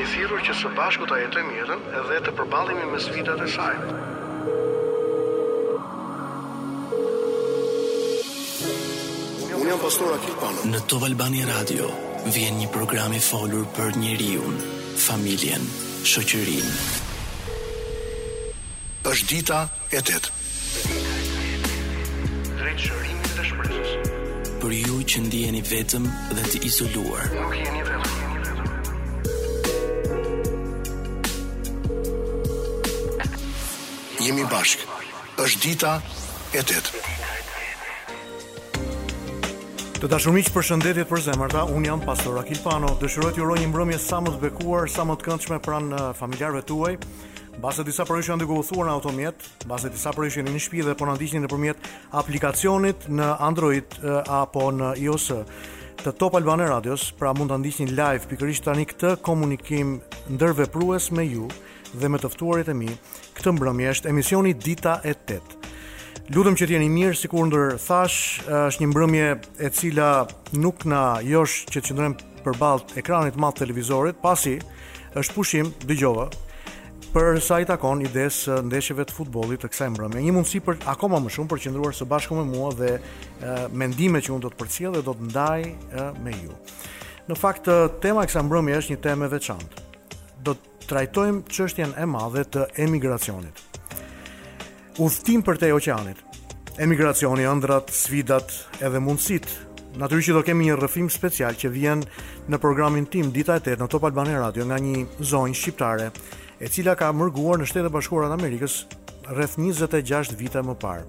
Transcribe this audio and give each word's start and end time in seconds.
kemi 0.00 0.16
thirrur 0.16 0.40
që 0.40 0.54
së 0.56 0.68
bashku 0.72 1.04
ta 1.06 1.16
jetojmë 1.20 1.50
jetën 1.58 1.80
edhe 1.98 2.18
të 2.24 2.32
përballemi 2.38 2.86
me 2.92 2.98
sfidat 3.04 3.40
e 3.44 3.48
saj. 3.52 3.74
Në 10.70 10.78
Top 10.88 11.02
Albani 11.04 11.42
Radio 11.44 11.90
vjen 12.32 12.56
një 12.62 12.68
program 12.72 13.12
i 13.12 13.20
folur 13.20 13.66
për 13.76 13.96
njeriu, 14.00 14.44
familjen, 15.06 15.66
shoqërinë. 16.10 16.72
Është 19.10 19.26
dita 19.34 19.58
e 19.92 19.98
8. 20.00 20.32
Drejt 22.60 22.84
shërimit 22.88 23.30
të 23.36 23.46
shpresës. 23.52 23.94
Për 24.64 24.74
ju 24.80 24.98
që 25.12 25.24
ndiheni 25.28 25.62
vetëm 25.68 26.06
dhe 26.38 26.46
të 26.52 26.64
izoluar. 26.70 27.26
Nuk 27.40 27.56
jeni 27.60 27.82
vetëm. 27.84 28.29
jemi 34.30 34.46
bashkë. 34.46 34.86
Është 35.42 35.60
dita 35.66 35.90
e 36.54 36.60
8. 36.62 36.90
Të 40.00 40.08
dashur 40.08 40.32
miq, 40.32 40.46
përshëndetje 40.54 41.02
për 41.10 41.20
zemërta, 41.26 41.62
Un 41.74 41.84
jam 41.84 42.00
Pastor 42.00 42.38
Pano, 42.64 42.86
Dëshiroj 43.02 43.32
t'ju 43.34 43.42
uroj 43.42 43.58
një 43.60 43.68
mbrëmje 43.72 43.98
sa 44.00 44.16
më 44.24 44.28
të 44.36 44.40
bekuar, 44.46 44.86
sa 44.88 45.02
më 45.04 45.14
të 45.18 45.24
këndshme 45.26 45.58
pran 45.60 45.90
familjarëve 46.16 46.62
tuaj. 46.70 46.94
Mbasë 47.58 47.82
disa 47.84 48.04
prish 48.08 48.28
janë 48.30 48.38
duke 48.46 48.58
u 48.58 48.64
thuar 48.64 48.86
në 48.88 48.92
automjet, 48.94 49.34
mbasë 49.68 49.88
disa 49.92 50.12
prish 50.16 50.36
janë 50.38 50.50
në 50.54 50.58
shtëpi 50.62 50.82
dhe 50.86 50.94
po 50.96 51.06
na 51.10 51.14
ndiqni 51.18 51.40
nëpërmjet 51.44 51.76
aplikacionit 52.20 52.96
në 53.12 53.28
Android 53.50 53.84
apo 54.40 54.70
në 54.72 54.94
iOS 55.02 55.26
të 56.04 56.10
Top 56.16 56.34
Albane 56.38 56.66
Radios, 56.70 57.02
pra 57.18 57.30
mund 57.36 57.50
ta 57.52 57.56
ndiqni 57.60 57.86
live 57.92 58.28
pikërisht 58.30 58.64
tani 58.70 58.84
këtë 58.88 59.10
komunikim 59.26 59.86
ndërveprues 60.32 61.10
me 61.18 61.24
ju 61.28 61.46
dhe 61.98 62.08
me 62.10 62.18
tëftuarit 62.22 62.68
e 62.70 62.74
mi, 62.76 62.90
këtë 63.38 63.52
mbrëmje 63.56 63.94
është 63.94 64.10
emisioni 64.10 64.52
Dita 64.58 64.98
e 65.04 65.14
8. 65.14 65.56
Lutëm 66.34 66.56
që 66.58 66.68
t'jeni 66.70 66.90
mirë, 66.92 67.16
si 67.18 67.30
kur 67.30 67.48
ndër 67.48 67.74
thash, 67.82 68.42
është 68.46 68.84
një 68.84 68.88
mbrëmje 68.92 69.30
e 69.66 69.72
cila 69.74 70.10
nuk 70.60 70.84
na 70.86 71.02
josh 71.26 71.64
që 71.72 71.82
të 71.86 72.12
për 72.44 72.56
balt 72.56 72.94
ekranit 72.96 73.36
matë 73.36 73.64
televizorit, 73.64 74.20
pasi 74.22 74.54
është 75.20 75.34
pushim, 75.36 75.72
dëgjova, 75.90 76.28
për 77.10 77.40
sa 77.42 77.58
i 77.60 77.66
takon 77.66 78.00
ides 78.06 78.44
ndeshjeve 78.70 79.04
të 79.10 79.16
futbollit 79.16 79.60
të 79.64 79.72
kësaj 79.72 79.90
mbrëmje. 79.96 80.22
Një 80.22 80.34
mundësi 80.36 80.60
për 80.62 80.78
akoma 80.94 81.18
më 81.20 81.34
shumë 81.34 81.50
për 81.50 81.58
të 81.60 81.66
qëndruar 81.66 81.98
së 81.98 82.06
bashku 82.08 82.38
me 82.38 82.46
mua 82.52 82.70
dhe 82.78 82.94
mendimet 83.74 84.24
që 84.28 84.36
unë 84.36 84.46
do 84.46 84.54
të 84.54 84.60
përcjell 84.62 84.96
dhe 84.96 85.04
do 85.10 85.16
të 85.18 85.30
ndaj 85.32 86.16
me 86.24 86.38
ju. 86.38 86.54
Në 87.26 87.36
fakt 87.42 87.68
tema 88.02 88.22
e 88.24 88.30
kësaj 88.30 88.46
mbrëmje 88.46 88.78
është 88.84 88.94
një 88.96 89.02
temë 89.08 89.26
e 89.28 89.34
veçantë 89.34 89.88
do 90.44 90.54
të 90.56 90.88
trajtojmë 90.90 91.42
qështjen 91.52 91.90
e 92.00 92.06
madhe 92.08 92.42
të 92.54 92.66
emigracionit. 92.86 93.54
Uftim 95.00 95.42
për 95.46 95.58
te 95.60 95.68
oqeanit, 95.76 96.18
emigracioni, 96.82 97.44
ëndrat, 97.46 97.92
svidat 97.94 98.50
edhe 98.84 99.00
mundësit. 99.02 99.46
Natyrisht 100.00 100.32
do 100.36 100.42
kemi 100.46 100.68
një 100.68 100.76
rrëfim 100.78 101.08
special 101.10 101.56
që 101.58 101.70
vjen 101.74 102.04
në 102.50 102.58
programin 102.62 103.06
tim 103.10 103.30
dita 103.34 103.56
e 103.58 103.62
8 103.64 103.80
në 103.82 103.88
Top 103.90 104.06
Albani 104.06 104.36
Radio 104.38 104.66
nga 104.68 104.78
një 104.78 105.00
zonjë 105.26 105.56
shqiptare 105.58 106.10
e 106.60 106.68
cila 106.70 106.94
ka 106.96 107.10
mërguar 107.12 107.58
në 107.58 107.68
shtetë 107.70 107.90
bashkuara 107.90 108.30
të 108.30 108.38
Amerikës 108.38 108.76
rreth 109.34 109.58
26 109.58 110.34
vite 110.38 110.62
më 110.62 110.76
parë. 110.82 111.08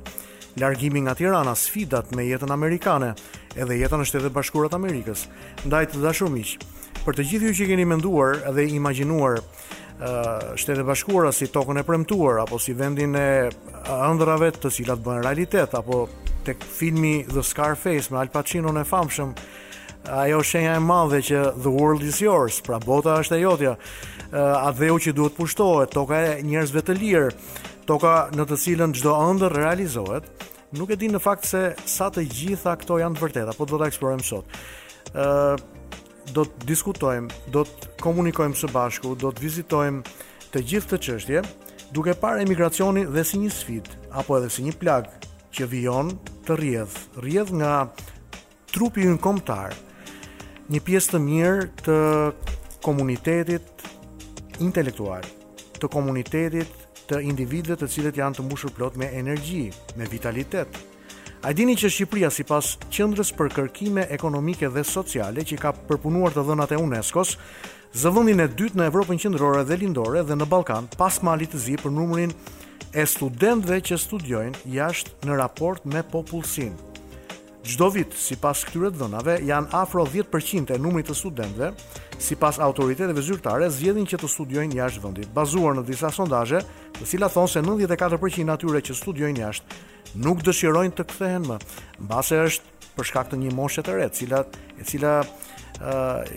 Largimi 0.60 1.00
nga 1.06 1.14
Tirana, 1.16 1.54
sfidat 1.56 2.10
me 2.18 2.26
jetën 2.28 2.52
amerikane 2.52 3.14
edhe 3.56 3.78
jetën 3.80 4.02
në 4.02 4.08
shtetë 4.10 4.32
bashkuara 4.36 4.70
të 4.74 4.82
Amerikës. 4.82 5.28
Ndaj 5.70 5.86
të 5.94 6.02
dashur 6.06 6.32
miqë, 6.34 6.58
për 7.06 7.18
të 7.18 7.24
gjithë 7.30 7.48
ju 7.48 7.54
që 7.62 7.68
keni 7.72 7.86
menduar 7.90 8.42
dhe 8.56 8.66
imaginuar 8.76 9.40
uh, 9.42 10.52
shtetet 10.60 10.86
bashkuara 10.88 11.32
si 11.34 11.48
tokën 11.54 11.80
e 11.82 11.84
premtuar 11.88 12.44
apo 12.44 12.60
si 12.62 12.76
vendin 12.78 13.16
e 13.20 13.28
ëndrave 13.96 14.52
të 14.56 14.72
cilat 14.76 15.02
bën 15.06 15.24
realitet 15.26 15.74
apo 15.78 16.04
tek 16.46 16.62
filmi 16.66 17.22
The 17.30 17.44
Scarface 17.46 18.12
me 18.14 18.22
Al 18.22 18.32
Pacino 18.34 18.74
në 18.74 18.86
famshëm 18.90 19.34
ajo 20.24 20.40
shenja 20.46 20.74
e 20.76 20.82
madhe 20.82 21.20
që 21.22 21.42
the 21.62 21.70
world 21.70 22.02
is 22.06 22.18
yours, 22.24 22.58
pra 22.66 22.80
bota 22.82 23.20
është 23.22 23.36
e 23.38 23.42
jotja, 23.44 23.74
uh, 23.76 23.76
atë 24.72 24.90
që 25.06 25.12
duhet 25.14 25.36
pushtohet, 25.38 25.92
toka 25.94 26.18
e 26.18 26.32
njerëzve 26.42 26.82
të 26.88 26.96
lirë, 26.98 27.28
toka 27.86 28.16
në 28.34 28.48
të 28.50 28.58
cilën 28.64 28.96
çdo 28.98 29.14
ëndër 29.28 29.54
realizohet, 29.60 30.26
nuk 30.80 30.90
e 30.90 30.98
di 30.98 31.06
në 31.14 31.22
fakt 31.22 31.46
se 31.46 31.62
sa 31.86 32.10
të 32.10 32.26
gjitha 32.34 32.74
këto 32.82 32.98
janë 33.04 33.20
të 33.20 33.26
vërteta, 33.28 33.54
po 33.54 33.70
do 33.70 33.78
ta 33.78 33.92
eksplorojmë 33.94 34.26
sot. 34.32 34.58
ë 35.12 35.22
uh, 35.62 35.81
do 36.36 36.46
të 36.48 36.68
diskutojmë, 36.72 37.40
do 37.54 37.64
të 37.68 37.90
komunikojmë 38.02 38.58
së 38.60 38.70
bashku, 38.72 39.16
do 39.20 39.32
të 39.36 39.44
vizitojmë 39.46 40.18
të 40.52 40.64
gjithë 40.68 40.92
të 40.92 41.00
çështje, 41.06 41.42
duke 41.96 42.14
parë 42.22 42.44
emigracionin 42.46 43.10
dhe 43.14 43.24
si 43.28 43.40
një 43.42 43.52
sfidë 43.56 43.98
apo 44.22 44.38
edhe 44.40 44.52
si 44.52 44.66
një 44.66 44.74
plagë 44.80 45.34
që 45.56 45.68
vijon 45.74 46.12
të 46.48 46.58
rrjedh, 46.60 47.00
rrjedh 47.24 47.54
nga 47.60 47.74
trupi 48.72 49.06
ynë 49.08 49.22
kombëtar. 49.24 49.76
Një 50.72 50.84
pjesë 50.88 51.14
të 51.16 51.22
mirë 51.24 51.66
të 51.86 51.98
komunitetit 52.84 53.88
intelektual, 54.64 55.26
të 55.82 55.90
komunitetit 55.92 56.78
të 57.12 57.20
individëve 57.28 57.76
të 57.84 57.90
cilët 57.96 58.20
janë 58.22 58.40
të 58.40 58.46
mbushur 58.48 58.72
plot 58.78 58.96
me 59.00 59.10
energji, 59.20 59.68
me 60.00 60.08
vitalitet, 60.08 60.72
A 61.42 61.50
dini 61.58 61.74
që 61.74 61.90
Shqipëria 61.90 62.28
sipas 62.30 62.68
Qendrës 62.94 63.32
për 63.34 63.48
Kërkime 63.56 64.04
Ekonomike 64.14 64.68
dhe 64.76 64.84
Sociale 64.86 65.42
që 65.42 65.58
ka 65.58 65.72
përpunuar 65.90 66.36
të 66.36 66.44
dhënat 66.50 66.76
e 66.78 66.78
UNESCO-s, 66.78 67.32
zë 67.98 68.12
vendin 68.18 68.44
e 68.46 68.48
dytë 68.60 68.78
në 68.78 68.90
Evropën 68.92 69.22
Qendrore 69.24 69.64
dhe 69.66 69.80
Lindore 69.82 70.22
dhe 70.30 70.38
në 70.38 70.46
Ballkan 70.54 70.92
pas 71.02 71.18
Malit 71.26 71.56
të 71.56 71.64
Zi 71.66 71.80
për 71.82 71.96
numrin 71.98 72.36
e 72.94 73.08
studentëve 73.16 73.82
që 73.90 74.00
studiojnë 74.06 74.70
jashtë 74.78 75.26
në 75.32 75.42
raport 75.42 75.90
me 75.90 76.06
popullsinë. 76.14 76.91
Gjdo 77.62 77.88
vit, 77.94 78.14
si 78.18 78.36
pas 78.42 78.58
këtyre 78.66 78.90
të 78.90 79.04
dënave, 79.04 79.34
janë 79.46 79.70
afro 79.78 80.02
10% 80.10 80.72
e 80.74 80.80
numrit 80.82 81.06
të 81.12 81.16
studentve, 81.18 81.68
si 82.18 82.34
pas 82.38 82.58
autoriteteve 82.58 83.22
zyrtare, 83.22 83.68
zjedhin 83.70 84.08
që 84.10 84.18
të 84.24 84.30
studiojnë 84.34 84.80
jashtë 84.80 85.04
vëndit. 85.04 85.30
Bazuar 85.36 85.78
në 85.78 85.84
disa 85.86 86.10
sondaje, 86.14 86.64
të 86.98 87.06
sila 87.14 87.30
thonë 87.30 87.52
se 87.54 87.62
94% 87.68 88.50
atyre 88.56 88.82
që 88.90 88.98
studiojnë 88.98 89.44
jashtë 89.46 89.80
nuk 90.26 90.42
dëshirojnë 90.46 90.96
të 90.98 91.06
këthehen 91.12 91.46
më, 91.52 91.60
në 92.02 92.10
base 92.10 92.42
është 92.50 92.84
përshkak 92.98 93.30
të 93.36 93.42
një 93.46 93.54
moshet 93.56 93.88
e 93.88 93.94
re, 94.00 94.10
cila, 94.18 94.42
e 94.82 94.90
cila 94.90 95.14
uh, 95.22 96.36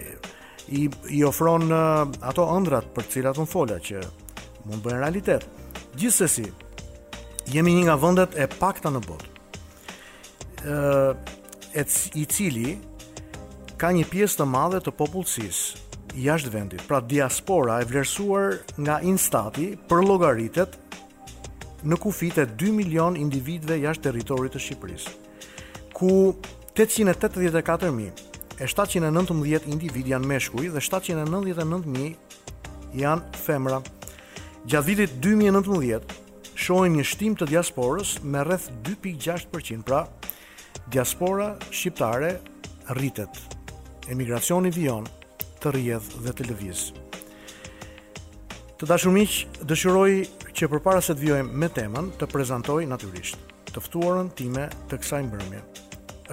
i, 0.77 0.87
i 1.11 1.25
ofron 1.27 1.65
uh, 1.73 1.85
ato 2.23 2.45
ëndrat 2.59 2.93
për 2.95 3.09
cila 3.17 3.33
të 3.35 3.47
në 3.49 3.51
folja, 3.51 3.81
që 3.81 4.05
mund 4.69 4.85
bëjnë 4.85 5.01
realitet. 5.03 5.49
Gjithsesi, 5.97 6.51
jemi 7.57 7.79
një 7.81 7.89
nga 7.89 7.99
vëndet 8.05 8.37
e 8.47 8.51
pakta 8.61 8.93
në 8.93 9.09
botë 9.09 9.31
e 11.75 11.85
i 12.15 12.25
cili 12.25 12.79
ka 13.83 13.91
një 13.93 14.05
pjesë 14.09 14.37
të 14.41 14.45
madhe 14.49 14.79
të 14.85 14.91
popullsisë 14.97 15.75
jashtë 16.25 16.51
vendit. 16.55 16.83
Pra 16.89 17.01
diaspora 17.03 17.81
e 17.83 17.85
vlerësuar 17.91 18.55
nga 18.81 19.01
Instati 19.05 19.75
për 19.91 20.05
llogaritet 20.09 20.69
në 21.85 21.97
kufit 22.01 22.39
e 22.41 22.47
2 22.63 22.71
milion 22.79 23.17
individve 23.21 23.75
jashtë 23.83 24.03
territorit 24.09 24.53
të 24.55 24.59
Shqipëris, 24.67 25.05
ku 25.93 26.31
884.719 26.79 29.69
individ 29.75 30.07
janë 30.15 30.27
meshkuj 30.33 30.69
dhe 30.73 30.81
799.000 30.81 32.15
janë 33.03 33.23
femra. 33.37 33.81
Gjatë 34.65 34.87
vitit 34.89 35.11
2019, 35.21 36.01
shojnë 36.55 36.97
një 36.97 37.05
shtim 37.11 37.35
të 37.37 37.47
diasporës 37.53 38.17
me 38.33 38.41
rreth 38.49 38.69
2.6%, 38.87 39.83
pra 39.85 40.07
diaspora 40.89 41.55
shqiptare 41.73 42.39
rritet. 42.93 43.31
Emigracioni 44.13 44.69
vion 44.75 45.07
të 45.63 45.73
rrjedh 45.73 46.11
dhe 46.27 46.35
të 46.37 46.45
lëviz. 46.51 46.83
Të 48.77 48.89
dashur 48.91 49.15
miq, 49.15 49.39
dëshiroj 49.65 50.11
që 50.55 50.69
përpara 50.75 51.01
se 51.03 51.15
të 51.17 51.23
vijojmë 51.23 51.57
me 51.57 51.71
temën, 51.73 52.11
të 52.21 52.29
prezantoj 52.29 52.85
natyrisht 52.91 53.41
të 53.75 53.83
ftuarën 53.83 54.29
time 54.39 54.69
të 54.91 54.97
kësaj 55.03 55.19
mbrëmje. 55.27 55.61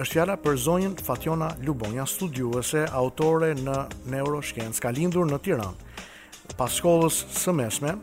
Është 0.00 0.12
fjala 0.16 0.36
për 0.40 0.56
zonjën 0.64 0.92
Fationa 1.04 1.48
Lubonja, 1.66 2.04
studiuese, 2.08 2.84
autore 2.96 3.48
në 3.58 3.74
neuroshkencë, 4.12 4.78
ka 4.80 4.92
lindur 4.94 5.26
në 5.28 5.40
Tiranë. 5.42 5.90
Pas 6.58 6.70
shkollës 6.78 7.18
së 7.36 7.52
mesme, 7.58 7.96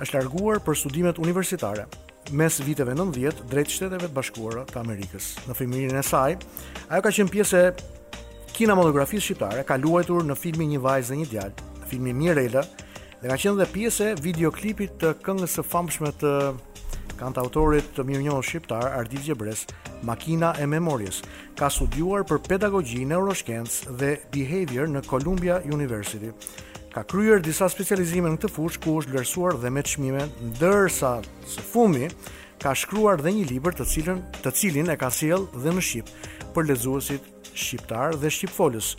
është 0.00 0.20
larguar 0.22 0.62
për 0.64 0.78
studimet 0.84 1.18
universitare, 1.20 1.88
mes 2.32 2.58
viteve 2.66 2.92
90 2.94 3.42
drejt 3.50 3.68
shteteve 3.70 4.06
të 4.08 4.14
bashkuara 4.16 4.62
të 4.68 4.78
Amerikës. 4.80 5.32
Në 5.48 5.56
filmin 5.58 5.96
e 5.98 6.02
saj, 6.06 6.38
ajo 6.88 7.04
ka 7.04 7.12
qenë 7.12 7.30
pjesë 7.34 7.60
e 7.64 7.72
kinematografisë 8.54 9.26
shqiptare, 9.28 9.64
ka 9.66 9.76
luajtur 9.76 10.24
në 10.24 10.36
filmin 10.38 10.70
Një 10.74 10.80
vajzë 10.84 11.12
dhe 11.12 11.18
një 11.20 11.30
djalë, 11.32 11.64
në 11.82 11.90
filmin 11.90 12.16
Mirela, 12.22 12.62
dhe 13.20 13.28
ka 13.32 13.36
qenë 13.36 13.56
edhe 13.58 13.66
pjesë 13.74 14.08
e 14.14 14.14
videoklipit 14.24 14.96
të 15.02 15.12
këngës 15.26 15.58
së 15.58 15.66
famshme 15.68 16.12
të 16.20 16.34
kantautorit 17.18 17.92
të 17.94 18.02
mirënjohur 18.08 18.42
shqiptar 18.44 18.88
Ardil 18.98 19.20
Gjebres, 19.22 19.66
Makina 20.04 20.54
e 20.60 20.64
Memorjes, 20.66 21.20
Ka 21.54 21.68
studiuar 21.70 22.24
për 22.26 22.40
pedagogji, 22.48 23.04
neuroshkencë 23.06 23.92
dhe 24.00 24.16
behavior 24.34 24.88
në 24.90 25.04
Columbia 25.06 25.60
University 25.70 26.32
ka 26.94 27.02
kryer 27.10 27.42
disa 27.42 27.66
specializime 27.74 28.30
në 28.30 28.36
këtë 28.38 28.48
fushë 28.54 28.80
ku 28.84 28.92
është 29.00 29.10
vlerësuar 29.16 29.56
dhe 29.64 29.70
me 29.74 29.82
çmime, 29.82 30.26
ndërsa 30.52 31.14
së 31.54 31.64
fundi 31.72 32.08
ka 32.62 32.70
shkruar 32.78 33.18
dhe 33.22 33.32
një 33.34 33.48
libër 33.50 33.74
të 33.80 33.86
cilën 33.90 34.20
të 34.44 34.52
cilin 34.60 34.92
e 34.94 34.96
ka 35.00 35.10
sjell 35.10 35.48
dhe 35.64 35.72
në 35.74 35.82
shqip 35.88 36.12
për 36.54 36.68
lexuesit 36.70 37.26
shqiptar 37.50 38.14
dhe 38.22 38.30
shqipfolës, 38.30 38.92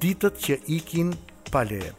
ditët 0.00 0.40
që 0.46 0.58
ikin 0.78 1.12
pa 1.52 1.66
leje. 1.68 1.92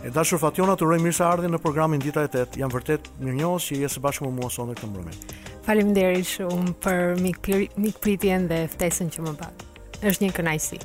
E 0.00 0.08
dashur 0.12 0.40
Fationa, 0.40 0.74
të 0.76 0.86
urojmë 0.88 1.06
mirë 1.10 1.16
se 1.20 1.24
ardhi 1.28 1.48
në 1.52 1.60
programin 1.60 2.00
Dita 2.04 2.24
e 2.24 2.28
8. 2.32 2.56
Jam 2.60 2.72
vërtet 2.72 3.08
mirënjohës 3.20 3.68
që 3.70 3.80
je 3.82 3.92
së 3.96 4.02
bashku 4.04 4.28
me 4.28 4.34
mua 4.38 4.52
sonë 4.52 4.76
këtë 4.76 4.90
mbrëmje. 4.92 5.22
Faleminderit 5.68 6.28
shumë 6.32 6.76
për 6.84 7.16
mikpritjen 7.24 8.48
dhe 8.52 8.64
ftesën 8.76 9.10
që 9.16 9.24
më 9.28 9.34
bën. 9.40 9.66
Është 10.06 10.26
një 10.28 10.36
kënaqësi. 10.36 10.82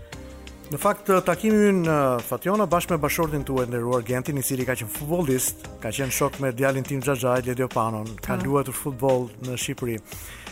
Në 0.72 0.78
fakt 0.80 1.10
takimi 1.28 1.72
në 1.84 1.94
Fationa 2.24 2.64
bashkë 2.72 2.94
me 2.94 2.98
bashortin 3.04 3.42
tuaj 3.48 3.66
nderuar 3.68 4.06
Gentin, 4.08 4.38
i 4.40 4.44
cili 4.48 4.64
ka 4.64 4.72
qenë 4.80 4.94
futbollist, 4.94 5.66
ka 5.84 5.92
qenë 5.98 6.16
shok 6.16 6.40
me 6.40 6.54
djalin 6.56 6.88
tim 6.88 7.02
Xhaxhaj 7.04 7.44
Ledio 7.50 7.68
Panon, 7.74 8.08
ka 8.24 8.38
luajtur 8.40 8.78
futboll 8.80 9.28
në 9.50 9.58
Shqipëri. 9.60 9.98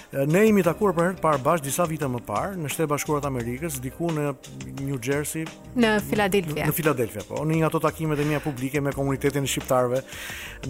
Ne 0.09 0.41
jemi 0.47 0.63
takuar 0.65 0.95
për 0.97 1.06
herë 1.06 1.19
parë 1.21 1.39
bashkë 1.45 1.67
disa 1.67 1.85
vite 1.85 2.07
më 2.09 2.19
parë 2.25 2.56
në 2.57 2.69
Shtetet 2.73 2.88
Bashkuara 2.89 3.21
të 3.21 3.27
Amerikës, 3.29 3.75
diku 3.83 4.07
në 4.09 4.23
New 4.79 4.97
Jersey, 5.06 5.44
në 5.77 5.91
Philadelphia. 6.07 6.65
Në 6.65 6.73
Philadelphia, 6.73 7.21
po. 7.27 7.44
Në 7.45 7.59
një 7.59 7.67
ato 7.67 7.81
takimet 7.83 8.17
e 8.17 8.25
mia 8.25 8.39
publike 8.41 8.81
me 8.81 8.94
komunitetin 8.95 9.45
e 9.45 9.51
shqiptarëve 9.53 10.01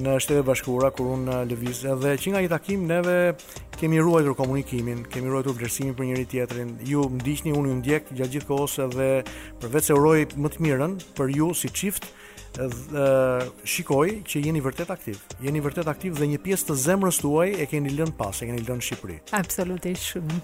në 0.03 0.17
Shtetet 0.25 0.43
Bashkuara 0.49 0.91
kur 0.91 1.13
unë 1.15 1.39
lëviz 1.53 1.85
dhe 2.03 2.17
që 2.19 2.33
nga 2.33 2.43
një 2.43 2.51
takim 2.51 2.83
neve 2.89 3.15
kemi 3.79 4.03
ruajtur 4.03 4.35
komunikimin, 4.41 5.05
kemi 5.07 5.31
ruajtur 5.31 5.55
vlerësimin 5.55 5.95
për 6.01 6.09
njëri 6.11 6.27
tjetrin. 6.35 6.75
Ju 6.91 7.07
më 7.07 7.21
ndiqni, 7.21 7.55
unë 7.55 7.71
ju 7.71 7.79
ndjek 7.79 8.11
gjatë 8.19 8.33
gjithë 8.35 8.51
kohës 8.51 8.75
edhe 8.89 9.09
përveç 9.63 9.87
se 9.87 9.95
uroj 9.95 10.17
më 10.35 10.51
të 10.57 10.67
mirën 10.67 10.99
për 11.15 11.37
ju 11.39 11.53
si 11.63 11.71
çift, 11.79 12.11
dhe 12.53 13.05
shikoj 13.69 14.07
që 14.27 14.41
jeni 14.45 14.61
vërtet 14.63 14.89
aktiv. 14.91 15.19
Jeni 15.43 15.61
vërtet 15.63 15.87
aktiv 15.91 16.17
dhe 16.17 16.27
një 16.31 16.39
pjesë 16.43 16.67
të 16.69 16.77
zemrës 16.85 17.21
tuaj 17.21 17.49
e 17.61 17.67
keni 17.69 17.93
lënë 17.97 18.15
pas, 18.17 18.35
e 18.41 18.49
keni 18.49 18.63
lënë 18.63 18.81
në 18.81 18.87
Shqipëri. 18.87 19.17
Absolutisht 19.37 20.15
shumë. 20.15 20.41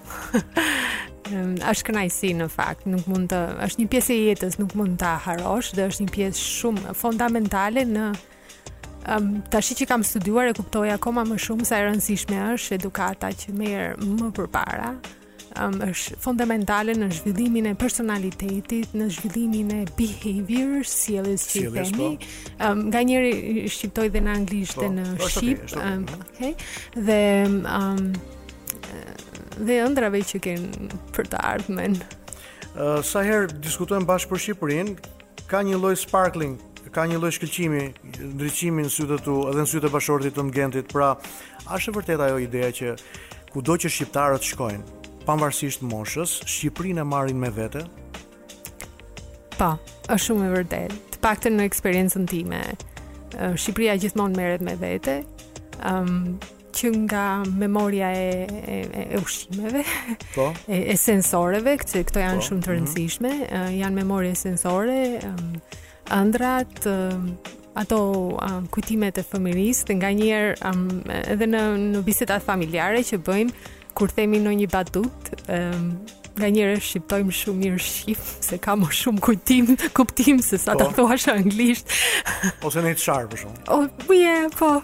Ësht 1.66 1.88
kënaqësi 1.88 2.30
në 2.38 2.46
fakt, 2.52 2.86
nuk 2.90 3.08
mund 3.10 3.32
të, 3.32 3.40
është 3.66 3.82
një 3.82 3.88
pjesë 3.96 4.14
e 4.14 4.20
jetës, 4.30 4.58
nuk 4.62 4.76
mund 4.78 4.96
ta 5.02 5.16
harosh 5.26 5.72
dhe 5.74 5.88
është 5.90 6.04
një 6.06 6.14
pjesë 6.20 6.48
shumë 6.60 6.96
fundamentale 7.02 7.86
në 7.92 8.10
Um, 9.06 9.36
tashi 9.54 9.76
që 9.78 9.86
kam 9.86 10.02
studuar 10.02 10.48
e 10.50 10.54
kuptoj 10.58 10.88
akoma 10.90 11.22
më 11.28 11.36
shumë 11.44 11.66
sa 11.68 11.76
e 11.78 11.84
rëndësishme 11.84 12.40
është 12.56 12.74
edukata 12.80 13.28
që 13.38 13.52
merr 13.54 13.92
më 14.02 14.32
përpara 14.34 14.88
um, 15.62 15.78
është 15.86 16.16
fundamentale 16.22 16.94
në 16.98 17.08
zhvillimin 17.20 17.70
e 17.70 17.74
personalitetit, 17.78 18.94
në 18.96 19.06
zhvillimin 19.14 19.70
e 19.78 19.80
behavior, 19.98 20.82
sjelljes 20.88 21.46
si 21.50 21.64
e 21.64 21.70
themi. 21.74 22.08
Ëm 22.62 22.82
nga 22.90 23.02
njëri 23.06 23.66
shqiptoj 23.72 24.08
dhe 24.16 24.24
në 24.26 24.34
anglisht 24.38 24.78
dhe 24.78 24.88
po, 24.88 24.94
në 24.98 25.08
po, 25.22 25.30
shqip. 25.32 25.64
Okay, 25.70 25.82
um, 25.82 26.06
okay. 26.26 26.54
Dhe 26.96 27.18
ëm 27.46 27.58
um, 27.72 28.14
dhe 29.56 29.78
ëndrave 29.86 30.20
që 30.32 30.40
kanë 30.46 31.02
për 31.16 31.30
të 31.32 31.42
ardhmen. 31.52 31.98
Uh, 32.76 33.00
sa 33.04 33.22
herë 33.24 33.54
diskutojmë 33.64 34.04
bashkë 34.10 34.28
për 34.34 34.40
Shqipërinë, 34.44 34.96
ka 35.48 35.62
një 35.64 35.78
lloj 35.80 35.94
sparkling, 36.02 36.58
ka 36.92 37.06
një 37.08 37.16
lloj 37.22 37.30
shkëlqimi, 37.38 37.86
ndriçimi 38.34 38.84
në 38.84 38.92
sytë 38.92 39.16
tu 39.24 39.38
edhe 39.48 39.64
në 39.64 39.70
sytë 39.70 39.88
bashortit 39.96 40.36
të 40.36 40.44
ngjentit. 40.50 40.92
Pra, 40.92 41.14
është 41.72 41.96
vërtet 41.96 42.26
ajo 42.26 42.36
ideja 42.44 42.68
që 42.76 42.98
kudo 43.54 43.78
që 43.80 43.88
shqiptarët 43.88 44.44
shkojnë, 44.44 44.95
pavarësisht 45.26 45.82
moshës, 45.86 46.38
Shqipërinë 46.46 47.02
e 47.02 47.08
marrin 47.10 47.38
me 47.42 47.50
vete? 47.54 47.82
Po, 49.56 49.72
është 50.06 50.26
shumë 50.28 50.44
e 50.46 50.52
vërtetë. 50.54 50.98
Të 51.16 51.20
paktën 51.24 51.56
në 51.58 51.66
eksperiencën 51.70 52.26
time, 52.30 52.60
Shqipëria 53.36 53.96
gjithmonë 54.04 54.38
merret 54.40 54.62
me 54.66 54.76
vete. 54.80 55.18
Ëm 55.86 56.12
um, 56.16 56.36
që 56.76 56.90
nga 57.08 57.20
memoria 57.56 58.10
e, 58.12 58.42
e, 58.44 58.74
e 59.16 59.16
ushqimeve, 59.18 59.80
po? 60.34 60.50
e, 60.68 60.82
e 60.92 60.96
sensoreve, 61.00 61.72
këtë, 61.80 62.02
këto 62.10 62.20
janë 62.22 62.36
po? 62.40 62.44
shumë 62.50 62.64
të 62.66 62.68
mhm. 62.70 62.78
rëndësishme, 62.78 63.30
mm 63.30 63.44
-hmm. 63.44 63.62
uh, 63.62 63.76
janë 63.82 63.98
memoria 64.02 64.34
e 64.34 64.36
sensore, 64.46 64.96
um, 65.24 65.54
ëndrat, 66.18 66.76
ato 67.80 67.98
um, 68.36 68.68
kujtimet 68.72 69.16
e 69.18 69.24
familisë, 69.26 69.96
nga 69.98 70.12
njerë, 70.20 70.52
um, 70.68 70.86
edhe 71.10 71.48
në, 71.50 71.62
në 71.96 72.04
bisetat 72.06 72.44
familjare 72.46 73.00
që 73.08 73.18
bëjmë, 73.26 73.56
kur 73.96 74.12
themi 74.12 74.42
në 74.44 74.52
një 74.62 74.70
batut, 74.74 75.32
ë 75.48 75.60
nga 76.36 76.50
njëra 76.52 76.74
shqiptojm 76.84 77.30
shumë 77.32 77.60
mirë 77.62 77.76
shqip, 77.80 78.24
se 78.44 78.58
ka 78.60 78.74
më 78.76 78.90
shumë 78.92 79.22
kujtim, 79.24 79.70
kuptim 79.96 80.42
se 80.44 80.58
sa 80.60 80.74
po, 80.76 80.90
ta 80.90 80.92
thuash 80.98 81.24
anglisht. 81.32 81.94
Ose 82.60 82.82
në 82.84 82.90
të 82.98 83.02
sharp 83.06 83.30
për 83.32 83.40
shkak. 83.40 83.70
O, 83.72 83.78
po, 84.02 84.12
je, 84.12 84.34
po. 84.58 84.74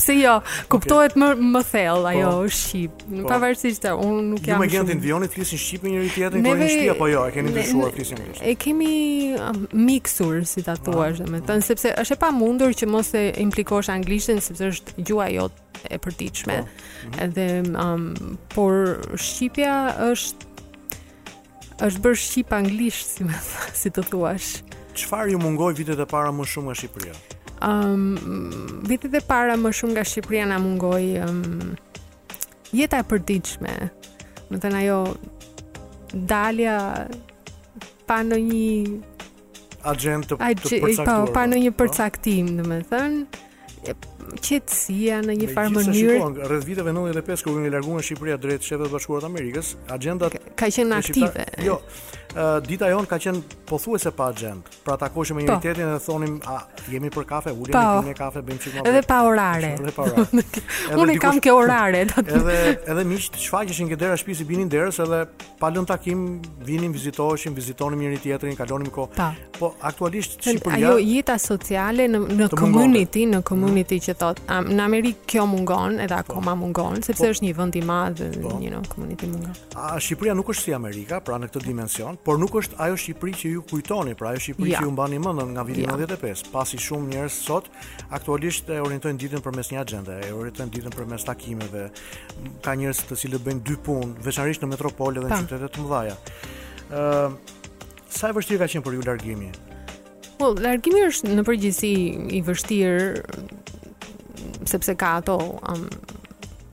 Pse 0.00 0.16
jo, 0.18 0.32
kuptohet 0.74 1.14
okay. 1.14 1.22
më 1.22 1.50
më 1.52 1.62
thellë 1.68 2.10
ajo 2.16 2.32
po, 2.34 2.48
shqip. 2.50 3.04
Në 3.12 3.20
po. 3.20 3.30
pavarësisht 3.30 3.86
se 3.86 3.94
unë 3.94 4.26
nuk 4.32 4.50
jam. 4.50 4.58
Ju 4.58 4.58
më 4.58 4.68
me 4.82 4.90
tin 4.90 5.04
vionit, 5.06 5.30
të 5.30 5.38
flisin 5.38 5.62
shqip 5.68 5.86
me 5.86 5.94
njëri 5.94 6.10
tjetrin 6.16 6.48
kur 6.50 6.50
po 6.50 6.66
jeni 6.66 6.72
shtëpi 6.74 6.90
apo 6.96 7.10
jo, 7.12 7.22
e 7.30 7.36
keni 7.38 7.54
dëshuar 7.60 7.86
të 7.86 7.98
flisni 8.00 8.20
me 8.24 8.36
E 8.42 8.56
kemi 8.66 8.90
um, 9.38 9.62
mixur 9.86 10.42
si 10.50 10.66
ta 10.66 10.74
ah. 10.74 10.82
thuash, 10.82 11.22
domethënë 11.28 11.68
sepse 11.70 11.94
është 12.02 12.18
e 12.18 12.20
pamundur 12.26 12.74
që 12.82 12.90
mos 12.90 13.14
e 13.14 13.28
implikosh 13.46 13.94
anglishtin 13.94 14.42
sepse 14.42 14.66
është 14.74 14.98
gjua 14.98 15.30
jote 15.36 15.67
e 15.86 15.98
përditshme. 16.02 16.56
Po. 16.62 17.08
Mhm. 17.08 17.30
Edhe 17.30 17.62
um, 17.82 18.38
por 18.54 18.74
shqipja 19.18 19.74
është 20.10 20.46
është 21.86 22.00
bërë 22.02 22.18
shqip 22.18 22.52
anglisht, 22.52 23.12
si 23.14 23.26
më 23.26 23.36
thë, 23.48 23.66
si 23.80 23.90
të 23.94 24.02
thuash. 24.10 24.48
Çfarë 24.98 25.34
ju 25.36 25.42
mungoi 25.42 25.74
vitet 25.78 26.00
e 26.02 26.06
para 26.10 26.32
më 26.34 26.46
shumë 26.52 26.70
nga 26.72 26.78
Shqipëria? 26.80 27.12
Ëm 27.68 27.92
um, 27.94 28.48
vitet 28.90 29.14
e 29.14 29.20
para 29.28 29.54
më 29.54 29.70
shumë 29.78 29.94
nga 29.94 30.02
Shqipëria 30.10 30.48
na 30.50 30.56
mungoi 30.62 31.20
um, 31.22 31.76
jeta 32.74 32.98
e 32.98 33.06
përditshme. 33.06 33.74
Do 34.48 34.56
të 34.56 34.62
thënë 34.64 34.80
ajo 34.82 34.98
dalja 36.32 36.74
pa 38.10 38.18
në 38.26 38.40
një 38.48 38.66
agent 39.86 40.32
të, 40.32 40.34
po, 40.34 40.42
përcaktuar. 40.42 41.06
Pa, 41.06 41.14
pa 41.36 41.44
në 41.46 41.60
po. 41.60 41.62
një 41.68 41.72
përcaktim, 41.78 42.54
dhe 42.58 42.80
të 42.80 42.90
thënë 42.90 43.46
qetësia 44.46 45.20
në 45.24 45.34
një 45.40 45.48
farë 45.54 45.72
mënyrë. 45.76 46.16
Rreth 46.50 46.66
viteve 46.68 46.92
95 46.94 47.46
kur 47.46 47.58
kanë 47.58 47.72
larguar 47.72 48.04
Shqipëria 48.06 48.38
drejt 48.42 48.66
Shtetit 48.66 48.92
Bashkuar 48.94 49.24
të 49.24 49.30
Amerikës, 49.30 49.74
agjendat 49.94 50.38
ka 50.58 50.70
qenë 50.74 51.00
aktive. 51.02 51.48
Jo 51.64 51.80
dita 52.62 52.86
jon 52.92 53.06
ka 53.08 53.16
qen 53.18 53.38
pothuajse 53.66 54.10
pa 54.16 54.26
agent. 54.32 54.68
Pra 54.84 54.96
takoheshim 55.00 55.36
me 55.36 55.46
po. 55.46 55.52
unitetin 55.56 55.90
dhe 55.94 55.98
thonim, 56.06 56.34
a 56.52 56.58
jemi 56.92 57.10
për 57.14 57.24
kafe, 57.30 57.52
ulim 57.52 57.74
po. 57.78 58.02
një 58.08 58.14
kafe, 58.18 58.42
bëjmë 58.46 58.62
çikmo. 58.64 58.84
Edhe 58.90 59.02
pa 59.12 59.16
orare. 59.30 59.70
Edhe 59.80 59.94
pa 59.96 60.04
orare. 60.04 60.44
Unë 61.02 61.16
kam 61.24 61.40
ke 61.46 61.54
orare. 61.56 62.02
edhe 62.06 62.58
edhe 62.94 63.04
miqt 63.12 63.38
shfaqeshin 63.42 63.90
ke 63.90 63.98
dera 64.04 64.18
shtëpisë 64.22 64.46
binin 64.52 64.70
derës 64.74 65.00
edhe 65.04 65.22
pa 65.60 65.72
lën 65.74 65.88
takim 65.90 66.22
vinin, 66.68 66.94
vizitoheshin, 66.94 67.56
vizitonim 67.58 68.04
njëri 68.06 68.20
tjetrin, 68.26 68.56
kalonim 68.60 68.92
kohë. 68.94 69.10
Po, 69.18 69.32
po 69.58 69.72
aktualisht 69.90 70.38
Shqipëria. 70.38 70.62
Po 70.64 70.76
ajo 70.78 70.94
jeta 71.08 71.38
sociale 71.42 72.06
në 72.14 72.22
në 72.38 72.50
community, 72.54 73.26
në 73.34 73.42
community 73.50 73.98
mhm. 73.98 74.08
që 74.08 74.16
thot, 74.22 74.44
në 74.70 74.86
Amerikë 74.88 75.26
kjo 75.34 75.46
mungon 75.50 75.98
edhe 76.06 76.20
akoma 76.22 76.54
mungon, 76.60 77.02
sepse 77.04 77.32
është 77.34 77.48
një 77.48 77.54
vend 77.58 77.80
i 77.80 77.84
madh, 77.92 78.24
you 78.62 78.70
know, 78.70 78.84
community 78.94 79.28
mungon. 79.34 79.58
A 79.74 79.96
Shqipëria 79.98 80.36
nuk 80.38 80.54
është 80.54 80.68
si 80.68 80.76
Amerika, 80.80 81.18
pra 81.24 81.36
në 81.40 81.50
këtë 81.52 81.64
dimension, 81.66 82.16
por 82.28 82.36
nuk 82.36 82.58
është 82.60 82.76
ajo 82.84 82.96
Shqipëri 83.00 83.32
që 83.40 83.50
ju 83.54 83.62
kujtoni, 83.70 84.12
pra 84.20 84.34
ajo 84.34 84.40
Shqipëri 84.44 84.72
ja. 84.74 84.80
që 84.82 84.88
ju 84.90 84.90
mbani 84.92 85.16
mend 85.24 85.40
nga 85.54 85.62
viti 85.64 85.86
ja. 85.86 85.94
95, 85.96 86.50
pasi 86.52 86.76
shumë 86.84 87.06
njerëz 87.14 87.32
sot 87.46 87.70
aktualisht 88.12 88.68
e 88.68 88.76
orientojnë 88.84 89.20
ditën 89.22 89.40
përmes 89.46 89.70
një 89.72 89.78
agjende, 89.80 90.16
e 90.26 90.32
orientojnë 90.36 90.74
ditën 90.74 90.92
përmes 90.92 91.24
takimeve, 91.24 91.86
ka 92.66 92.74
njerëz 92.76 93.00
të 93.08 93.16
cilët 93.22 93.46
bëjnë 93.46 93.62
dy 93.70 93.76
punë, 93.86 94.10
veçanërisht 94.26 94.60
në 94.60 94.68
metropole 94.74 95.22
dhe 95.24 95.30
në 95.30 95.38
qytete 95.46 95.70
të 95.78 95.84
mëdha. 95.84 96.12
Ëh, 96.12 96.98
uh, 97.00 97.86
sa 98.18 98.28
e 98.28 98.36
vështirë 98.36 98.60
ka 98.60 98.68
qenë 98.74 98.86
për 98.90 98.96
ju 98.98 99.06
largimi? 99.08 99.48
Po, 99.54 100.50
well, 100.50 100.60
largimi 100.68 101.06
është 101.08 101.32
në 101.32 101.44
përgjithësi 101.48 101.94
i 102.36 102.42
vështirë 102.44 103.22
sepse 104.74 104.96
ka 105.00 105.14
ato 105.22 105.38
um, 105.64 105.88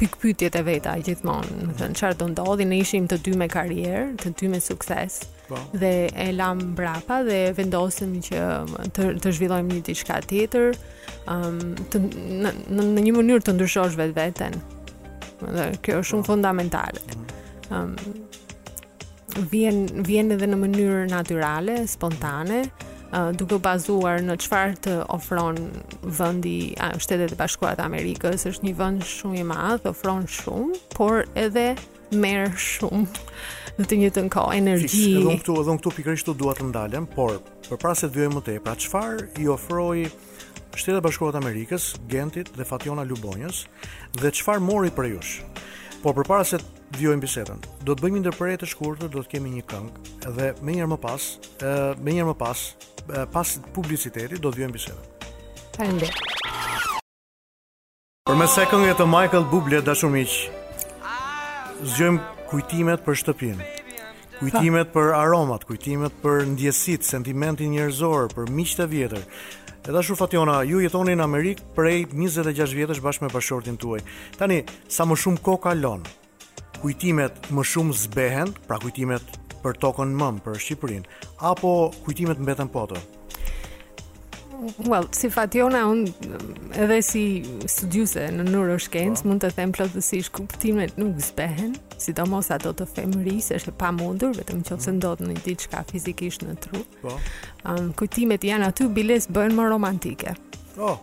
pikpytjet 0.03 0.59
e 0.59 0.65
veta 0.67 0.97
gjithmonë, 0.99 1.61
do 1.63 1.71
të 1.71 1.85
thënë 1.85 2.01
çfarë 2.01 2.19
do 2.25 2.29
ndodhi, 2.35 2.67
ne 2.67 2.81
ishim 2.83 3.07
të 3.07 3.21
dy 3.23 3.37
me 3.39 3.47
karrierë, 3.55 4.17
të 4.19 4.33
dy 4.43 4.51
me 4.51 4.59
sukses. 4.59 5.21
Po. 5.47 5.55
dhe 5.73 6.09
e 6.15 6.31
lam 6.31 6.73
brapa 6.75 7.17
dhe 7.23 7.41
vendosim 7.57 8.15
që 8.25 8.39
të, 8.97 9.03
të 9.21 9.31
zhvillojmë 9.37 9.75
një 9.75 9.81
diçka 9.87 10.17
tjetër 10.25 10.71
um, 11.29 11.59
të, 11.93 11.99
në, 12.41 12.51
në, 12.73 12.85
një 13.05 13.11
mënyrë 13.13 13.43
të 13.45 13.53
ndryshosh 13.53 13.97
vetë 13.99 14.15
vetën 14.17 14.55
dhe 15.53 15.67
kjo 15.85 15.99
është 16.01 16.09
shumë 16.09 16.25
po. 16.25 16.31
fundamentale 16.31 17.03
mhm. 17.05 17.75
um, 17.77 17.93
vjen, 19.53 19.83
vjen 20.07 20.33
edhe 20.33 20.49
në 20.51 20.59
mënyrë 20.63 21.03
naturale, 21.13 21.81
spontane 21.93 22.65
Uh, 23.15 23.29
duke 23.37 23.55
bazuar 23.63 24.17
në 24.25 24.33
qëfar 24.41 24.71
të 24.83 24.93
ofron 25.13 25.53
vëndi 26.17 26.73
a, 26.83 26.89
shtetet 26.99 27.31
e 27.31 27.37
bashkuat 27.39 27.79
Amerikës, 27.79 28.43
është 28.49 28.65
një 28.65 28.73
vënd 28.79 29.05
shumë 29.07 29.37
i 29.39 29.43
madhë, 29.53 29.91
ofron 29.93 30.25
shumë, 30.27 30.79
por 30.97 31.21
edhe 31.39 31.67
merë 32.11 32.49
shumë 32.59 33.05
në 33.75 33.85
të 33.89 33.95
njëjtën 33.99 34.27
kohë, 34.31 34.55
energji. 34.55 34.87
Fis, 34.87 35.15
edhe 35.19 35.33
këtu, 35.41 35.55
edhe 35.59 35.73
këtu 35.79 35.91
pikërisht 35.97 36.29
dua 36.39 36.53
të 36.55 36.69
ndalem, 36.69 37.05
por 37.11 37.37
përpara 37.67 37.95
se 37.99 38.07
të 38.07 38.15
vijoj 38.15 38.29
më 38.37 38.41
tepër, 38.47 38.77
çfarë 38.85 39.25
i 39.43 39.49
ofroi 39.51 40.05
Shteti 40.75 40.97
i 40.99 41.01
Bashkuar 41.03 41.31
të 41.31 41.39
Amerikës 41.39 41.83
Gentit 42.11 42.49
dhe 42.57 42.65
Fationa 42.67 43.03
Lubonjës 43.07 43.61
dhe 44.19 44.27
çfarë 44.35 44.63
mori 44.63 44.89
për 44.91 45.07
ju? 45.13 45.21
Po 46.03 46.11
përpara 46.17 46.43
se 46.43 46.59
të 46.59 46.99
vijojmë 46.99 47.23
bisedën, 47.23 47.61
do 47.87 47.93
të 47.95 48.03
bëjmë 48.03 48.17
një 48.17 48.23
ndërprerje 48.25 48.59
të 48.61 48.67
shkurtër, 48.73 49.09
do 49.13 49.23
të 49.23 49.31
kemi 49.35 49.53
një 49.53 49.63
këngë 49.71 50.33
dhe 50.35 50.49
më 50.63 50.75
herë 50.79 50.89
më 50.91 50.97
pas, 51.05 51.27
më 52.05 52.17
herë 52.19 52.27
më 52.29 52.35
pas, 52.41 52.63
pas 53.33 53.55
publicitetit 53.75 54.43
do 54.43 54.51
të 54.51 54.59
vijojmë 54.61 54.75
bisedën. 54.75 55.09
Faleminderit. 55.77 56.35
Për 58.29 58.39
me 58.43 58.47
këngë 58.51 58.97
të 58.99 59.09
Michael 59.15 59.47
Bublé 59.51 59.79
dashur 59.87 60.11
miq. 60.13 60.35
Zgjojmë 61.95 62.34
kujtimet 62.55 63.01
për 63.03 63.17
shtëpinë. 63.19 63.65
Kujtimet 64.37 64.91
për 64.93 65.09
aromat, 65.17 65.63
kujtimet 65.67 66.13
për 66.23 66.45
ndjesit, 66.53 67.03
sentimentin 67.03 67.73
njerëzor, 67.75 68.29
për 68.31 68.47
miqtë 68.55 68.85
e 68.85 68.89
vjetër. 68.93 69.25
Edhe 69.85 69.99
ashtu 69.99 70.15
Fationa, 70.15 70.61
ju 70.63 70.79
jetoni 70.79 71.17
në 71.19 71.25
Amerikë 71.27 71.67
prej 71.75 72.05
26 72.13 72.77
vjetësh 72.77 73.01
bashkë 73.03 73.25
me 73.27 73.31
bashortin 73.33 73.75
tuaj. 73.81 74.05
Tani, 74.39 74.61
sa 74.87 75.03
më 75.05 75.17
shumë 75.23 75.43
kohë 75.43 75.61
kalon, 75.67 76.07
kujtimet 76.79 77.51
më 77.51 77.65
shumë 77.73 77.97
zbehen, 78.05 78.55
pra 78.69 78.79
kujtimet 78.85 79.35
për 79.59 79.81
tokën 79.83 80.15
mëmë, 80.23 80.45
për 80.47 80.61
Shqipërinë, 80.67 81.21
apo 81.51 81.75
kujtimet 82.07 82.39
mbeten 82.39 82.71
po 82.71 82.87
Well, 84.87 85.05
si 85.11 85.29
Fatjona 85.29 85.83
un 85.87 86.05
edhe 86.75 86.99
si 87.05 87.23
studiuse 87.67 88.23
në 88.33 88.45
neuroscience 88.47 89.23
po. 89.23 89.29
mund 89.31 89.43
të 89.43 89.49
them 89.57 89.73
plotësisht 89.75 90.31
kuptimet 90.35 90.95
nuk 90.99 91.17
zbehen, 91.23 91.75
sidomos 92.01 92.49
ato 92.55 92.71
të 92.77 92.87
femërisë 92.95 93.57
është 93.59 93.73
e 93.73 93.75
pamundur 93.81 94.35
vetëm 94.37 94.61
nëse 94.63 94.77
mm. 94.77 94.95
ndodh 95.01 95.25
në 95.27 95.37
diçka 95.45 95.83
fizikisht 95.91 96.45
në 96.47 96.55
tru. 96.63 96.85
Po. 97.01 97.17
Um, 97.67 97.91
kuptimet 97.99 98.47
janë 98.47 98.71
aty 98.71 98.87
biles 98.95 99.27
bën 99.27 99.51
më 99.57 99.67
romantike. 99.75 100.35
Oh, 100.79 101.01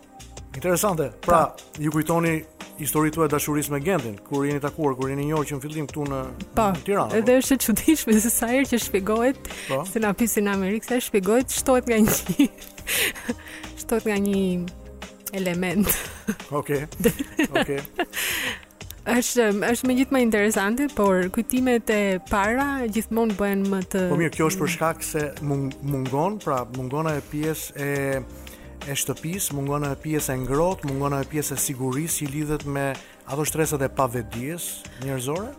interesante. 0.54 1.11
Pra, 1.21 1.44
po. 1.52 1.73
ju 1.82 1.90
kujtoni 1.92 2.35
historitë 2.80 3.14
tuaja 3.21 3.35
dashurisë 3.37 3.75
me 3.76 3.82
Gentin, 3.85 4.16
kur 4.26 4.47
jeni 4.49 4.61
takuar, 4.64 4.97
kur 4.97 5.12
jeni 5.12 5.28
njohur 5.28 5.44
që 5.47 5.59
në 5.59 5.66
fillim 5.66 5.87
këtu 5.90 6.06
në 6.09 6.23
pa, 6.56 6.71
në 6.73 6.87
Tiranë. 6.88 7.12
Po. 7.12 7.21
Edhe 7.21 7.37
është 7.42 7.59
e 7.59 7.62
çuditshme 7.68 8.16
se 8.25 8.30
sa 8.32 8.49
herë 8.50 8.64
që 8.73 8.82
shpjegohet 8.88 9.52
se 9.92 10.00
na 10.00 10.14
pisin 10.16 10.49
në 10.49 10.56
Amerikë, 10.56 10.88
sa 10.94 11.02
shpjegohet 11.04 11.52
shtohet 11.61 11.92
nga 11.92 12.00
një. 12.09 12.49
Shtot 13.79 14.07
nga 14.09 14.17
një 14.17 14.71
element. 15.39 15.89
Okej. 16.51 16.85
Okej. 17.57 17.83
është 19.12 19.45
është 19.69 19.89
më 19.89 19.95
gjithmonë 19.99 20.25
interesante, 20.29 20.85
por 20.95 21.27
kujtimet 21.35 21.91
e 21.91 22.03
para 22.29 22.85
gjithmonë 22.87 23.35
bëhen 23.41 23.65
më 23.73 23.81
të 23.95 24.03
Po 24.12 24.19
mirë, 24.21 24.35
kjo 24.37 24.47
është 24.53 24.61
për 24.62 24.71
shkak 24.77 25.01
se 25.07 25.25
mung, 25.43 25.73
mungon, 25.91 26.37
pra 26.45 26.61
mungon 26.79 27.09
ajo 27.11 27.25
pjesë 27.33 27.89
e 27.89 27.97
e 28.83 28.95
shtëpis, 28.99 29.49
mungon 29.59 29.87
ajo 29.89 29.99
pjesë 30.05 30.35
e 30.35 30.39
ngrohtë, 30.45 30.87
mungon 30.93 31.17
ajo 31.19 31.27
pjesë 31.35 31.59
e 31.59 31.65
sigurisë 31.67 32.23
që 32.23 32.31
lidhet 32.37 32.65
me 32.77 32.87
ato 33.31 33.45
stresat 33.51 33.83
e 33.83 33.89
pavedijes 33.91 34.69
njerëzore. 35.03 35.51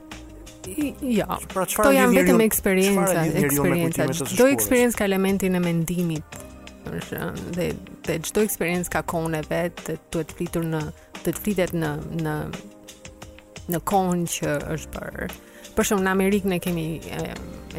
ja, 1.03 1.27
jo. 1.27 1.47
pra, 1.53 1.65
to 1.67 1.89
janë 1.91 2.21
vetëm 2.21 2.41
eksperiencë 2.45 4.27
Do 4.39 4.47
eksperiencë 4.55 4.95
ka 4.97 5.03
elementin 5.11 5.59
e 5.59 5.59
mendimit 5.59 6.43
është 6.91 7.19
dhe 7.57 7.67
dhe 8.07 8.15
çdo 8.27 8.43
eksperiencë 8.47 8.91
ka 8.93 9.01
kohën 9.11 9.37
e 9.39 9.43
vet, 9.49 9.81
duhet 10.11 10.31
të 10.31 10.35
flitur 10.39 10.65
në 10.67 10.81
të 11.23 11.33
flitet 11.39 11.73
në 11.79 11.91
në 12.25 12.35
në 13.73 13.79
kohën 13.87 14.25
që 14.35 14.57
është 14.75 14.89
për 14.99 15.39
për 15.77 15.87
shumë 15.89 16.03
në 16.05 16.11
Amerikë 16.13 16.49
ne 16.51 16.57
kemi 16.61 16.85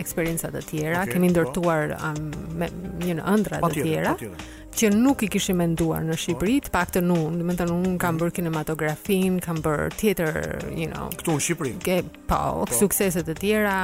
eksperiencat 0.00 0.50
të 0.56 0.60
tjera, 0.70 1.02
okay, 1.04 1.12
kemi 1.14 1.28
po. 1.28 1.34
ndërtuar 1.36 1.92
um, 2.02 2.30
me, 2.58 2.66
një 3.04 3.18
në 3.20 3.26
ëndra 3.36 3.60
të 3.60 3.62
po 3.62 3.74
tjera 3.76 4.14
po 4.18 4.30
që 4.74 4.88
nuk 4.90 5.20
i 5.22 5.28
kishim 5.30 5.60
menduar 5.62 6.00
në 6.02 6.16
Shqipëri, 6.18 6.54
të 6.66 6.72
pak 6.74 6.88
të 6.96 7.02
nuk, 7.06 7.28
në 7.36 7.44
mëntën 7.46 7.70
unë 7.70 7.92
kam 8.02 8.16
mhm. 8.16 8.22
bërë 8.24 8.34
kinematografin, 8.40 9.36
kam 9.44 9.60
bërë 9.62 9.84
tjetër, 10.00 10.32
you 10.74 10.88
know... 10.90 11.04
Këtu 11.14 11.36
në 11.36 11.44
Shqipëri? 11.46 11.74
Ke, 11.86 12.00
po, 12.26 12.40
suksese 12.74 13.22
të 13.28 13.36
tjera, 13.38 13.76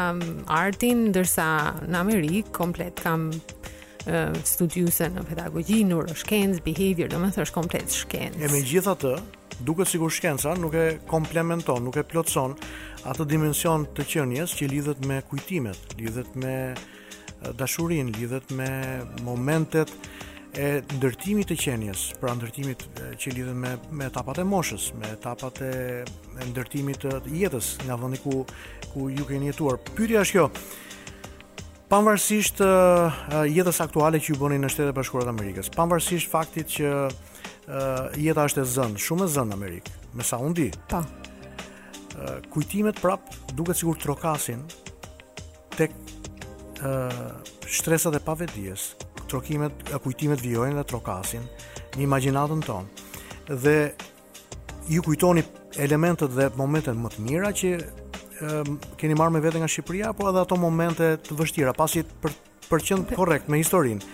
artin, 0.56 1.04
dërsa 1.14 1.46
në 1.86 2.00
Amerikë, 2.02 2.50
komplet 2.58 2.98
kam 3.06 3.30
studiuse 4.46 5.08
në 5.12 5.24
pedagogji, 5.28 5.82
neuroshkenc, 5.84 6.60
behavior, 6.64 7.10
do 7.12 7.18
më 7.20 7.32
thë 7.34 7.44
është 7.44 7.56
komplet 7.56 7.92
shkencë. 7.92 8.42
E 8.46 8.48
me 8.52 8.62
gjitha 8.64 8.94
të, 8.96 9.14
duke 9.66 9.84
sigur 9.86 10.12
shkenca, 10.14 10.54
nuk 10.58 10.74
e 10.80 10.86
komplementon, 11.10 11.82
nuk 11.84 11.98
e 12.00 12.04
plotson 12.08 12.54
atë 13.10 13.26
dimension 13.30 13.84
të 13.94 14.06
qënjes 14.14 14.54
që 14.56 14.70
lidhet 14.72 15.04
me 15.08 15.20
kujtimet, 15.28 15.94
lidhet 16.00 16.32
me 16.40 16.54
dashurin, 17.56 18.10
lidhet 18.16 18.52
me 18.56 18.70
momentet 19.24 19.92
e 20.58 20.80
ndërtimit 20.96 21.46
të 21.46 21.54
qenjes, 21.62 22.08
pra 22.20 22.32
ndërtimit 22.36 22.88
që 23.20 23.32
lidhen 23.36 23.56
me, 23.62 23.76
me 23.94 24.08
etapat 24.10 24.40
e 24.42 24.46
moshës, 24.48 24.90
me 24.98 25.12
etapat 25.14 25.60
e, 25.62 25.70
e 26.40 26.48
ndërtimit 26.50 27.04
të 27.04 27.18
jetës 27.38 27.74
nga 27.84 27.96
vëndi 28.00 28.20
ku, 28.24 28.40
ku 28.94 29.10
ju 29.12 29.28
keni 29.28 29.52
jetuar. 29.52 29.78
Pyrja 29.96 30.24
është 30.26 30.38
kjo, 30.40 30.48
pavarësisht 31.90 32.60
uh, 32.62 33.20
jetës 33.50 33.80
aktuale 33.82 34.20
që 34.22 34.30
ju 34.30 34.36
bëni 34.38 34.60
në 34.62 34.68
Shtetet 34.70 34.94
Bashkuara 34.94 35.26
të 35.26 35.32
Amerikës, 35.34 35.70
pavarësisht 35.74 36.30
faktit 36.30 36.70
që 36.76 36.90
uh, 37.06 38.20
jeta 38.20 38.44
është 38.46 38.62
e 38.62 38.66
zënë, 38.76 39.00
shumë 39.06 39.26
e 39.26 39.32
zënë 39.34 39.50
në 39.50 39.56
Amerikë, 39.58 39.96
me 40.20 40.26
sa 40.28 40.38
unë 40.42 40.54
di. 40.60 40.68
Po. 40.92 41.00
Uh, 41.00 42.38
kujtimet 42.54 43.00
prap 43.02 43.24
duket 43.58 43.78
sikur 43.80 43.98
trokasin 44.02 44.62
tek 45.76 45.94
ë 45.94 46.92
uh, 46.92 47.32
stresat 47.70 48.16
e 48.18 48.22
pavetdijes, 48.26 48.86
trokimet, 49.30 49.82
kujtimet 50.04 50.40
vijojnë 50.42 50.78
dhe 50.78 50.86
trokasin 50.94 51.42
në 51.96 52.06
imagjinatën 52.06 52.62
tonë. 52.66 53.04
Dhe 53.64 53.76
ju 54.94 55.02
kujtoni 55.06 55.42
elementet 55.82 56.34
dhe 56.38 56.50
momentet 56.58 56.98
më 56.98 57.12
të 57.16 57.26
mira 57.26 57.50
që 57.54 57.74
um, 58.42 58.78
keni 59.00 59.16
marrë 59.18 59.34
me 59.36 59.40
vete 59.44 59.60
nga 59.60 59.68
Shqipëria 59.68 60.10
apo 60.14 60.28
edhe 60.30 60.42
ato 60.44 60.56
momente 60.60 61.12
të 61.26 61.36
vështira 61.38 61.74
pasi 61.76 62.04
për 62.22 62.36
për 62.70 62.84
korrekt 63.16 63.48
me 63.50 63.58
historinë. 63.58 64.04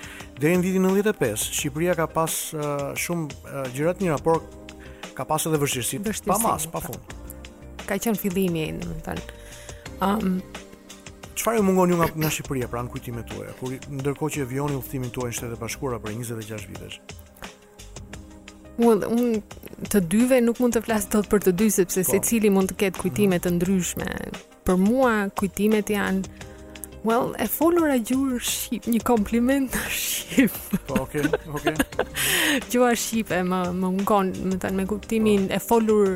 Deri 0.40 0.56
në 0.56 0.62
vitin 0.64 0.86
95, 0.88 1.42
Shqipëria 1.58 1.92
ka 1.98 2.06
pas 2.08 2.34
uh, 2.56 2.94
shumë 2.96 3.26
uh, 3.28 3.58
gjëra 3.76 3.92
të 3.98 4.06
mira, 4.06 4.16
por 4.24 4.40
ka 5.16 5.26
pas 5.28 5.44
edhe 5.48 5.60
vështirësi, 5.60 6.00
pa 6.28 6.38
mas, 6.40 6.64
pa 6.72 6.80
fund. 6.80 7.12
Ka 7.84 7.98
qenë 8.00 8.16
fillimi, 8.22 8.64
domethënë. 8.80 9.26
Ëm 10.00 10.24
um, 10.24 10.38
Çfarë 11.36 11.60
mungon 11.68 11.90
ju 11.92 11.98
nga 12.00 12.08
nga 12.16 12.30
Shqipëria 12.32 12.70
pra 12.72 12.80
në 12.80 12.88
kujtimet 12.94 13.28
tuaja, 13.28 13.52
kur 13.60 13.74
ndërkohë 14.00 14.38
që 14.38 14.46
vjoni 14.54 14.80
udhtimin 14.80 15.12
tuaj 15.12 15.34
në 15.34 15.36
Shtetet 15.40 15.60
Bashkuara 15.60 16.00
për 16.00 16.14
26 16.16 16.70
vitesh? 16.72 16.96
unë 18.84 19.08
un, 19.08 19.28
të 19.88 20.00
dyve 20.10 20.38
nuk 20.44 20.58
mund 20.60 20.76
të 20.76 20.82
flas 20.84 21.06
dot 21.12 21.26
për 21.32 21.42
të 21.48 21.52
dy 21.60 21.70
sepse 21.72 22.02
po. 22.04 22.10
secili 22.12 22.50
mund 22.52 22.72
të 22.72 22.78
ketë 22.82 23.00
kujtime 23.02 23.38
të 23.40 23.54
ndryshme. 23.56 24.08
Për 24.66 24.76
mua 24.86 25.12
kujtimet 25.38 25.92
janë 25.96 26.42
Well, 27.06 27.36
e 27.38 27.44
folur 27.46 27.86
a 27.94 28.00
gjurë 28.02 28.38
shqip, 28.42 28.88
një 28.90 28.98
kompliment 29.06 29.70
në 29.70 29.90
shqip. 29.94 30.54
Po, 30.88 31.04
okay, 31.04 31.22
Okay. 31.54 31.76
Gjua 32.72 32.88
shqip 32.98 33.30
e 33.36 33.44
më, 33.46 33.60
më 33.78 33.90
ngonë, 34.00 34.40
më 34.50 34.56
tanë, 34.64 34.78
me 34.80 34.86
kuptimin 34.90 35.46
po. 35.52 35.54
e 35.54 35.60
folur 35.62 36.10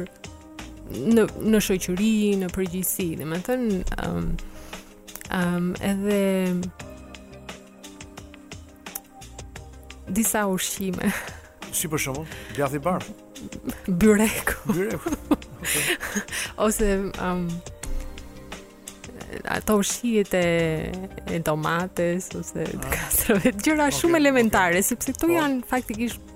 në, 1.14 1.28
në 1.46 1.60
shëqëri, 1.62 2.10
në 2.42 2.50
përgjësi, 2.56 3.06
dhe 3.20 3.28
më 3.30 3.38
tanë, 3.46 3.78
um, 4.02 4.26
um, 5.38 5.70
edhe 5.78 6.24
disa 10.18 10.48
ushqime. 10.50 11.14
Si 11.76 11.88
për 11.90 12.02
shumë, 12.04 12.22
gjatë 12.56 12.78
i 12.78 12.80
barë? 12.88 13.18
Bureku. 14.02 14.56
Bureku. 14.72 15.14
Okay. 15.60 16.22
Ose 16.64 16.86
um, 17.22 17.40
ato 19.44 19.76
ushqimet 19.78 20.34
e 20.34 21.38
domates 21.42 22.28
ose 22.34 22.64
ah. 22.66 22.78
të 22.82 22.88
kastrave, 22.94 23.52
gjëra 23.62 23.86
okay, 23.88 23.98
shumë 24.00 24.18
elementare, 24.20 24.80
okay. 24.80 24.88
sepse 24.90 25.14
këto 25.14 25.28
po. 25.30 25.36
janë 25.36 25.68
faktikisht 25.70 26.34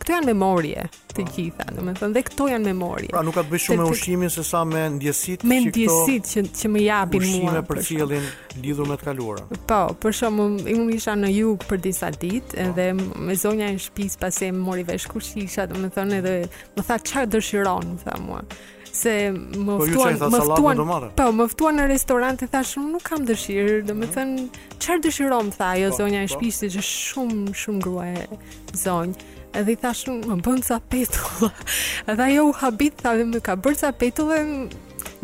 këto 0.00 0.14
janë 0.16 0.30
memorie 0.32 0.86
të 1.12 1.22
ah. 1.26 1.30
gjitha, 1.36 1.66
domethënë 1.76 2.16
dhe 2.16 2.22
këto 2.30 2.46
janë 2.50 2.70
memorie. 2.72 3.10
Pra 3.12 3.22
nuk 3.26 3.36
ka 3.38 3.44
të 3.46 3.52
bëjë 3.52 3.62
shumë 3.66 3.78
me 3.78 3.86
ushqimin 3.94 4.32
se 4.34 4.44
sa 4.48 4.64
me 4.70 4.82
ndjesitë 4.96 5.44
që 5.44 5.44
këto. 5.44 5.52
Me 5.52 5.60
ndjesitë 5.68 6.32
që 6.32 6.44
që 6.60 6.72
më 6.74 6.82
japin 6.86 7.28
mua. 7.28 7.30
Ushqime 7.38 7.62
për 7.70 7.82
cilin 7.90 8.28
lidhur 8.64 8.90
me 8.90 8.98
të 9.00 9.08
kaluara. 9.10 9.60
Po, 9.70 9.80
për 10.02 10.18
shembull, 10.22 10.58
unë 10.74 10.98
isha 10.98 11.16
në 11.20 11.32
jug 11.36 11.66
për 11.70 11.82
disa 11.86 12.10
ditë 12.16 12.64
ah. 12.66 12.74
dhe 12.80 12.90
me 13.28 13.38
zonja 13.44 13.70
në 13.74 13.84
shtëpisë 13.86 14.22
pasi 14.26 14.50
më 14.50 14.66
mori 14.66 14.88
vesh 14.90 15.06
kushishat, 15.12 15.70
domethënë 15.76 16.20
edhe 16.22 16.36
më 16.78 16.88
tha 16.90 17.00
çfarë 17.06 17.34
dëshiron, 17.38 17.94
më 17.94 18.06
tha 18.08 18.18
mua 18.26 18.42
se 18.92 19.12
më 19.32 19.76
po 19.78 19.86
ftuan 19.86 20.18
më 20.18 20.42
ftuan 20.48 21.12
po 21.16 21.26
më 21.38 21.44
ftuan 21.54 21.78
në 21.78 21.86
restorant 21.92 22.42
e 22.42 22.48
thash 22.50 22.76
unë 22.80 22.92
nuk 22.96 23.04
kam 23.06 23.24
dëshirë 23.28 23.76
do 23.86 23.92
të 23.92 23.96
mhm. 23.96 24.12
thënë 24.14 24.78
çfarë 24.82 25.02
dëshiron 25.06 25.50
tha 25.54 25.68
ajo 25.76 25.90
po, 25.92 25.98
zonja 26.00 26.22
e 26.22 26.26
po. 26.28 26.32
shtëpisë 26.34 26.70
që 26.74 26.84
shumë 26.92 27.58
shumë 27.64 27.84
gruaje 27.86 28.26
zonjë 28.84 29.28
Edhe 29.50 29.72
i 29.74 29.78
thash 29.82 30.04
unë 30.06 30.28
më 30.30 30.34
bën 30.46 30.60
ca 30.62 30.76
petulla. 30.92 31.48
Edhe 32.12 32.22
ajo 32.22 32.44
u 32.46 32.52
habit 32.54 33.00
tha 33.02 33.16
më 33.26 33.40
ka 33.42 33.56
bër 33.58 33.74
ca 33.80 33.88
petulla. 33.98 34.36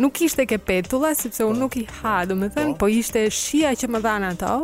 Nuk 0.02 0.16
kishte 0.18 0.42
ke 0.50 0.58
petulla 0.58 1.12
sepse 1.14 1.46
unë 1.46 1.60
nuk 1.62 1.76
i 1.78 1.84
ha, 2.00 2.16
domethënë, 2.26 2.74
po 2.80 2.88
ishte 2.90 3.22
shija 3.30 3.70
që 3.78 3.86
më 3.86 4.02
dhan 4.02 4.26
ato. 4.32 4.56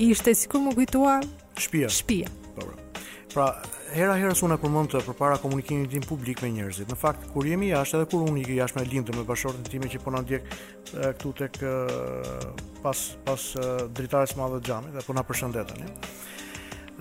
Ishte 0.00 0.32
sikur 0.32 0.64
më 0.64 0.72
kujtoa 0.78 1.18
shtëpia. 1.60 1.92
Shtëpia. 1.92 2.32
Po. 2.56 2.70
Pra, 3.34 3.50
hera 3.94 4.14
herës 4.16 4.40
unë 4.46 4.56
e 4.56 4.60
përmend 4.62 4.92
të 4.92 5.02
përpara 5.06 5.36
komunikimin 5.42 5.86
tim 5.92 6.02
publik 6.08 6.40
me 6.42 6.48
njerëzit. 6.54 6.88
Në 6.90 6.96
fakt 6.98 7.26
kur 7.34 7.44
jemi 7.46 7.68
jashtë 7.72 7.98
edhe 8.00 8.08
kur 8.12 8.22
unë 8.28 8.42
i 8.48 8.56
jashtë 8.58 8.80
me 8.80 8.86
lindër 8.88 9.18
me 9.18 9.24
në 9.24 9.70
tim 9.70 9.86
që 9.94 10.00
po 10.02 10.12
na 10.14 10.22
ndjek 10.22 10.50
këtu 10.94 11.32
tek 11.42 11.60
pas 12.82 13.02
pas 13.26 13.48
dritares 13.94 14.36
madhe 14.38 14.60
të 14.64 14.72
xhamit 14.72 14.96
dhe 14.96 15.04
po 15.06 15.16
na 15.16 15.24
përshëndetën. 15.26 15.94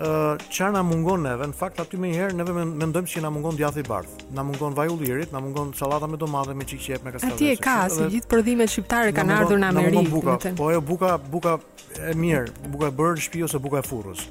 Çfarë 0.01 0.73
na 0.73 0.81
mungon 0.87 1.23
neve? 1.27 1.47
Në 1.51 1.55
fakt 1.57 1.79
aty 1.83 1.99
më 1.99 2.11
herë 2.15 2.37
neve 2.41 2.55
mendojmë 2.65 3.09
se 3.11 3.21
na 3.21 3.29
mungon 3.33 3.57
djathi 3.59 3.83
i 3.83 3.87
bardh. 3.87 4.15
Na 4.35 4.41
mungon 4.47 4.73
vaj 4.77 4.89
ullirit, 4.95 5.33
na 5.35 5.39
mungon 5.43 5.73
sallata 5.77 6.07
me 6.09 6.17
domate 6.17 6.55
me 6.57 6.65
çikçep 6.65 7.03
me 7.05 7.11
Ati 7.17 7.51
e 7.51 7.55
ka, 7.57 7.87
se 7.89 7.99
si 7.99 8.15
gjithë 8.15 8.31
prodhimet 8.31 8.71
shqiptare 8.71 9.11
kanë 9.15 9.35
ardhur 9.43 9.61
në 9.61 9.69
Amerikë. 9.71 10.55
Po 10.57 10.71
ajo 10.71 10.81
buka, 10.81 11.17
buka 11.21 11.57
e 11.99 12.15
mirë, 12.17 12.69
buka 12.73 12.89
e 12.89 12.95
bërë 13.01 13.19
në 13.19 13.25
shtëpi 13.27 13.45
ose 13.47 13.59
buka 13.61 13.83
e 13.83 13.85
furrës. 13.87 14.25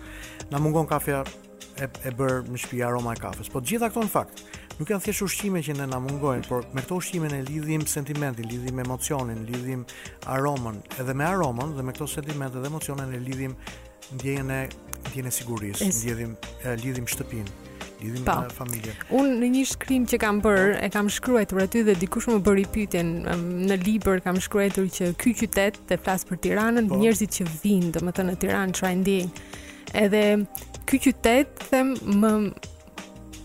Na 0.50 0.58
mungon 0.58 0.88
kafja 0.90 1.22
e, 1.80 1.88
e 2.06 2.12
bër 2.16 2.42
në 2.52 2.60
shtëpi 2.60 2.82
aroma 2.87 3.14
e 3.16 3.20
kafes. 3.20 3.49
Po 3.52 3.62
gjitha 3.64 3.88
këto 3.90 4.04
në 4.06 4.12
fakt 4.12 4.42
nuk 4.80 4.90
janë 4.94 5.04
thjesht 5.06 5.25
ushqime 5.26 5.60
që 5.64 5.75
ne 5.78 5.87
na 5.90 5.99
mungojnë, 6.00 6.46
por 6.49 6.64
me 6.72 6.80
këto 6.84 6.99
ushqime 7.00 7.28
ne 7.32 7.42
lidhim 7.49 7.82
sentimentin, 7.90 8.49
lidhim 8.49 8.78
emocionin, 8.80 9.42
lidhim 9.49 9.82
aromën, 10.32 10.78
edhe 11.02 11.14
me 11.20 11.26
aromën 11.28 11.75
dhe 11.76 11.84
me 11.87 11.94
këto 11.96 12.08
sentimente 12.16 12.60
dhe 12.62 12.70
emocione 12.70 13.06
ne 13.10 13.20
lidhim 13.20 13.56
ndjenjën 14.14 14.52
e 14.54 14.60
ndjenjes 15.10 15.34
e 15.38 15.42
sigurisë, 15.42 15.90
ndjenjim 15.92 16.32
lidhim 16.84 17.10
shtëpinë 17.12 17.58
lidhim 18.00 18.22
pa. 18.25 18.38
me 18.46 18.54
familjen. 18.56 18.96
Un 19.12 19.34
në 19.42 19.49
një 19.58 19.64
shkrim 19.75 20.06
që 20.08 20.16
kam 20.22 20.38
bër, 20.40 20.78
e 20.80 20.88
kam 20.94 21.10
shkruar 21.12 21.44
aty 21.66 21.82
dhe 21.84 21.99
dikush 22.00 22.30
më 22.32 22.38
bëri 22.49 22.64
pyetjen 22.72 23.10
në 23.68 23.76
libër 23.84 24.22
kam 24.25 24.38
shkruar 24.40 24.72
që 24.80 25.10
ky 25.20 25.34
qytet 25.44 25.82
te 25.92 25.99
flas 26.00 26.25
për 26.25 26.40
Tiranën, 26.46 26.88
po. 26.88 26.96
njerëzit 27.04 27.37
që 27.37 27.49
vinë, 27.60 27.92
domethënë 28.00 28.32
në 28.32 28.40
Tiranë 28.40 28.72
çfarë 28.78 29.00
ndjejnë. 29.04 29.49
Edhe 30.00 30.22
ky 30.87 30.96
qytet 31.04 31.49
them 31.70 31.94
më 32.20 32.30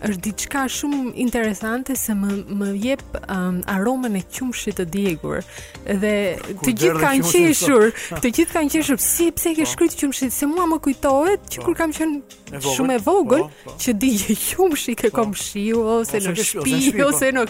është 0.04 0.22
diçka 0.24 0.64
shumë 0.70 1.12
interesante 1.22 1.94
se 1.96 2.14
më 2.16 2.32
më 2.60 2.68
jep 2.82 3.04
um, 3.32 3.60
aromën 3.72 4.18
e 4.20 4.22
qumshit 4.34 4.76
të 4.80 4.84
djegur 4.92 5.42
dhe 5.86 6.14
të 6.62 6.74
gjithë 6.82 7.00
kanë 7.00 7.30
qeshur, 7.32 7.86
të 8.22 8.32
gjithë 8.38 8.54
kanë 8.56 8.72
qeshur 8.74 9.00
si 9.00 9.30
pse 9.36 9.54
ke 9.56 9.64
po. 9.64 9.70
shkruajt 9.72 9.96
qumshit, 10.02 10.34
se 10.36 10.48
mua 10.50 10.66
më 10.70 10.80
kujtohet 10.84 11.46
që 11.52 11.60
po. 11.62 11.66
kur 11.68 11.78
kam 11.80 11.94
qenë 11.96 12.60
shumë 12.76 12.98
e 12.98 13.02
vogël 13.06 13.46
po, 13.62 13.76
që 13.82 13.96
dije 14.04 14.36
qumshi 14.52 14.94
ke 15.00 15.10
shiu 15.44 15.80
ose 15.96 16.20
në 16.26 16.34
shtëpi 16.34 17.04
ose 17.06 17.32
në 17.36 17.46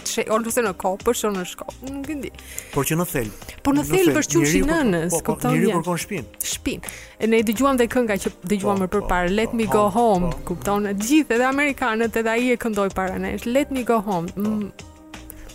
ose 0.46 0.62
në 0.66 0.74
kopë, 0.82 1.10
ose 1.14 1.32
në 1.36 1.44
shkop, 1.52 1.74
nuk 1.90 2.12
di. 2.22 2.30
Por 2.74 2.86
që 2.86 2.96
në 2.98 3.06
thel. 3.10 3.30
Por 3.66 3.76
në 3.76 3.84
thel 3.90 4.12
për 4.14 4.28
qumshin 4.32 4.66
nënës, 4.70 5.18
kupton? 5.26 5.56
Njëri 5.56 5.76
kërkon 5.82 6.80
Ne 7.26 7.38
dëgjuam 7.48 7.78
dhe 7.80 7.86
kënga 7.88 8.16
që 8.20 8.30
dëgjuam 8.50 8.82
më 8.82 8.88
parë, 9.08 9.30
Let 9.34 9.54
me 9.56 9.64
go 9.72 9.86
home, 9.94 10.28
kupton? 10.48 10.84
Gjithë 11.00 11.38
edhe 11.38 11.46
amerikanët 11.48 12.18
edhe 12.20 12.35
ai 12.36 12.50
e 12.52 12.56
këndoi 12.60 12.92
para 12.94 13.18
nesh. 13.18 13.46
Let 13.56 13.68
me 13.74 13.82
go 13.90 13.96
home. 14.04 14.28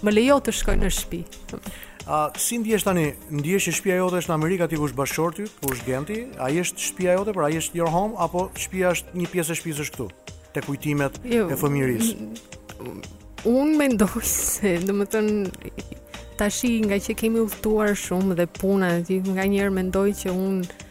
Më 0.04 0.12
lejo 0.18 0.40
të 0.42 0.54
shkoj 0.58 0.78
në 0.82 0.90
shtëpi. 0.96 1.20
A 2.08 2.24
uh, 2.26 2.40
si 2.42 2.58
ndihesh 2.58 2.82
tani? 2.88 3.12
Ndihesh 3.30 3.68
që 3.70 3.74
shtëpia 3.78 3.98
jote 4.00 4.22
është 4.24 4.32
në 4.32 4.38
Amerikë 4.40 4.66
aty 4.66 4.80
ku 4.82 4.88
është 4.90 4.98
bashorti, 4.98 5.46
ku 5.62 5.74
është 5.76 5.86
Genti? 5.88 6.18
Ai 6.42 6.56
është 6.64 6.86
shtëpia 6.88 7.14
jote, 7.20 7.36
pra 7.38 7.46
ai 7.50 7.60
është 7.62 7.78
your 7.78 7.92
home 7.94 8.18
apo 8.26 8.48
shtëpia 8.58 8.96
është 8.96 9.18
një 9.22 9.30
pjesë 9.30 9.54
e 9.54 9.58
shtëpisë 9.60 9.86
këtu? 9.94 10.08
Te 10.56 10.64
kujtimet 10.66 11.20
jo, 11.34 11.46
e 11.54 11.58
fëmijërisë. 11.62 12.30
Unë 13.54 13.78
mendoj 13.84 14.24
se, 14.28 14.74
do 14.90 14.98
të 14.98 15.10
thënë 15.14 15.98
tashi 16.42 16.74
nga 16.88 16.98
që 17.06 17.18
kemi 17.22 17.46
udhëtuar 17.46 17.94
shumë 17.94 18.42
dhe 18.42 18.50
puna, 18.58 18.96
ti 19.06 19.22
nganjëherë 19.30 19.78
mendoj 19.78 20.08
që 20.24 20.34
unë 20.34 20.88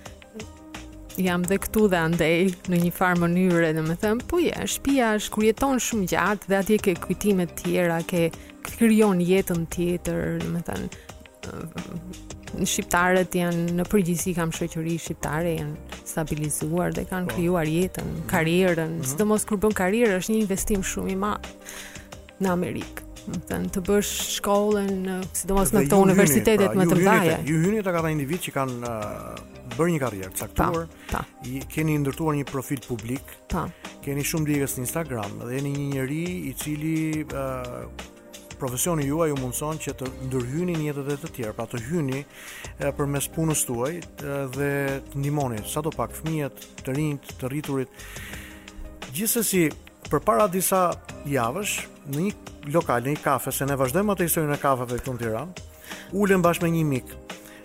jam 1.19 1.43
dhe 1.43 1.59
këtu 1.59 1.89
dhe 1.93 1.99
andej 1.99 2.53
në 2.71 2.79
një 2.85 2.91
farë 2.95 3.21
mënyre 3.25 3.71
dhe 3.75 3.83
me 3.85 3.97
thëmë, 3.99 4.27
po 4.31 4.39
ja, 4.43 4.63
shpia 4.69 5.15
është 5.19 5.33
kur 5.35 5.47
jeton 5.49 5.81
shumë 5.83 6.09
gjatë 6.13 6.51
dhe 6.51 6.59
atje 6.63 6.79
ke 6.85 6.95
kujtimet 7.03 7.55
tjera, 7.59 7.99
ke 8.07 8.31
krijon 8.67 9.23
jetën 9.25 9.67
tjetër, 9.73 10.39
dhe 10.45 10.51
me 10.55 10.63
thëmë, 10.69 10.89
shqiptarët 12.67 13.37
janë 13.41 13.67
në 13.79 13.87
përgjithësi 13.91 14.37
kam 14.39 14.55
shoqëri 14.55 14.97
shqiptare 15.03 15.55
janë 15.59 16.01
stabilizuar 16.07 16.95
dhe 16.97 17.07
kanë 17.11 17.29
po. 17.31 17.35
krijuar 17.39 17.67
jetën, 17.71 18.05
mhm. 18.15 18.27
karrierën, 18.31 18.91
mm 18.95 19.01
-hmm. 19.01 19.11
sidomos 19.11 19.45
kur 19.45 19.57
bën 19.59 19.73
karrierë 19.75 20.19
është 20.19 20.33
një 20.33 20.41
investim 20.47 20.83
shumë 20.83 21.11
i 21.11 21.17
madh 21.17 21.49
në 22.43 22.49
Amerikë 22.51 23.10
thënë, 23.49 23.71
të 23.75 23.83
bësh 23.87 24.11
shkollën, 24.37 24.93
sidomos 25.41 25.73
në 25.75 25.85
këto 25.87 25.99
universitetet 26.05 26.75
më 26.79 26.87
të 26.91 26.99
mëdha. 27.01 27.39
Ju 27.47 27.61
hyni 27.63 27.81
ata 27.83 28.13
individ 28.13 28.47
që 28.49 28.55
kanë 28.57 28.93
bërë 29.77 29.93
një 29.95 30.01
karrierë 30.05 30.33
caktuar. 30.39 30.87
I 31.51 31.61
keni 31.71 31.99
ndërtuar 32.03 32.37
një 32.39 32.47
profil 32.51 32.83
publik. 32.87 33.35
Ta. 33.53 33.67
Keni 34.05 34.25
shumë 34.27 34.51
ligës 34.55 34.79
në 34.79 34.87
Instagram 34.87 35.43
dhe 35.45 35.53
jeni 35.59 35.75
një 35.77 35.89
njeri 35.95 36.25
i 36.51 36.55
cili 36.59 36.95
uh, 37.25 38.09
profesioni 38.61 39.07
juaj 39.09 39.31
ju 39.33 39.39
mundson 39.41 39.79
që 39.81 39.95
të 40.01 40.09
ndërhyni 40.29 40.77
në 40.79 40.89
jetën 40.91 41.13
e 41.15 41.19
të 41.25 41.33
tjerë, 41.37 41.53
pra 41.57 41.65
të 41.71 41.81
hyni 41.89 42.23
përmes 42.99 43.25
punës 43.33 43.63
tuaj 43.69 43.95
dhe 44.53 44.69
të 45.01 45.17
ndihmoni 45.17 45.63
sado 45.69 45.89
pak 45.97 46.13
fëmijët, 46.19 46.61
të 46.85 46.97
rinjt, 46.99 47.31
të 47.41 47.49
rriturit. 47.49 48.09
Gjithsesi, 49.17 49.69
për 50.11 50.23
para 50.27 50.47
disa 50.51 50.91
javësh 51.31 51.75
në 52.11 52.23
një 52.27 52.75
lokal, 52.75 53.03
në 53.05 53.15
një 53.15 53.23
kafe, 53.23 53.53
se 53.55 53.67
ne 53.69 53.77
vazhdojmë 53.79 54.15
atë 54.15 54.27
historinë 54.27 54.57
e 54.57 54.61
kafeve 54.63 54.99
këtu 54.99 55.15
në 55.15 55.21
Tiranë, 55.21 55.67
ulëm 56.19 56.43
bashkë 56.43 56.67
me 56.67 56.73
një 56.75 56.85
mik. 56.91 57.13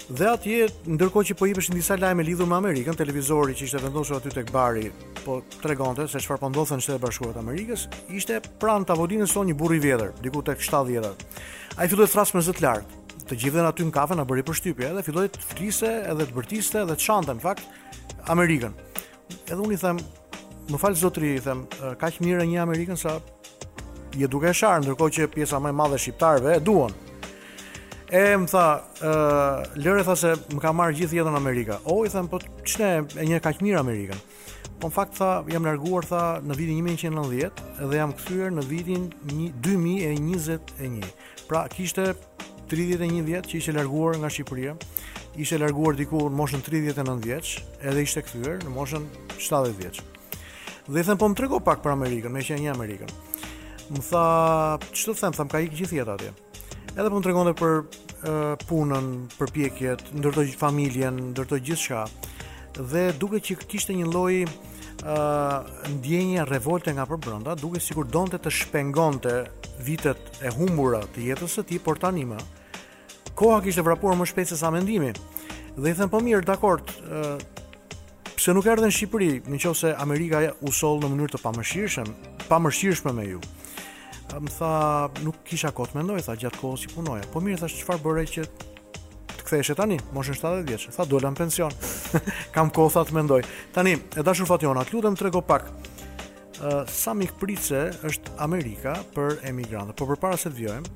Dhe 0.05 0.27
atje, 0.35 0.67
ndërkohë 0.85 1.31
që 1.31 1.35
po 1.39 1.47
jepesh 1.49 1.71
disa 1.73 1.95
lajme 1.97 2.21
lidhur 2.27 2.45
me 2.45 2.53
Amerikën, 2.59 2.93
televizori 2.99 3.55
që 3.57 3.65
ishte 3.65 3.79
vendosur 3.81 4.19
aty 4.19 4.29
tek 4.35 4.51
bari, 4.53 4.91
po 5.25 5.39
tregonte 5.63 6.05
se 6.11 6.21
çfarë 6.21 6.43
po 6.43 6.49
ndodhte 6.53 6.77
në 6.77 6.85
Shtetet 6.85 7.01
Bashkuara 7.07 7.33
të 7.39 7.41
Amerikës, 7.41 7.87
ishte 8.13 8.37
pran 8.61 8.85
tavolinës 8.85 9.33
son 9.33 9.49
një 9.49 9.55
burr 9.57 9.79
i 9.79 9.81
vjetër, 9.81 10.11
diku 10.21 10.43
tek 10.45 10.61
70-ta. 10.61 11.31
Ai 11.81 11.89
filloi 11.89 12.05
të 12.05 12.13
thrasë 12.19 12.37
me 12.37 12.43
zë 12.45 12.53
të 12.59 12.65
lartë. 12.67 13.01
Të 13.25 13.39
gjithë 13.41 13.57
dhe 13.63 13.71
aty 13.71 13.87
në 13.87 13.95
kafe 13.95 14.13
na 14.19 14.27
bëri 14.29 14.43
përshtypje, 14.45 14.91
edhe 14.91 15.01
filloi 15.07 15.25
të 15.33 15.41
flisë, 15.55 15.93
edhe 16.13 16.27
të 16.29 16.35
bërtiste, 16.37 16.83
edhe 16.85 16.99
të 16.99 17.07
çante 17.07 17.33
në 17.33 17.41
fakt 17.41 18.29
Amerikën. 18.29 18.77
Edhe 19.33 19.57
unë 19.57 19.73
i 19.73 19.79
them, 19.81 19.97
më 20.71 20.79
falë 20.81 20.97
zotëri, 20.99 21.33
i 21.37 21.41
them, 21.45 21.63
ka 21.99 22.09
që 22.09 22.25
mire 22.25 22.45
një 22.49 22.61
Amerikën 22.63 22.97
sa 22.97 23.19
je 24.15 24.29
duke 24.31 24.49
sharë, 24.55 24.83
ndërkohë 24.85 25.13
që 25.17 25.27
pjesa 25.33 25.59
më 25.61 25.71
e 25.71 25.75
madhe 25.77 25.97
shqiptarëve 26.01 26.53
e 26.57 26.61
duon. 26.63 26.93
E 28.15 28.21
më 28.39 28.49
tha, 28.49 28.65
e, 29.03 29.11
lëre 29.83 30.05
tha 30.07 30.15
se 30.17 30.31
më 30.53 30.61
ka 30.63 30.71
marrë 30.77 30.95
gjithë 31.01 31.19
jetën 31.19 31.37
Amerika. 31.37 31.79
O, 31.89 31.99
i 32.05 32.09
them, 32.13 32.29
po 32.31 32.39
ne 32.45 32.91
e 33.21 33.27
një 33.27 33.41
ka 33.43 33.51
që 33.57 33.65
mire 33.65 33.81
Amerikën? 33.81 34.19
Po 34.79 34.89
në 34.89 34.95
fakt 34.95 35.17
tha, 35.19 35.29
jam 35.51 35.67
larguar 35.67 36.05
tha 36.07 36.23
në 36.45 36.57
vitin 36.57 36.81
1990 37.11 37.85
dhe 37.91 37.99
jam 38.01 38.13
këthyër 38.15 38.55
në 38.57 38.65
vitin 38.71 39.09
2021. 39.25 41.05
Pra, 41.49 41.65
kishte 41.73 42.13
31 42.71 43.21
vjetë 43.27 43.51
që 43.51 43.61
ishe 43.61 43.75
larguar 43.77 44.17
nga 44.17 44.31
Shqipëria, 44.33 44.73
ishe 45.35 45.59
larguar 45.61 45.97
diku 45.99 46.23
në 46.25 46.39
moshën 46.39 46.65
39 46.65 47.21
vjeç, 47.27 47.57
edhe 47.83 48.05
ishte 48.07 48.23
kthyer 48.25 48.61
në 48.65 48.73
moshën 48.79 49.05
70 49.37 49.79
vjeç. 49.83 50.05
Dhe 50.87 50.99
i 51.01 51.05
them 51.05 51.17
po 51.17 51.25
më 51.31 51.37
trego 51.37 51.57
pak 51.65 51.79
për 51.81 51.95
Amerikën, 51.95 52.29
më 52.29 52.43
një 52.61 52.71
Amerikën. 52.75 53.09
Më 53.89 54.01
tha, 54.05 54.25
të 54.85 55.15
them, 55.19 55.33
tham 55.33 55.49
ka 55.49 55.57
ikë 55.65 55.79
gjithjet 55.81 56.11
atje. 56.13 56.29
Edhe 56.93 57.09
po 57.09 57.17
më 57.17 57.25
tregonte 57.25 57.53
për 57.57 57.73
uh, 57.81 58.53
punën, 58.69 59.07
përpjekjet, 59.39 60.03
ndërtoj 60.19 60.53
familjen, 60.61 61.17
ndërtoj 61.31 61.59
gjithçka. 61.69 62.03
Dhe 62.77 63.07
duke 63.17 63.41
që 63.41 63.57
kishte 63.65 63.97
një 63.97 64.11
lloj 64.13 64.43
uh, 64.45 65.65
ndjenje 65.95 66.45
revolte 66.51 66.93
nga 66.93 67.07
brënda 67.09 67.57
duke 67.57 67.81
kur 67.93 68.05
donte 68.05 68.37
të 68.37 68.51
shpengonte 68.53 69.33
vitet 69.83 70.21
e 70.45 70.53
humbura 70.53 71.01
të 71.15 71.25
jetës 71.31 71.57
së 71.57 71.63
tij, 71.65 71.79
por 71.81 71.97
tanima 71.97 72.37
koha 73.35 73.57
kishte 73.63 73.81
vrapuar 73.83 74.15
më 74.15 74.29
shpejt 74.29 74.51
se 74.53 74.57
sa 74.61 74.69
mendimi. 74.71 75.09
Dhe 75.75 75.91
i 75.91 75.95
them 75.97 76.11
po 76.13 76.21
mirë, 76.23 76.45
dakord, 76.45 76.85
uh, 77.09 77.35
Pse 78.45 78.53
nuk 78.53 78.67
erdhen 78.69 78.91
në 78.91 78.93
Shqipëri, 78.93 79.27
nëse 79.49 79.95
Amerika 80.03 80.37
u 80.61 80.69
soll 80.69 80.99
në 81.01 81.07
mënyrë 81.09 81.33
të 81.33 81.39
pamëshirshëm, 81.41 82.09
pamëshirshme 82.45 83.09
me 83.17 83.23
ju. 83.25 83.39
Më 84.35 84.51
tha, 84.59 84.67
nuk 85.25 85.39
kisha 85.49 85.71
kohë 85.73 85.89
të 85.89 85.97
mendoj, 85.97 86.19
tha 86.27 86.35
gjatë 86.43 86.59
kohës 86.61 86.83
që 86.85 86.91
punoja. 86.93 87.25
Po 87.33 87.41
mirë, 87.41 87.57
thash 87.63 87.79
çfarë 87.79 88.03
bëre 88.05 88.25
që 88.35 88.43
të 89.31 89.47
kthehesh 89.47 89.73
tani, 89.79 89.97
moshën 90.13 90.37
70 90.37 90.69
vjeç. 90.69 90.85
Tha, 90.93 91.07
dola 91.09 91.33
në 91.33 91.41
pension. 91.41 91.73
Kam 92.53 92.69
kohë 92.77 92.93
tha 92.99 93.05
të 93.09 93.17
mendoj. 93.17 93.41
Tani, 93.79 93.95
e 94.13 94.25
dashur 94.29 94.45
Fatjona, 94.51 94.85
të 94.85 94.93
lutem 94.99 95.17
trego 95.23 95.41
pak. 95.49 95.65
Ë 95.65 95.73
uh, 96.61 96.79
sa 96.85 97.17
mikpritse 97.17 97.81
është 98.11 98.37
Amerika 98.45 98.93
për 99.17 99.39
emigrantë. 99.49 99.97
Po 99.97 100.05
përpara 100.13 100.37
se 100.37 100.53
të 100.53 100.59
vijojmë, 100.61 100.93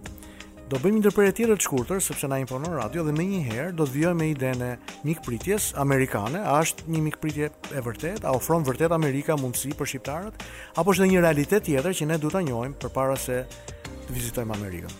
do 0.70 0.78
bëjmë 0.78 1.00
një 1.00 1.02
ndërprerje 1.02 1.32
tjetër 1.40 1.58
të 1.60 1.66
shkurtër 1.66 2.02
sepse 2.06 2.28
na 2.30 2.38
imponon 2.44 2.76
radio 2.78 3.02
dhe 3.08 3.10
më 3.18 3.24
njëherë 3.26 3.70
do 3.80 3.88
të 3.90 3.94
vijoj 3.96 4.12
me 4.20 4.28
idenë 4.30 4.68
mikpritjes 5.08 5.72
amerikane, 5.82 6.44
a 6.46 6.60
është 6.62 6.86
një 6.94 7.00
mikpritje 7.08 7.48
e 7.74 7.82
vërtetë, 7.82 8.22
a 8.30 8.36
ofron 8.38 8.66
vërtet 8.68 8.94
Amerika 8.94 9.34
mundësi 9.42 9.72
për 9.80 9.90
shqiptarët, 9.90 10.46
apo 10.78 10.94
është 10.94 11.08
një 11.10 11.24
realitet 11.26 11.66
tjetër 11.66 11.96
që 11.98 12.08
ne 12.12 12.18
duhet 12.22 12.38
ta 12.38 12.42
njohim 12.46 12.76
përpara 12.84 13.16
se 13.18 13.40
të 13.48 14.14
vizitojmë 14.14 14.58
Amerikën. 14.60 14.94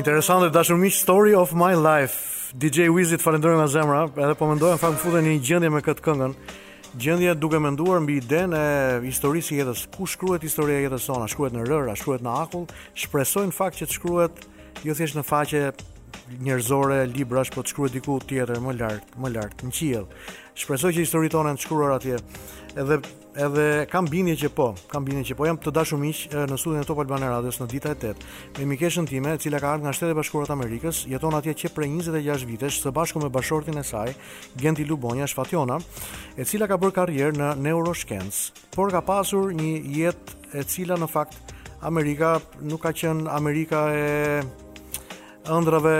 Interesante 0.00 0.48
dashur 0.56 0.80
miq 0.80 0.96
story 0.96 1.36
of 1.36 1.52
my 1.52 1.74
life. 1.76 2.48
DJ 2.56 2.88
Wizit 2.92 3.20
falenderoj 3.24 3.58
nga 3.60 3.68
zemra, 3.72 4.00
edhe 4.16 4.34
po 4.38 4.48
mendoj 4.48 4.72
të 4.78 4.92
futem 5.02 5.26
në 5.28 5.34
një 5.34 5.42
gjendje 5.48 5.70
me 5.72 5.82
këtë 5.84 6.06
këngën. 6.08 6.34
Gjendja 7.02 7.34
duke 7.40 7.60
menduar 7.64 8.00
mbi 8.04 8.16
idenë 8.20 8.64
e 8.64 8.96
historisë 9.04 9.50
së 9.52 9.60
jetës, 9.60 9.84
ku 9.92 10.08
shkruhet 10.12 10.44
historia 10.44 10.80
e 10.80 10.86
jetës 10.88 11.04
sonë, 11.08 11.28
shkruhet 11.32 11.54
në 11.56 11.84
a 11.96 12.00
shkruhet 12.00 12.24
në 12.24 12.32
akull, 12.44 12.64
shpresoj 13.04 13.46
në 13.50 13.56
fakt 13.56 13.80
që 13.80 13.88
të 13.88 13.96
shkruhet 13.98 14.42
jo 14.84 14.94
thjesht 14.96 15.16
në 15.18 15.24
faqe 15.26 15.64
njerëzore, 16.42 17.02
librash, 17.12 17.52
po 17.52 17.62
të 17.64 17.72
shkruaj 17.72 17.92
diku 17.96 18.18
tjetër 18.28 18.60
më 18.62 18.76
lart, 18.78 19.14
më 19.20 19.30
lart, 19.34 19.62
në 19.66 19.72
qiell. 19.74 20.06
Shpresoj 20.56 20.92
që 20.94 21.02
historitë 21.06 21.34
tona 21.34 21.52
të 21.56 21.64
shkruara 21.64 21.98
atje. 22.00 22.20
Edhe 22.78 23.00
edhe 23.40 23.64
kam 23.88 24.04
bindje 24.12 24.34
që 24.42 24.48
po, 24.52 24.66
kam 24.92 25.06
bindje 25.06 25.30
që 25.30 25.36
po 25.38 25.46
jam 25.48 25.56
të 25.56 25.72
dashur 25.72 25.96
miq 26.00 26.34
në 26.50 26.56
studion 26.60 26.82
e 26.82 26.84
Top 26.84 26.98
Albana 27.00 27.30
Radios 27.32 27.56
në 27.62 27.66
dita 27.72 27.92
e 27.92 27.96
8. 28.12 28.24
Me 28.58 28.66
mikeshën 28.74 29.06
time, 29.08 29.32
e 29.32 29.40
cila 29.40 29.56
ka 29.60 29.70
ardhur 29.72 29.86
nga 29.86 29.94
Shtetet 29.96 30.12
e 30.12 30.18
Bashkuara 30.18 30.50
të 30.50 30.56
Amerikës, 30.58 31.00
jeton 31.08 31.36
atje 31.38 31.54
që 31.62 31.70
prej 31.72 31.88
26 32.04 32.44
vitesh 32.50 32.82
së 32.84 32.92
bashku 32.92 33.22
me 33.24 33.30
bashortin 33.32 33.80
e 33.80 33.84
saj, 33.88 34.12
Genti 34.60 34.84
Lubonja 34.84 35.24
Shfationa, 35.32 35.78
e 36.36 36.44
cila 36.44 36.68
ka 36.68 36.76
bërë 36.76 36.96
karrierë 37.00 37.38
në 37.40 37.50
neuroshkencë, 37.70 38.66
por 38.76 38.92
ka 38.92 39.00
pasur 39.00 39.48
një 39.56 39.70
jetë 39.96 40.60
e 40.60 40.66
cila 40.68 41.00
në 41.00 41.08
fakt 41.16 41.56
Amerika 41.88 42.36
nuk 42.60 42.84
ka 42.84 42.92
qenë 42.92 43.32
Amerika 43.32 43.86
e 43.96 44.04
ëndrave 45.50 45.96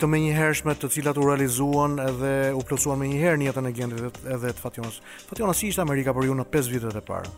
të 0.00 0.06
më 0.06 0.74
të 0.80 0.88
cilat 0.90 1.18
u 1.18 1.26
realizuan 1.28 1.98
edhe 2.02 2.52
u 2.56 2.62
plotësuan 2.66 2.98
më 2.98 3.06
njëherë 3.12 3.38
në 3.38 3.44
jetën 3.46 3.66
e 3.66 3.72
Gentit 3.76 4.18
edhe 4.26 4.50
të 4.52 4.62
Fationës. 4.64 5.00
Fationa 5.28 5.54
si 5.54 5.68
ishte 5.70 5.80
Amerika 5.84 6.14
për 6.14 6.26
ju 6.26 6.34
në 6.34 6.44
5 6.50 6.70
vitet 6.72 6.96
e 6.96 7.00
para? 7.00 7.30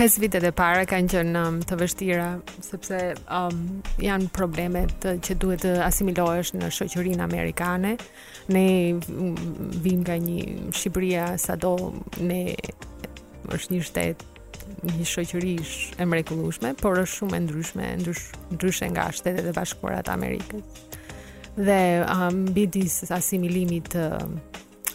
5 0.00 0.18
vitet 0.22 0.44
e 0.48 0.52
para 0.56 0.84
kanë 0.88 1.08
qenë 1.12 1.40
um, 1.44 1.58
të 1.68 1.76
vështira 1.80 2.28
sepse 2.64 3.00
um, 3.36 3.58
janë 4.00 4.28
probleme 4.32 4.86
të, 5.02 5.16
që 5.24 5.36
duhet 5.42 5.64
të 5.66 5.74
asimilohesh 5.84 6.54
në 6.56 6.70
shoqërinë 6.72 7.24
amerikane. 7.24 7.96
Ne 8.52 8.66
um, 9.08 9.36
vim 9.84 10.00
nga 10.04 10.16
një 10.20 10.72
Shqipëria 10.76 11.34
sado 11.40 11.74
ne 12.20 12.42
është 13.50 13.76
një 13.76 13.84
shtet 13.90 14.26
një 14.84 15.04
shoqëri 15.04 15.56
e 16.00 16.06
mrekullueshme, 16.08 16.70
por 16.80 16.96
është 17.02 17.18
shumë 17.20 17.36
e 17.36 17.40
ndryshme, 17.44 17.88
ndrysh, 18.00 18.24
ndryshe 18.54 18.86
nga 18.94 19.08
shtetet 19.12 19.48
e 19.50 19.54
bashkuara 19.56 20.00
të 20.04 20.14
Amerikës. 20.14 20.80
Dhe 21.58 21.76
mbi 22.32 22.64
um, 22.66 22.72
disë 22.76 23.10
asimilimit 23.16 23.90
të 23.92 24.04
uh, 24.16 24.26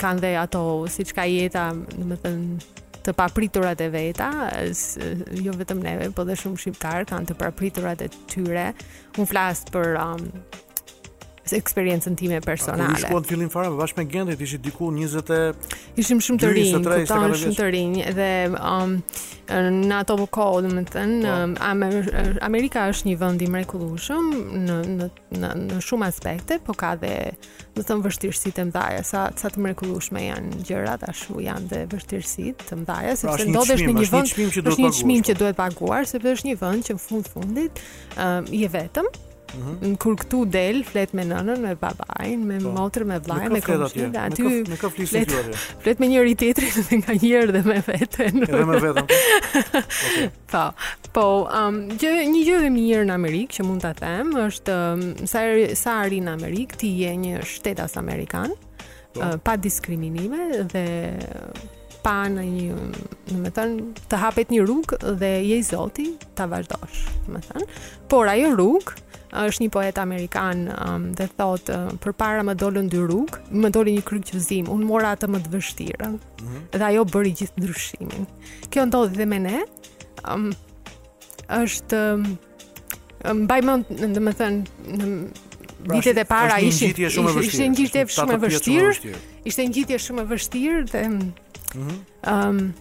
kanë 0.00 0.22
dhe 0.24 0.34
ato 0.40 0.62
si 0.90 1.04
qka 1.06 1.26
jeta 1.28 1.68
në 1.76 2.06
më 2.14 2.20
thënë 2.24 2.78
të 3.10 3.16
papriturat 3.18 3.80
e 3.82 3.88
veta, 3.90 4.28
jo 5.42 5.54
vetëm 5.58 5.82
neve, 5.82 6.10
po 6.14 6.22
dhe 6.28 6.36
shumë 6.38 6.62
shqiptar 6.62 7.08
kanë 7.10 7.32
të 7.32 7.38
papriturat 7.42 8.06
e 8.06 8.10
tyre. 8.30 8.68
Un 9.18 9.26
flas 9.30 9.64
për 9.74 9.96
um, 9.98 10.28
eksperiencën 11.52 12.14
time 12.16 12.40
personale. 12.40 12.92
Ju 13.00 13.06
shkuan 13.06 13.24
fillim 13.26 13.50
fare 13.52 13.70
bashkë 13.76 14.00
me 14.02 14.06
Gentit, 14.10 14.42
ishit 14.42 14.62
diku 14.64 14.90
20 14.94 15.56
Ishim 15.98 16.20
shumë 16.22 16.42
të 16.42 16.50
rinj, 16.54 16.76
tani 17.08 17.34
shumë 17.42 17.56
të 17.58 17.68
rinj 17.74 18.02
dhe 18.16 18.30
um, 18.56 18.96
në 19.50 19.98
ato 19.98 20.16
kohë, 20.26 20.66
do 20.66 20.84
të 20.88 21.06
them, 21.24 21.56
Amerika 22.48 22.86
është 22.92 23.10
një 23.10 23.16
vend 23.20 23.42
i 23.46 23.50
mrekullueshëm 23.50 24.30
në 24.68 24.78
në 24.98 25.08
në 25.40 25.50
në 25.64 25.80
shumë 25.86 26.08
aspekte, 26.10 26.60
por 26.66 26.78
ka 26.80 26.94
dhe, 27.00 27.14
do 27.76 27.82
të 27.84 27.88
them, 27.90 28.04
vështirësitë 28.04 28.54
të 28.60 28.68
mëdha, 28.70 28.84
sa 29.10 29.26
sa 29.40 29.50
të 29.50 29.62
mrekullueshme 29.66 30.24
janë 30.28 30.62
gjërat 30.68 31.04
ashtu 31.08 31.40
janë 31.46 31.72
dhe 31.72 31.82
vështirësitë 31.94 32.68
të 32.70 32.78
mëdha, 32.80 32.98
pra, 33.00 33.16
sepse 33.24 33.50
ndodhesh 33.50 33.86
në 33.86 33.96
një 33.98 34.06
vend, 34.12 34.36
është 34.66 34.86
një 34.86 34.92
çmim 35.00 35.26
që 35.30 35.34
po. 35.34 35.40
duhet 35.44 35.58
paguar, 35.62 36.06
sepse 36.10 36.36
është 36.38 36.52
një 36.52 36.60
vend 36.62 36.86
që 36.90 36.96
në 36.98 37.04
fund 37.06 37.32
fundit 37.34 37.84
um, 38.16 38.46
je 38.60 38.68
vetëm, 38.74 39.08
-hmm. 39.54 39.94
kur 40.00 40.16
këtu 40.20 40.40
del 40.50 40.82
flet 40.86 41.12
me 41.16 41.24
nënën, 41.28 41.60
me 41.64 41.74
babain, 41.78 42.42
me 42.46 42.58
po. 42.62 42.72
motrën, 42.76 43.06
me 43.10 43.18
vllajën, 43.22 43.54
me 43.56 43.60
komshin, 43.64 44.18
aty 44.24 44.76
flet, 45.08 45.34
flet 45.84 46.02
me 46.02 46.08
njëri 46.12 46.34
tjetrin 46.42 46.76
dhe 46.90 46.98
nga 47.02 47.16
njëri 47.20 47.54
dhe 47.56 47.62
me 47.66 47.78
veten. 47.86 48.42
Edhe 48.46 48.68
me 48.68 48.82
veten. 48.84 49.86
Po. 50.50 50.62
Po, 51.14 51.24
um, 51.46 51.76
gjë, 52.00 52.12
një 52.30 52.40
gjë 52.48 52.62
e 52.66 52.70
mirë 52.74 53.04
në 53.08 53.14
Amerikë 53.16 53.58
që 53.60 53.66
mund 53.66 53.84
ta 53.84 53.92
them 53.98 54.32
është 54.40 54.76
um, 54.76 55.04
sa 55.30 55.44
er, 55.46 55.60
sa 55.78 55.96
ri 56.10 56.18
në 56.24 56.32
Amerikë 56.38 56.78
ti 56.82 56.92
je 57.04 57.12
një 57.24 57.42
shtetas 57.46 57.94
amerikan. 58.00 58.54
Po. 59.14 59.26
Uh, 59.26 59.36
pa 59.46 59.54
diskriminime 59.58 60.64
dhe 60.72 60.86
pa 62.04 62.14
në 62.32 62.44
një, 62.48 62.80
në 63.32 63.38
me 63.40 63.50
thënë, 63.54 63.84
të 64.10 64.18
hapet 64.22 64.50
një 64.54 64.64
rrugë 64.66 64.98
dhe 65.20 65.30
je 65.48 65.58
i 65.60 65.64
zoti 65.66 66.08
të 66.38 66.46
vazhdosh, 66.52 67.00
në 67.26 67.32
me 67.36 67.40
thënë. 67.44 67.68
Por 68.12 68.30
ajo 68.32 68.50
rrugë, 68.56 68.94
është 69.40 69.62
një 69.62 69.68
poet 69.70 70.00
amerikan 70.02 70.64
um, 70.74 71.04
dhe 71.14 71.28
thot 71.38 71.68
uh, 71.70 71.84
për 72.02 72.14
para 72.18 72.42
më 72.46 72.56
dollën 72.60 72.88
dy 72.90 73.02
rrugë, 73.04 73.42
më 73.62 73.70
dolli 73.76 73.94
një 73.98 74.06
kryk 74.08 74.26
qëzim, 74.32 74.70
unë 74.74 74.88
mora 74.88 75.12
atë 75.14 75.28
më 75.30 75.42
të 75.44 75.52
vështirën 75.54 76.16
mm 76.16 76.18
-hmm. 76.40 76.64
dhe 76.78 76.86
ajo 76.88 77.04
bëri 77.12 77.34
gjithë 77.38 77.56
ndryshimin. 77.62 78.26
Kjo 78.70 78.86
ndodhi 78.90 79.14
dhe 79.20 79.26
me 79.26 79.38
ne, 79.38 79.60
um, 80.32 80.50
është 81.60 82.02
um, 82.14 82.26
um 83.30 83.38
mbaj 83.46 83.60
më 83.70 83.74
në 84.00 84.18
të 84.18 84.34
thënë 84.40 84.60
në 84.98 85.14
pra, 85.84 85.94
ditet 85.94 86.18
e 86.18 86.24
para 86.24 86.58
ishin 86.60 86.88
ishte 86.90 87.02
një 87.82 88.06
shumë 88.10 88.34
e 88.34 88.38
vështirë 88.44 89.14
ishte 89.44 89.62
një 89.62 89.72
gjitje 89.74 89.98
shumë 89.98 90.20
e 90.20 90.26
vështirë 90.26 90.26
shumë 90.26 90.26
e 90.26 90.26
vështirë 90.34 90.80
dhe 90.92 91.02
um, 91.06 91.22
Ëm 91.74 91.80
mm 91.80 91.86
-hmm. 91.86 91.98
um, 92.30 92.72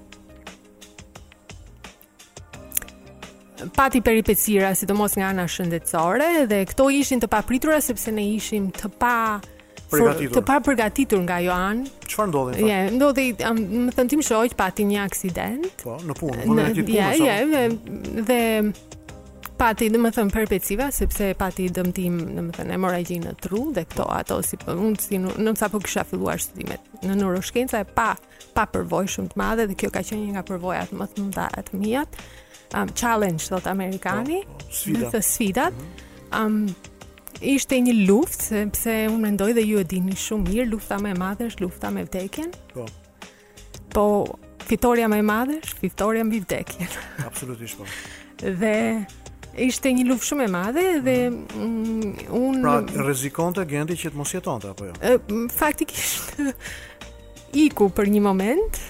pati 3.75 3.99
peripecira, 4.01 4.71
sidomos 4.75 5.11
nga 5.19 5.27
ana 5.35 5.43
shëndetësore 5.53 6.29
dhe 6.51 6.59
këto 6.71 6.83
ishin 7.01 7.19
të 7.21 7.27
papritura 7.27 7.79
sepse 7.83 8.11
ne 8.15 8.23
ishim 8.37 8.69
të 8.71 8.87
pa 9.01 9.11
të 10.37 10.41
pa 10.49 10.55
përgatitur 10.67 11.19
nga 11.27 11.37
Joan. 11.47 11.77
Çfarë 12.09 12.29
ndodhi? 12.31 12.51
Ja, 12.61 12.67
yeah, 12.71 12.91
ndodhi, 12.97 13.25
um, 13.49 13.59
më 13.87 13.91
thën 13.97 14.07
tim 14.13 14.21
shoq, 14.29 14.53
pati 14.61 14.83
një 14.91 14.99
aksident. 15.09 15.67
Po, 15.83 15.97
në 16.07 16.13
punë, 16.19 16.41
në 16.55 16.61
një 16.65 16.83
punë. 16.85 16.95
Ja, 17.01 17.07
ja, 17.29 17.37
dhe 18.29 18.39
pati 19.59 19.89
dhe 19.91 19.99
më 19.99 20.09
thëmë 20.15 20.31
përpeciva, 20.33 20.85
sepse 20.95 21.25
pati 21.39 21.65
dëmtim, 21.75 22.17
dhe 22.31 22.43
më 22.47 22.53
thëmë, 22.55 22.73
emorajgjin 22.79 23.25
në 23.27 23.33
tru, 23.43 23.63
dhe 23.75 23.83
këto 23.91 24.05
ato, 24.15 24.37
si 24.45 24.55
për 24.59 24.69
po, 24.71 24.75
unë, 24.87 24.99
si 25.03 25.19
në, 25.19 25.33
në 25.41 25.51
mësa 25.55 25.67
po 25.73 25.81
kësha 25.83 26.05
filluar 26.07 26.39
studimet 26.43 27.03
në 27.03 27.17
neuroshkenca, 27.19 27.81
e 27.83 27.87
pa, 27.97 28.13
pa 28.55 28.65
përvoj 28.71 29.09
shumë 29.15 29.33
të 29.33 29.39
madhe, 29.41 29.65
dhe 29.69 29.75
kjo 29.79 29.91
ka 29.95 30.03
qenë 30.07 30.35
nga 30.37 30.45
përvojat 30.47 30.93
më 30.95 31.07
thëmë 31.15 31.35
dhe 31.35 31.47
atë 31.61 31.81
mijat, 31.81 32.19
um, 32.79 32.93
challenge, 33.01 33.49
thot 33.51 33.67
Amerikani, 33.73 34.41
po, 34.47 34.57
po, 34.63 34.71
sfida. 34.79 35.09
dhe 35.17 35.21
sfidat, 35.33 35.83
um, 36.39 36.61
ishte 37.53 37.81
një 37.83 37.97
luft, 38.05 38.39
sepse 38.53 38.95
unë 39.11 39.23
mendoj 39.27 39.51
dhe 39.59 39.67
ju 39.67 39.83
e 39.83 39.89
dini 39.95 40.15
shumë 40.15 40.53
mirë, 40.53 40.69
lufta 40.71 41.01
me 41.03 41.11
madhe 41.19 41.49
është 41.51 41.65
lufta 41.67 41.91
me 41.95 42.07
vdekjen, 42.07 42.53
po, 42.71 42.87
po 43.91 44.05
fitoria 44.71 45.11
me 45.11 45.19
madhe 45.19 45.59
është 45.59 45.81
fitoria 45.83 46.23
me 46.23 46.39
vdekjen. 46.47 46.99
Absolutisht 47.27 47.81
po. 47.81 47.87
Dhe 48.39 48.73
ishte 49.57 49.91
një 49.93 50.03
luftë 50.09 50.27
shumë 50.29 50.45
e 50.47 50.51
madhe 50.53 50.83
dhe 51.05 51.15
mm. 51.31 52.29
un 52.37 52.59
pra 52.63 52.77
rrezikonte 53.01 53.65
gjendin 53.69 53.97
që 53.99 54.11
të 54.13 54.19
mos 54.19 54.33
jetonte 54.35 54.69
apo 54.73 54.89
jo. 54.89 54.95
Faktikisht 55.55 56.37
iku 57.65 57.89
për 57.97 58.11
një 58.13 58.21
moment. 58.25 58.81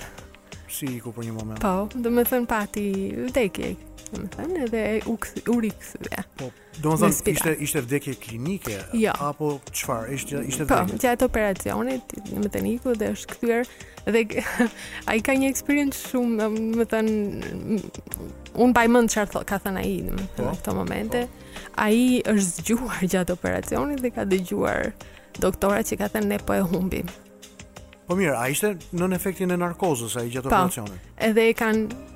Si 0.69 0.89
iku 0.99 1.13
për 1.15 1.29
një 1.29 1.35
moment. 1.37 1.61
Po, 1.61 1.87
thënë 1.97 2.47
pati 2.51 2.87
vdekje. 3.29 3.69
Ëh, 3.75 3.85
domethënë 4.13 4.63
edhe 4.65 4.81
u 5.11 5.15
u 5.53 5.55
rikthye. 5.65 6.23
Po, 6.39 6.47
domethënë 6.83 7.33
ishte 7.35 7.53
ishte 7.67 7.81
vdekje 7.85 8.15
klinike 8.21 8.77
jo. 8.97 9.13
apo 9.27 9.51
çfarë? 9.71 10.13
Ishte 10.17 10.41
ishte 10.47 10.65
po, 10.65 10.79
vdekje. 10.79 10.95
Po, 10.95 11.01
gjatë 11.03 11.27
operacionit 11.27 12.15
me 12.43 12.49
teniku 12.51 12.95
dhe 12.97 13.11
është 13.15 13.33
kthyer 13.35 13.71
dhe 14.09 14.25
ai 15.11 15.19
ka 15.25 15.35
një 15.37 15.49
experience 15.51 16.03
shumë 16.09 16.87
thënë 16.89 18.57
un 18.57 18.73
mbaj 18.73 18.89
mend 18.95 19.13
çfarë 19.13 19.43
ka 19.49 19.61
thënë 19.65 19.83
ai 19.85 19.95
domethënë 20.09 20.33
po, 20.41 20.49
në 20.49 20.59
këtë 20.59 20.77
momente. 20.81 21.25
Po. 21.29 21.65
Ai 21.85 22.19
është 22.19 22.51
zgjuar 22.63 23.01
gjatë 23.15 23.37
operacionit 23.39 24.03
dhe 24.05 24.13
ka 24.17 24.25
dëgjuar 24.27 24.91
doktorat 25.39 25.87
që 25.91 25.99
ka 26.01 26.11
thënë 26.15 26.33
ne 26.33 26.39
po 26.45 26.55
e 26.57 26.63
humbim. 26.71 27.11
Po 28.09 28.15
mirë, 28.17 28.33
a 28.41 28.47
ishte 28.49 28.71
nën 28.97 29.11
efektin 29.13 29.53
e 29.53 29.57
narkozës 29.61 30.15
ai 30.17 30.31
gjatë 30.33 30.49
po, 30.49 30.55
operacionit? 30.63 30.97
Po. 31.03 31.19
Edhe 31.29 31.51
i 31.51 31.53
kanë 31.53 32.07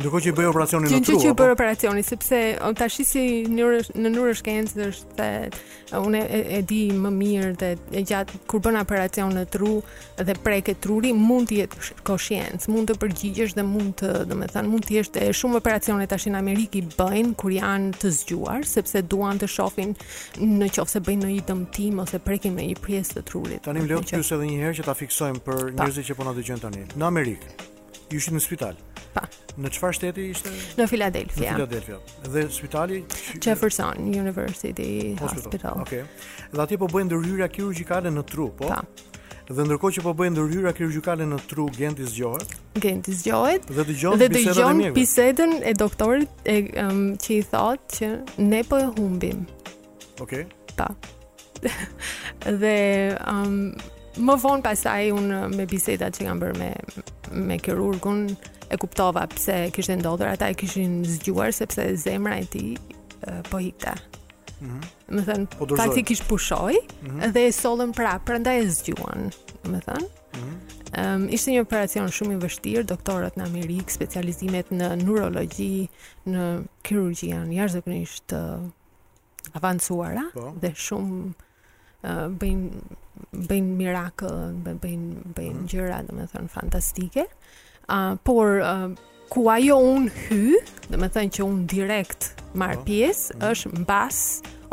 Ndërkohë 0.00 0.22
që 0.24 0.30
i 0.30 0.34
bëj 0.36 0.46
operacionin 0.48 0.88
në 0.88 0.98
tru, 1.04 1.14
apo? 1.16 1.22
që 1.22 1.28
i 1.28 1.36
bëj 1.38 1.50
operacionin 1.54 2.06
sepse 2.06 2.38
tash 2.80 2.98
si 3.04 3.24
në 3.52 4.12
nërë 4.12 4.30
shkencë 4.40 4.86
është 4.88 5.26
unë 6.00 6.22
e, 6.24 6.38
e 6.56 6.60
di 6.70 6.78
më 7.04 7.10
mirë 7.12 7.50
dhe 7.60 7.70
e 7.98 8.02
gjatë 8.08 8.40
kur 8.48 8.62
bën 8.64 8.78
operacion 8.80 9.34
në 9.36 9.42
tru 9.52 9.72
dhe 10.24 10.36
preke 10.44 10.74
truri 10.80 11.12
mund 11.16 11.50
të 11.50 11.58
jetë 11.60 12.04
koshienc, 12.08 12.64
mund 12.72 12.92
të 12.92 12.96
përgjigjesh 13.02 13.56
dhe 13.58 13.66
mund 13.68 13.92
të, 14.00 14.12
domethënë, 14.30 14.70
mund 14.72 14.88
të 14.88 14.96
jeshtë, 14.96 15.26
e 15.28 15.34
shumë 15.36 15.60
operacione 15.60 16.08
tash 16.10 16.30
në 16.32 16.40
Amerikë 16.40 16.80
i 16.80 16.84
bëjnë 16.96 17.36
kur 17.40 17.54
janë 17.58 17.92
të 18.00 18.14
zgjuar 18.22 18.64
sepse 18.70 19.02
duan 19.10 19.40
të 19.40 19.50
shohin 19.52 19.92
në 20.40 20.70
se 20.80 21.02
bëjnë 21.04 21.34
i 21.36 21.40
dëmtim 21.50 22.00
ose 22.06 22.18
prekin 22.24 22.54
me 22.56 22.64
një 22.70 22.80
pjesë 22.84 23.18
të 23.18 23.24
trurit. 23.28 23.62
Tani 23.68 23.84
më 23.84 24.00
të 24.12 24.22
edhe 24.22 24.46
një 24.48 24.62
herë 24.64 24.78
që 24.80 24.88
ta 24.88 24.96
fiksojmë 25.02 25.44
për 25.44 25.66
njerëzit 25.76 26.08
që 26.10 26.18
po 26.18 26.26
na 26.26 26.32
dëgjojnë 26.38 26.64
tani. 26.64 26.86
Në 26.98 27.10
Amerikë, 27.12 27.56
ju 28.14 28.24
në 28.32 28.48
spital. 28.48 28.80
Mm 28.80 28.89
Në 29.58 29.70
çfarë 29.74 29.96
shteti 29.96 30.24
ishte? 30.34 30.52
Në 30.78 30.86
Filadelfia 30.90 31.54
Në 31.54 31.54
Filadelfia 31.56 31.98
Dhe 32.34 32.44
spitali 32.54 32.98
Jefferson 33.42 34.06
University 34.10 34.88
Hospital. 35.20 35.44
Hospital. 35.44 35.78
Okej. 35.84 36.02
Okay. 36.04 36.48
Dhe 36.54 36.64
atje 36.66 36.78
po 36.82 36.88
bëjnë 36.90 37.10
ndërhyrja 37.10 37.48
kirurgjikale 37.54 38.12
në 38.14 38.24
tru, 38.30 38.48
po. 38.60 38.70
Ta. 38.70 39.28
Dhe 39.50 39.64
ndërkohë 39.66 39.96
që 39.98 40.04
po 40.06 40.12
bëjnë 40.20 40.34
ndërhyrja 40.36 40.72
kirurgjikale 40.78 41.26
në 41.32 41.38
tru, 41.50 41.68
Genti 41.76 42.06
zgjohet. 42.10 42.56
Genti 42.82 43.14
zgjohet. 43.22 43.66
Dhe 43.70 43.86
dëgjon 43.88 44.22
bisedën, 44.22 44.84
bisedën 45.00 45.56
e 45.70 45.74
doktorit 45.80 46.46
e 46.50 46.58
um, 46.84 47.02
që 47.20 47.32
i 47.38 47.40
thotë 47.54 47.96
që 47.96 48.44
ne 48.50 48.62
po 48.70 48.78
e 48.84 48.88
humbim. 48.94 49.42
Okej. 50.22 50.46
Okay. 50.46 50.76
Ta. 50.76 50.92
dhe 52.62 52.76
um, 53.34 53.58
më 54.26 54.38
vonë 54.44 54.64
pasaj 54.64 55.10
unë 55.16 55.42
me 55.56 55.66
bisedat 55.70 56.14
që 56.16 56.28
kam 56.30 56.38
bërë 56.42 56.60
me, 56.62 56.70
me 57.46 57.58
kirurgun, 57.62 58.24
e 58.70 58.76
kuptova 58.78 59.26
pse 59.26 59.70
kishte 59.74 59.96
ndodhur, 59.98 60.28
ata 60.30 60.48
e 60.50 60.54
kishin 60.54 61.02
zgjuar 61.04 61.52
sepse 61.52 61.84
zemra 62.04 62.36
e 62.42 62.46
tij 62.52 62.68
po 63.50 63.58
hiqte. 63.58 63.96
Mhm. 64.62 64.80
Do 65.08 65.22
të 65.22 65.26
thënë, 65.26 65.46
pasi 65.78 66.02
po 66.02 66.06
kish 66.10 66.22
pushoi 66.28 66.76
mm 66.78 67.08
-hmm. 67.08 67.32
dhe 67.34 67.40
e 67.48 67.52
sollën 67.58 67.92
prapë, 67.98 68.24
prandaj 68.28 68.58
e 68.64 68.68
zgjuan, 68.78 69.22
më 69.72 69.78
të 69.78 69.86
thënë. 69.86 70.08
Mhm. 70.32 70.44
Mm 70.54 70.78
Um, 71.00 71.28
ishte 71.28 71.50
një 71.52 71.60
operacion 71.60 72.08
shumë 72.08 72.32
i 72.32 72.36
vështirë, 72.44 72.82
doktorët 72.84 73.36
në 73.38 73.44
Amerikë, 73.46 73.92
specializimet 73.98 74.72
në 74.72 74.88
neurologi, 75.04 75.88
në 76.26 76.64
kirurgji 76.82 77.28
jashtë 77.58 77.80
dhe 77.86 78.36
uh, 78.36 78.66
avancuara 79.54 80.24
po. 80.34 80.52
dhe 80.60 80.70
shumë 80.74 81.32
uh, 82.02 82.26
bëjnë 82.40 82.68
bëjn 83.48 83.66
mirakë, 83.80 84.26
bëjnë 84.82 85.14
bëjn, 85.36 85.54
mhm. 85.58 85.66
gjëra 85.70 86.02
dhe 86.02 86.12
me 86.12 86.26
thënë 86.32 86.48
fantastike 86.48 87.24
uh, 87.90 88.14
por 88.22 88.46
uh, 88.62 88.94
ku 89.34 89.48
ajo 89.50 89.76
un 89.76 90.06
hy, 90.08 90.58
dhe 90.90 90.96
me 90.98 91.08
thënë 91.08 91.34
që 91.36 91.44
un 91.46 91.60
direkt 91.70 92.30
marë 92.58 92.78
oh. 92.78 92.82
Po. 92.82 92.88
pjesë, 92.88 93.36
mm. 93.36 93.44
është 93.50 93.72
mbas 93.84 94.22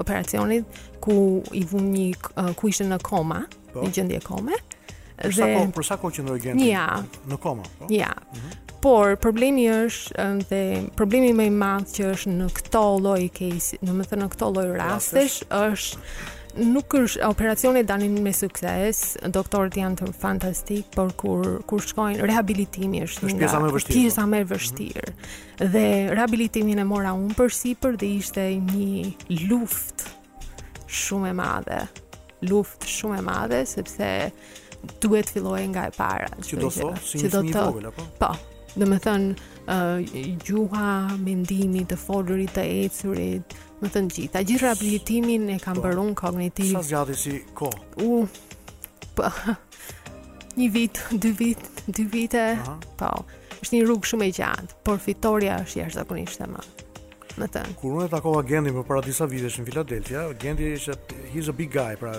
operacionit 0.02 0.82
ku 1.02 1.18
i 1.60 1.66
vum 1.70 1.92
një, 1.94 2.08
uh, 2.36 2.54
ku 2.58 2.72
ishte 2.72 2.86
në 2.90 3.02
koma, 3.06 3.44
po. 3.74 3.84
një 3.84 3.94
gjëndje 3.98 4.22
kome. 4.26 4.62
dhe... 5.24 5.52
për 5.76 5.84
sa 5.90 5.98
kohë 5.98 6.18
që 6.18 6.26
ndërë 6.28 6.56
Ja. 6.68 6.88
Në 7.30 7.38
koma? 7.42 7.66
Po? 7.80 7.88
Ja. 7.90 8.14
Mm 8.34 8.38
-hmm. 8.38 8.56
Por 8.82 9.16
problemi 9.16 9.64
është 9.72 10.40
dhe 10.50 10.64
problemi 10.96 11.32
më 11.34 11.46
i 11.48 11.50
madh 11.50 11.88
që 11.96 12.04
është 12.14 12.30
në 12.38 12.46
këto 12.58 12.84
lloj 13.02 13.24
case, 13.40 13.78
domethënë 13.82 14.22
në 14.22 14.28
këto 14.34 14.48
lloj 14.54 14.68
rastesh 14.78 15.38
është 15.50 15.98
nuk 16.58 16.94
është 16.98 17.22
operacioni 17.30 17.84
tani 17.88 18.08
me 18.10 18.32
sukses, 18.34 19.02
doktorët 19.34 19.78
janë 19.78 20.00
të 20.02 20.08
fantastik, 20.18 20.90
por 20.96 21.12
kur 21.20 21.58
kur 21.70 21.84
shkojnë 21.86 22.26
rehabilitimi 22.28 23.04
është 23.06 23.30
një 23.34 23.42
pjesa 23.42 23.62
më 23.62 23.70
e 23.74 23.76
vështirë. 23.76 23.98
Pjesa 24.02 24.26
më 24.32 24.38
e 24.44 24.48
vështirë. 24.52 25.08
Mm 25.08 25.24
-hmm. 25.24 25.72
Dhe 25.76 25.86
rehabilitimin 26.14 26.80
e 26.80 26.84
mora 26.84 27.14
unë 27.14 27.36
përsipër 27.38 27.98
dhe 28.00 28.06
ishte 28.22 28.46
një 28.56 29.16
luftë 29.50 30.04
shumë 31.02 31.30
e 31.30 31.34
madhe. 31.44 31.82
Luftë 32.50 32.86
shumë 32.96 33.20
e 33.20 33.22
madhe 33.28 33.66
sepse 33.66 34.12
duhet 35.02 35.26
të 35.28 35.32
filloj 35.34 35.64
nga 35.70 35.84
e 35.86 35.92
para. 35.98 36.30
Që 36.42 36.56
do 36.62 36.68
të 36.68 36.82
thotë, 36.82 37.20
si 37.20 37.28
do 37.30 37.42
të 37.42 37.54
thotë. 37.54 37.92
Po. 38.20 38.32
Domethënë, 38.76 39.36
gjuha, 40.46 40.88
mendimi, 41.26 41.86
të 41.90 41.96
folurit 41.98 42.52
të 42.54 42.64
ecurit, 42.84 43.56
më 43.84 43.90
të 43.94 44.02
gjitha. 44.14 44.42
Gjithë 44.48 44.66
rehabilitimin 44.66 45.50
e 45.54 45.58
kam 45.62 45.78
po. 45.78 45.84
bërë 45.86 46.02
unë 46.06 46.16
kognitiv. 46.18 46.74
Sa 46.76 46.84
zgjati 46.88 47.18
si 47.24 47.36
ko? 47.54 47.70
U, 48.04 48.24
pa, 49.18 49.30
po, 49.30 49.56
një 50.60 50.72
vit, 50.74 51.04
dy 51.22 51.34
vit, 51.38 51.62
dy 51.86 52.08
vite, 52.14 52.46
po, 52.98 53.12
është 53.62 53.76
një 53.78 53.86
rrugë 53.86 54.12
shumë 54.12 54.28
e 54.32 54.36
gjatë, 54.40 54.80
por 54.88 55.00
fitoria 55.04 55.60
është 55.66 55.82
jashtë 55.84 56.00
zakonisht 56.02 56.44
e 56.44 56.50
ma. 56.56 56.66
Më 57.38 57.46
të. 57.54 57.62
Kur 57.78 58.00
unë 58.00 58.08
e 58.08 58.10
takova 58.10 58.42
Gendi 58.50 58.72
më 58.74 58.82
para 58.88 59.04
disa 59.06 59.28
vitesh 59.30 59.60
në 59.62 59.68
Philadelphia, 59.68 60.24
Gendi 60.42 60.72
ishte 60.74 61.20
he's 61.34 61.50
a 61.52 61.54
big 61.54 61.70
guy, 61.76 61.94
pra. 62.00 62.18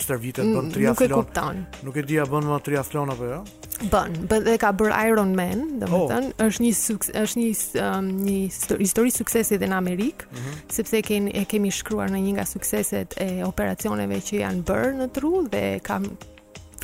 Stër 0.00 0.18
vite 0.20 0.44
bën 0.44 0.72
triathlon. 0.72 0.96
Nuk 0.96 1.02
e 1.02 1.08
kuptan 1.12 1.60
Nuk 1.86 1.96
e 1.96 2.04
dia 2.04 2.24
bën 2.28 2.44
më 2.48 2.56
triathlon 2.66 3.12
apo 3.14 3.28
jo? 3.30 3.38
bën, 3.84 4.12
bën 4.28 4.44
dhe 4.44 4.56
ka 4.60 4.72
bër 4.76 4.92
Iron 5.10 5.34
Man, 5.36 5.64
domethënë, 5.82 6.30
oh. 6.32 6.46
është 6.46 6.64
një 6.66 6.70
është 7.24 7.40
një 7.42 7.50
um, 7.84 8.10
një 8.24 8.36
histori 8.82 9.12
suksesi 9.14 9.56
edhe 9.56 9.68
në 9.70 9.76
Amerikë, 9.80 10.28
mm 10.30 10.38
-hmm. 10.38 10.62
sepse 10.78 11.02
ken, 11.02 11.28
e 11.28 11.44
kemi 11.44 11.70
shkruar 11.70 12.10
në 12.14 12.22
një 12.26 12.32
nga 12.38 12.44
sukseset 12.46 13.18
e 13.20 13.42
operacioneve 13.46 14.20
që 14.28 14.40
janë 14.44 14.64
bërë 14.70 14.94
në 15.02 15.10
tru 15.18 15.46
dhe 15.50 15.66
ka 15.82 16.00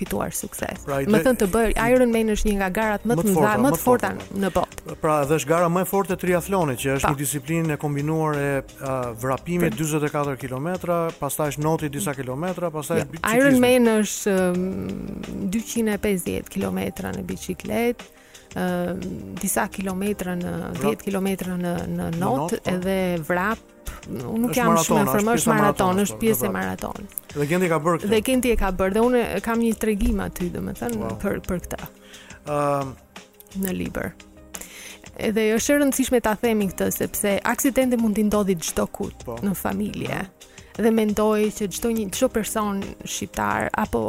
fituar 0.03 0.31
sukses. 0.43 0.83
Pra, 0.87 0.99
ide... 1.03 1.13
Më 1.15 1.21
thënë 1.27 1.41
të 1.45 1.49
bëj 1.55 1.73
Iron 1.93 2.13
Man 2.15 2.33
është 2.35 2.49
një 2.51 2.55
nga 2.61 2.69
garat 2.79 3.05
më 3.09 3.17
të 3.21 3.27
mëdha, 3.33 3.53
më 3.67 3.73
të 3.77 3.81
forta 3.83 4.11
në 4.43 4.51
botë. 4.57 4.97
Pra, 5.03 5.17
edhe 5.27 5.39
është 5.41 5.51
gara 5.53 5.69
më 5.73 5.85
e 5.85 5.89
fortë 5.93 6.17
e 6.17 6.21
triathlonit, 6.25 6.81
që 6.83 6.97
është 6.99 7.07
pa. 7.07 7.13
një 7.15 7.21
disiplinë 7.23 7.75
e 7.77 7.81
kombinuar 7.85 8.39
e 8.43 8.49
uh, 8.63 8.89
vrapimit 9.23 9.77
44 9.79 10.37
kilometra, 10.43 10.99
pastaj 11.21 11.55
është 11.55 11.65
noti 11.67 11.91
disa 11.99 12.15
mm. 12.15 12.21
kilometra, 12.23 12.73
pastaj 12.75 13.05
është 13.05 13.17
biçikletë. 13.19 13.43
Iron 13.43 13.61
Man 13.67 13.93
është 13.99 14.37
250 15.61 16.33
um, 16.33 16.51
kilometra 16.57 17.15
në 17.19 17.27
biciklet, 17.31 18.07
um, 18.55 19.07
disa 19.43 19.69
kilometra 19.77 20.35
në 20.41 20.57
10 20.83 21.07
kilometra 21.07 21.61
në 21.67 21.77
në 21.95 22.11
not 22.21 22.57
po. 22.57 22.63
edhe 22.75 22.99
vrap 23.29 23.72
unë 24.09 24.41
nuk 24.45 24.55
jam 24.57 24.75
shumë 24.79 25.07
formë 25.11 25.35
është 25.39 25.53
maraton, 25.55 26.01
është 26.05 26.19
pjesë 26.21 26.49
e 26.49 26.51
maratonit. 26.55 27.15
Po, 27.33 27.43
dhe 27.43 27.47
Kenti 27.53 27.67
e 27.67 27.71
ka 27.73 27.79
bërë 27.85 28.01
këtë. 28.03 28.11
Dhe 28.13 28.21
Kenti 28.27 28.53
e 28.55 28.59
ka 28.61 28.71
bërë 28.81 28.97
dhe 28.97 29.05
unë 29.07 29.23
kam 29.47 29.63
një 29.63 29.73
tregim 29.85 30.21
aty, 30.27 30.51
domethënë 30.57 31.01
wow. 31.01 31.15
për 31.23 31.39
për 31.49 31.63
këtë. 31.67 31.89
Ëm 32.51 32.93
uh... 32.93 33.25
në 33.63 33.75
libër. 33.79 34.13
Edhe 35.29 35.47
është 35.57 35.75
e 35.75 35.81
rëndësishme 35.83 36.21
ta 36.25 36.33
themi 36.41 36.71
këtë 36.71 36.87
sepse 36.97 37.35
aksidenti 37.53 37.99
mund 38.01 38.17
të 38.19 38.23
ndodhi 38.31 38.55
çdo 38.65 38.87
kujt 38.97 39.27
po. 39.29 39.35
në 39.45 39.53
familje 39.61 40.23
dhe 40.81 40.91
mendoj 40.93 41.41
që 41.53 41.67
çdo 41.77 41.91
një 41.93 42.05
çdo 42.15 42.29
person 42.33 42.81
shqiptar 43.05 43.69
apo 43.83 44.01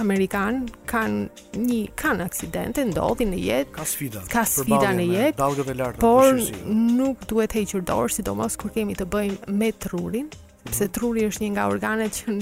amerikan 0.00 0.62
kanë 0.88 1.60
një 1.60 1.78
kanë 1.98 2.24
aksidente 2.26 2.84
ndodhin 2.88 3.34
në 3.34 3.40
jetë 3.42 3.74
ka 3.76 3.84
sfida 3.88 4.22
ka 4.32 4.44
sfida 4.48 4.94
në 4.96 5.06
jetë 5.10 5.38
dalgë 5.42 5.66
të 5.76 5.92
por 6.00 6.40
nuk 6.70 7.28
duhet 7.30 7.56
hequr 7.58 7.84
dorë 7.88 8.14
sidomos 8.16 8.56
kur 8.60 8.72
kemi 8.74 8.96
të 8.96 9.08
bëjmë 9.12 9.56
me 9.60 9.70
trurin 9.86 10.26
mm 10.26 10.32
-hmm. 10.32 10.74
sepse 10.74 10.92
truri 10.98 11.26
është 11.28 11.42
një 11.44 11.52
nga 11.58 11.66
organet 11.74 12.12
që 12.18 12.40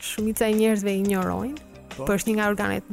shumica 0.00 0.46
e 0.48 0.54
njerëzve 0.60 0.92
i 0.94 1.02
injorojnë 1.02 1.60
po 1.96 2.10
është 2.14 2.28
një 2.30 2.36
nga 2.38 2.48
organet 2.54 2.84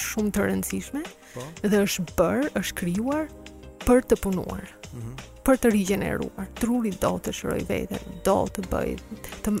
shumë 0.00 0.30
të 0.32 0.40
rëndësishme 0.48 1.02
po 1.34 1.68
dhe 1.68 1.82
është 1.86 2.02
bër 2.20 2.50
është 2.60 2.74
krijuar 2.80 3.24
për 3.86 4.00
të 4.08 4.16
punuar 4.22 4.64
mm 4.92 5.00
-hmm 5.00 5.33
për 5.44 5.58
të 5.60 5.70
rigjeneruar. 5.74 6.48
Truri 6.58 6.92
do 7.00 7.12
të 7.22 7.32
shëroj 7.38 7.62
veten, 7.68 8.20
do 8.26 8.38
të 8.54 8.64
bëj 8.72 8.94
të 9.46 9.56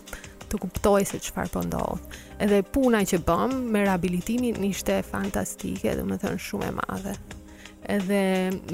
të 0.52 0.58
kuptoj 0.60 1.00
se 1.08 1.18
çfarë 1.24 1.50
po 1.54 1.62
ndodh. 1.66 2.18
Edhe 2.44 2.60
puna 2.74 3.00
që 3.08 3.18
bëm 3.26 3.54
me 3.74 3.80
rehabilitimin 3.82 4.60
ishte 4.68 5.00
fantastike, 5.08 5.94
domethënë 5.98 6.42
shumë 6.46 6.68
e 6.68 6.74
madhe. 6.78 7.14
Edhe 7.96 8.20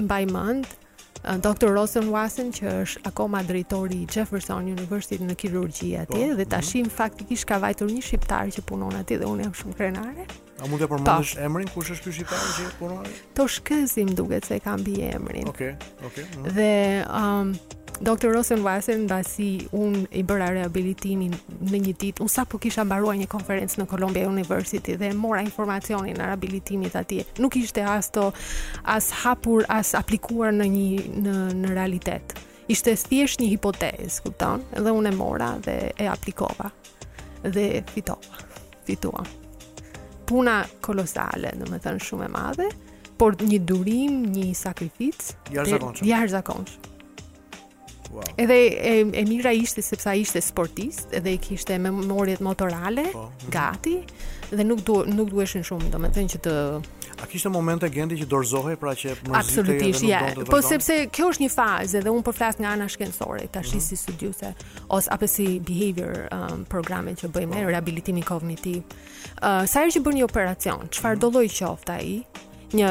mbaj 0.05 0.27
mend 0.35 0.66
uh, 0.68 1.38
Dr. 1.46 1.70
Rosen 1.77 2.11
Wasson, 2.12 2.51
që 2.53 2.75
është 2.83 3.05
akoma 3.11 3.40
drejtori 3.49 4.03
i 4.05 4.09
Jefferson 4.11 4.68
University 4.75 5.23
në 5.25 5.38
kirurgji 5.40 5.94
atje, 6.03 6.12
po, 6.12 6.20
dhe 6.37 6.44
mm. 6.49 6.53
tashim 6.53 6.92
faktikisht 7.01 7.49
ka 7.51 7.57
vajtur 7.64 7.88
një 7.94 8.05
shqiptar 8.11 8.53
që 8.59 8.66
punon 8.68 8.99
atje 9.01 9.23
dhe 9.23 9.31
unë 9.33 9.49
jam 9.49 9.57
shumë 9.62 9.79
krenare. 9.81 10.29
A 10.61 10.68
mund 10.68 10.83
të 10.83 10.88
përmendësh 10.90 11.37
emrin 11.40 11.68
kush 11.73 11.90
është 11.94 12.05
ky 12.05 12.12
shqiptar 12.18 12.40
që 12.55 12.64
punon? 12.79 13.05
Toshkezi 13.38 14.03
më 14.09 14.16
duket 14.18 14.44
se 14.49 14.59
e 14.59 14.64
ka 14.64 14.75
mbi 14.77 14.99
emrin. 15.09 15.49
Okej, 15.49 15.70
okay, 15.75 15.92
okej. 16.03 16.25
Okay, 16.25 16.40
mhm. 16.40 16.57
dhe 16.57 16.73
um 17.20 17.53
Dr. 18.01 18.31
Rosen 18.33 18.62
Vasen, 18.64 19.03
nda 19.05 19.18
si 19.29 19.66
unë 19.77 20.07
i 20.16 20.23
bëra 20.25 20.46
rehabilitimin 20.55 21.35
në 21.68 21.81
një 21.85 21.92
dit, 22.01 22.20
unë 22.25 22.33
sa 22.33 22.46
kisha 22.49 22.85
mbarua 22.87 23.12
një 23.18 23.27
konferencë 23.29 23.77
në 23.77 23.85
Columbia 23.90 24.29
University 24.31 24.94
dhe 24.96 25.11
mora 25.12 25.42
informacionin 25.44 26.16
në 26.16 26.29
rehabilitimit 26.31 26.96
ati, 26.96 27.18
nuk 27.44 27.59
ishte 27.61 27.85
as 27.85 28.09
to 28.09 28.31
as 28.88 29.11
hapur, 29.23 29.66
as 29.68 29.92
aplikuar 29.99 30.55
në 30.57 30.68
një 30.77 31.18
në, 31.27 31.35
në 31.61 31.75
realitet. 31.75 32.33
Ishte 32.73 32.94
thjesht 33.05 33.42
një 33.44 33.51
hipotez, 33.53 34.20
kupton? 34.25 34.64
dhe 34.81 34.96
unë 34.96 35.12
e 35.12 35.18
mora 35.20 35.51
dhe 35.61 35.77
e 36.01 36.09
aplikova 36.09 36.73
dhe 37.42 37.85
fitova, 37.92 38.40
fitua 38.88 39.27
puna 40.31 40.61
kolosale, 40.85 41.51
në 41.59 41.66
me 41.73 41.81
thënë 41.83 42.05
shumë 42.07 42.27
e 42.27 42.31
madhe, 42.35 42.66
por 43.21 43.35
një 43.43 43.59
durim, 43.69 44.21
një 44.33 44.51
sakrific, 44.57 45.33
jarë 45.55 46.31
zakonshë. 46.35 46.87
Wow. 48.11 48.25
Edhe 48.43 48.55
e, 48.59 48.93
e 49.21 49.23
mira 49.29 49.53
ishte 49.55 49.83
sepse 49.87 50.09
ai 50.11 50.23
ishte 50.25 50.40
sportist 50.43 51.12
dhe 51.23 51.35
i 51.37 51.38
kishte 51.43 51.77
memorjet 51.79 52.40
motorale, 52.43 53.05
oh, 53.14 53.29
gati 53.55 53.97
dhe 54.51 54.64
nuk 54.66 54.81
du, 54.87 54.97
nuk 55.14 55.31
duheshin 55.31 55.62
shumë, 55.69 55.90
domethënë 55.97 56.33
që 56.37 56.40
të 56.47 56.55
A 57.22 57.26
kishte 57.28 57.48
momente 57.52 57.88
gjendje 57.90 58.16
që 58.22 58.26
dorëzohej 58.30 58.76
pra 58.80 58.94
që 58.96 59.12
mërzitej. 59.12 59.40
Absolutisht, 59.40 60.04
ja. 60.09 60.20
Po 60.48 60.61
sepse 60.64 60.96
kjo 61.12 61.28
është 61.35 61.44
një 61.44 61.48
fazë 61.52 62.02
dhe 62.06 62.14
un 62.14 62.24
po 62.26 62.33
flas 62.37 62.59
nga 62.61 62.72
ana 62.76 62.87
shkencore, 62.88 63.46
tash 63.52 63.74
mm 63.74 63.78
-hmm. 63.80 63.87
si 63.88 63.96
studiuse 63.96 64.52
ose 64.88 65.11
apo 65.12 65.26
si 65.26 65.61
behavior 65.61 66.28
um, 66.33 66.64
programin 66.64 67.14
që 67.16 67.28
bëjmë 67.28 67.52
oh. 67.56 67.62
Po. 67.64 67.68
rehabilitimin 67.70 68.24
kognitiv. 68.24 68.83
Uh, 69.42 69.64
sa 69.68 69.76
herë 69.85 69.92
që 69.96 70.00
bën 70.06 70.14
një 70.18 70.22
operacion, 70.24 70.88
çfarë 70.90 71.16
mm 71.16 71.16
-hmm. 71.16 71.20
do 71.33 71.35
lloj 71.35 71.48
qoftë 71.61 71.92
ai, 72.00 72.24
një 72.78 72.88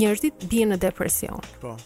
njerëzit 0.00 0.34
bie 0.50 0.64
në 0.66 0.76
depresion. 0.76 1.40
Po. 1.60 1.68
Oh. 1.68 1.78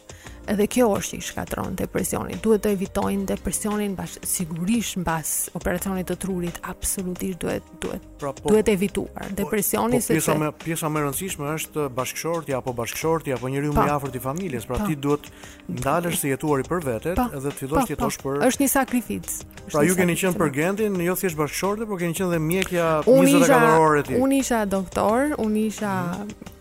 Edhe 0.47 0.67
kjo 0.71 0.87
është 0.95 1.17
që 1.17 1.19
i 1.19 1.25
shkatron 1.27 1.75
depresionin. 1.79 2.39
Duhet 2.45 2.63
të 2.63 2.71
evitojnë 2.77 3.25
depresionin 3.27 3.97
bash 3.99 4.21
sigurisht 4.23 5.01
mbas 5.03 5.33
operacionit 5.59 6.07
të 6.07 6.17
trurit, 6.23 6.61
absolutisht 6.71 7.41
duhet 7.43 7.67
duhet 7.83 8.05
pra, 8.21 8.31
po, 8.39 8.53
duhet 8.53 8.71
evituar 8.71 9.33
depresioni 9.39 9.99
po, 9.99 10.05
po, 10.05 10.15
pjesa 10.15 10.25
se 10.25 10.39
pjesa 10.39 10.39
më 10.45 10.53
pjesa 10.65 10.89
më 10.93 11.01
e 11.03 11.07
rëndësishme 11.07 11.49
është 11.57 11.89
bashkëshorti 11.99 12.55
apo 12.59 12.75
bashkëshorti 12.79 13.35
apo 13.35 13.49
njëri 13.51 13.73
po. 13.73 13.79
më 13.81 13.87
i 13.91 13.95
afërt 13.99 14.19
i 14.19 14.23
familjes, 14.29 14.67
pra 14.71 14.77
pa, 14.79 14.85
po. 14.85 14.89
ti 14.89 14.97
duhet 15.03 15.27
ndalesh 15.69 16.21
se 16.23 16.29
jetuari 16.35 16.63
për 16.71 16.85
vetet 16.87 17.17
pa, 17.19 17.27
po, 17.27 17.41
edhe 17.41 17.51
të 17.55 17.59
fillosh 17.65 17.91
të 17.91 17.97
jetosh 17.97 18.21
për 18.23 18.43
Është 18.47 18.63
një 18.65 18.71
sakrificë. 18.79 19.39
Pra 19.73 19.83
ju 19.83 19.97
keni 19.99 20.17
qenë 20.23 20.41
për 20.45 20.55
gentin, 20.61 21.01
jo 21.09 21.15
thjesht 21.19 21.41
bashkëshorte, 21.43 21.89
por 21.91 21.99
keni 21.99 22.15
qenë 22.15 22.31
dhe 22.37 22.43
mjekja 22.43 22.91
24 23.09 23.79
orëti. 23.83 24.21
Unë 24.23 24.43
isha 24.45 24.63
doktor, 24.71 25.35
unë 25.43 25.67
isha 25.73 25.95
mm 26.03 26.29
-hmm 26.29 26.55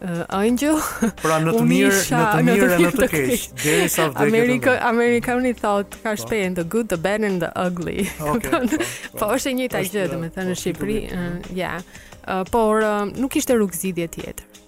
uh, 0.00 0.24
Angel. 0.32 0.78
Pra 1.20 1.38
në 1.42 1.54
të 1.58 1.62
mirë, 1.70 2.02
në 2.02 2.20
të 2.24 2.42
mirë 2.48 2.68
në 2.84 2.90
të 2.96 3.08
keq. 3.12 3.32
Deri 3.62 3.88
sa 3.92 4.08
vdekë. 4.10 4.26
Amerika 4.26 4.76
Amerikani 4.90 5.54
thotë 5.58 6.02
ka 6.04 6.12
po. 6.12 6.18
shpejën 6.24 6.58
the 6.60 6.64
good, 6.64 6.88
the 6.92 6.98
bad 7.00 7.24
and 7.28 7.42
the 7.44 7.50
ugly. 7.62 8.06
Po, 8.20 8.36
po. 8.40 8.78
po 9.18 9.26
është 9.34 9.50
e 9.50 9.52
njëjta 9.58 9.80
gjë, 9.90 10.04
domethënë 10.12 10.52
në 10.52 10.54
Shqipëri, 10.60 10.96
eh, 11.12 11.48
ja. 11.56 11.72
Eh, 11.80 12.42
por 12.52 12.84
nuk 13.16 13.34
ishte 13.40 13.54
rrugëzidhje 13.56 14.06
tjetër. 14.14 14.60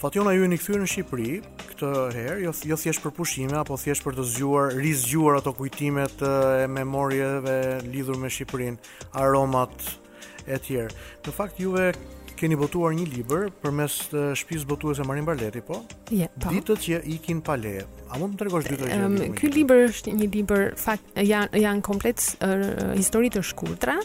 Fationa 0.00 0.34
ju 0.36 0.44
jeni 0.44 0.58
kthyer 0.60 0.80
në 0.82 0.88
Shqipëri 0.92 1.28
këtë 1.72 1.90
herë, 2.16 2.36
jo 2.46 2.52
jo 2.72 2.78
thjesht 2.80 3.02
për 3.04 3.14
pushime, 3.18 3.56
apo 3.60 3.78
thjesht 3.80 4.04
për 4.06 4.18
të 4.18 4.26
zgjuar, 4.36 4.76
rizgjuar 4.86 5.40
ato 5.40 5.54
kujtimet 5.58 6.22
e 6.24 6.68
memorieve 6.70 7.58
lidhur 7.88 8.20
me 8.20 8.30
Shqipërinë, 8.32 8.94
aromat 9.22 9.74
e 10.46 10.58
tjerë. 10.68 10.94
Në 11.26 11.36
fakt 11.38 11.60
juve 11.62 11.92
keni 12.38 12.56
botuar 12.58 12.92
një 12.94 13.06
libër 13.14 13.48
përmes 13.62 13.94
të 14.12 14.22
shtëpisë 14.38 14.68
botuese 14.70 15.06
Marin 15.06 15.26
Barleti, 15.28 15.62
po? 15.64 15.80
Je, 16.12 16.26
po. 16.34 16.50
Ditët 16.52 16.82
që 16.84 17.00
ikin 17.16 17.40
pa 17.46 17.56
leje. 17.60 17.84
A 18.10 18.18
mund 18.20 18.36
të 18.36 18.42
tregosh 18.44 18.68
ditët 18.68 18.86
që 18.86 18.92
ikin? 18.92 19.04
Um, 19.08 19.36
ky 19.38 19.50
libër 19.54 19.84
është 19.88 20.14
një 20.20 20.30
libër 20.38 20.66
fakt 20.80 21.20
janë 21.24 21.62
janë 21.64 21.84
komplet 21.86 22.22
uh, 22.46 22.92
histori 22.98 23.30
të 23.34 23.44
shkurtra, 23.50 23.98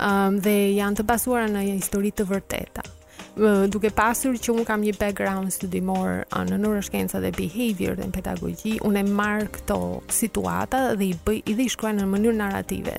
um, 0.00 0.40
dhe 0.46 0.54
janë 0.78 1.00
të 1.02 1.08
bazuara 1.10 1.48
në 1.54 1.66
histori 1.74 2.14
të 2.14 2.28
vërteta 2.30 2.86
duke 3.34 3.90
pasur 3.90 4.36
që 4.38 4.54
un 4.54 4.62
kam 4.64 4.82
një 4.86 4.94
background 4.98 5.50
studimor 5.52 6.22
në 6.30 6.56
neuroshkenca 6.60 7.18
dhe 7.20 7.32
behavior 7.34 7.96
dhe 7.98 8.06
në 8.06 8.14
pedagogji, 8.14 8.76
un 8.86 8.96
e 8.96 9.02
marr 9.02 9.48
këto 9.50 9.78
situata 10.08 10.94
dhe 10.94 11.08
i 11.10 11.14
bëj 11.26 11.40
i 11.50 11.54
dhe 11.58 11.64
i 11.64 11.68
shkruaj 11.72 11.94
në 11.96 12.06
mënyrë 12.12 12.38
narrative. 12.38 12.96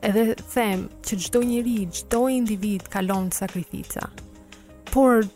Edhe 0.00 0.34
them 0.54 0.86
që 1.04 1.18
çdo 1.26 1.42
njeri, 1.44 1.78
çdo 1.92 2.22
individ 2.32 2.88
kalon 2.88 3.30
sakrifica. 3.32 4.08
Por 4.90 5.26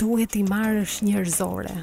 duhet 0.00 0.34
i 0.36 0.42
marrësh 0.48 1.02
njerëzore. 1.06 1.74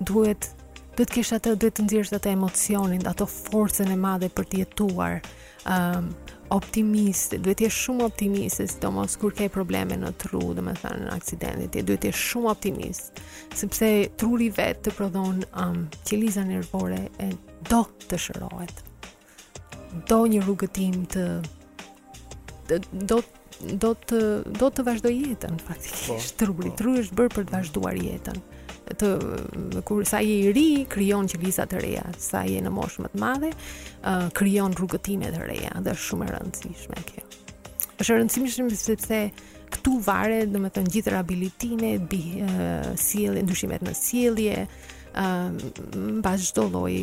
Duhet 0.00 0.52
duhet 0.96 1.10
kesh 1.12 1.34
atë, 1.36 1.56
duhet 1.60 1.74
të 1.76 1.84
nxjerrësh 1.84 2.14
atë 2.16 2.30
emocionin, 2.32 3.02
ato 3.06 3.26
forcën 3.28 3.90
e 3.92 3.96
madhe 4.00 4.32
për 4.32 4.46
të 4.48 4.62
jetuar. 4.62 5.20
ë 5.66 5.74
um, 5.98 6.06
optimist, 6.54 7.34
duhet 7.42 7.58
të 7.62 7.70
shumë 7.72 8.04
optimist, 8.06 8.60
sidomos 8.70 9.16
kur 9.20 9.32
ke 9.34 9.48
probleme 9.52 9.96
në 9.98 10.12
tru, 10.20 10.42
dhe 10.56 10.62
me 10.64 10.74
thënë 10.78 11.06
në 11.08 11.14
aksidentit, 11.16 11.86
duhet 11.88 12.04
të 12.06 12.12
shumë 12.22 12.50
optimist, 12.52 13.22
sepse 13.58 13.88
truri 14.20 14.50
vetë 14.54 14.84
të 14.88 14.94
prodhon 14.98 15.40
um, 15.58 15.84
qeliza 16.08 16.44
nervore 16.46 17.02
e 17.22 17.30
do 17.70 17.82
të 18.08 18.20
shërohet. 18.28 18.84
Do 20.10 20.20
një 20.28 20.44
rrugëtim 20.46 21.06
të, 21.14 21.26
do 23.10 23.24
do 23.56 23.94
të 24.10 24.18
do 24.60 24.66
të 24.68 24.82
vazhdoj 24.84 25.10
jetën 25.16 25.54
faktikisht 25.64 26.10
po, 26.36 26.44
truri 26.44 26.68
po. 26.68 26.74
truri 26.76 27.00
është 27.06 27.16
bërë 27.16 27.34
për 27.38 27.46
të 27.48 27.54
vazhduar 27.54 27.96
jetën 27.96 28.42
të 28.94 29.80
kur 29.86 30.04
sa 30.06 30.20
i 30.22 30.52
ri 30.54 30.86
krijon 30.88 31.28
qeliza 31.28 31.66
të 31.68 31.80
reja, 31.82 32.04
sa 32.18 32.44
je 32.46 32.60
në 32.62 32.70
moshë 32.72 33.04
më 33.06 33.10
të 33.14 33.22
madhe, 33.22 33.50
uh, 34.06 34.30
krijon 34.36 34.74
rrugëtime 34.78 35.32
të 35.34 35.44
reja, 35.50 35.72
dhe 35.82 35.94
është 35.96 36.06
shumë 36.10 36.26
e 36.28 36.34
rëndësishme 36.36 37.02
kjo. 37.10 37.26
Është 37.96 38.12
e 38.12 38.18
rëndësishme 38.20 38.76
sepse 38.80 39.22
këtu 39.76 39.96
varet 40.06 40.52
domethënë 40.54 40.92
gjithë 40.94 41.14
rehabilitimi, 41.16 41.94
uh, 42.02 42.60
sjellje, 43.00 43.42
ndryshimet 43.46 43.84
në 43.86 43.96
sjellje, 43.98 44.62
ëh 45.16 45.26
uh, 45.26 46.16
mbaz 46.20 46.50
çdo 46.50 46.68
lloj 46.74 46.94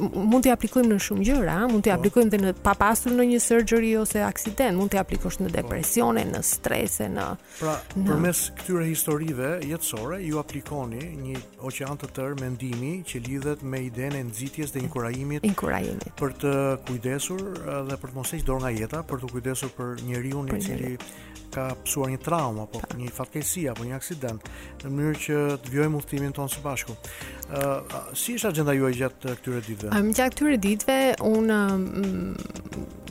mund 0.00 0.42
t'i 0.46 0.52
aplikojmë 0.52 0.92
në 0.92 0.98
shumë 1.02 1.26
gjëra, 1.26 1.56
mund 1.72 1.82
t'i 1.86 1.90
po. 1.92 1.96
aplikojmë 1.98 2.30
edhe 2.32 2.40
në 2.42 2.52
papastur 2.64 3.14
në 3.18 3.26
një 3.32 3.38
surgery 3.42 3.92
ose 4.00 4.22
aksident, 4.22 4.76
mund 4.78 4.92
t'i 4.92 5.00
aplikosh 5.00 5.40
në 5.42 5.48
po. 5.50 5.54
depresione, 5.58 6.24
në 6.32 6.42
strese, 6.46 7.08
në 7.12 7.26
Pra, 7.58 7.74
në... 7.96 8.04
përmes 8.10 8.42
këtyre 8.60 8.86
historive 8.88 9.50
jetësore, 9.68 10.20
ju 10.24 10.38
aplikoni 10.42 11.02
një 11.24 11.42
oqean 11.68 11.98
të 12.00 12.12
tërë 12.18 12.38
mendimi 12.44 12.94
që 13.08 13.22
lidhet 13.28 13.62
me 13.64 13.80
idenë 13.88 14.20
e 14.22 14.26
nxitjes 14.30 14.72
dhe 14.74 14.84
inkurajimit. 14.86 15.44
Inkurajimi. 15.48 16.12
Për 16.18 16.36
të 16.44 16.54
kujdesur 16.88 17.42
eh, 17.42 17.80
dhe 17.90 17.96
për 17.98 18.12
të 18.14 18.20
mos 18.20 18.34
heqë 18.36 18.46
dorë 18.46 18.62
nga 18.66 18.74
jeta, 18.78 19.02
për 19.10 19.24
të 19.24 19.32
kujdesur 19.34 19.74
për 19.78 20.02
njeriu 20.06 20.46
i 20.56 20.60
cili 20.62 20.92
ka 21.48 21.70
psuar 21.84 22.10
një 22.12 22.18
traumë 22.20 22.60
apo 22.66 22.82
një 22.98 23.08
fatkeqësi 23.16 23.62
apo 23.72 23.86
një 23.88 23.94
aksident, 23.96 24.50
në 24.84 24.90
mënyrë 24.92 25.20
që 25.24 25.36
të 25.64 25.72
vijojmë 25.72 25.96
udhëtimin 25.96 26.34
tonë 26.36 26.52
së 26.54 26.62
bashku. 26.64 26.96
Ëh, 27.48 27.58
eh, 27.58 27.58
uh, 27.58 28.12
si 28.12 28.36
është 28.38 28.50
agjenda 28.52 28.74
juaj 28.76 28.92
gjatë 29.00 29.36
këtyre 29.40 29.62
ditëve? 29.66 29.87
Elza. 29.90 30.14
gjatë 30.14 30.36
këtyre 30.36 30.60
ditëve 30.64 31.02
un 31.26 32.36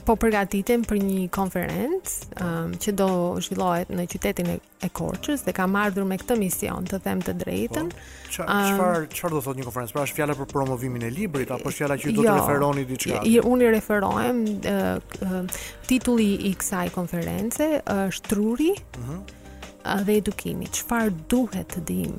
po 0.08 0.14
përgatitem 0.16 0.86
për 0.88 0.98
një 1.04 1.22
konferencë 1.36 2.28
um, 2.40 2.70
që 2.80 2.92
do 2.96 3.08
zhvillohet 3.44 3.90
në 3.92 4.06
qytetin 4.08 4.54
e 4.56 4.88
Korçës 4.96 5.42
dhe 5.44 5.52
kam 5.52 5.74
ardhur 5.76 6.06
me 6.08 6.16
këtë 6.22 6.36
mision, 6.40 6.86
të 6.88 7.00
them 7.04 7.20
të 7.26 7.34
drejtën. 7.42 7.90
Çfarë 8.32 8.78
po, 8.78 8.86
çfarë 9.12 9.36
do 9.36 9.42
thotë 9.44 9.60
një 9.60 9.66
konferencë? 9.66 9.96
Pra 9.98 10.06
është 10.08 10.16
fjala 10.22 10.38
për 10.38 10.48
promovimin 10.54 11.04
e 11.10 11.10
librit 11.12 11.52
apo 11.52 11.68
është 11.68 11.80
fjala 11.82 11.98
që 12.00 12.14
do 12.16 12.24
jo, 12.24 12.30
të 12.30 12.38
referoni 12.38 12.86
diçka? 12.88 13.20
Jo, 13.34 13.44
unë 13.52 13.68
referohem 13.76 14.40
uh, 14.72 15.52
titulli 15.90 16.30
i 16.48 16.54
kësaj 16.56 16.86
konferencë 16.96 17.70
është 17.82 18.24
uh, 18.24 18.30
Truri. 18.32 18.72
Uh 18.78 18.98
mhm. 19.04 19.12
-huh. 19.12 20.02
dhe 20.06 20.16
edukimi. 20.16 20.66
Çfarë 20.66 21.12
duhet 21.30 21.68
të 21.76 21.84
dim? 21.88 22.18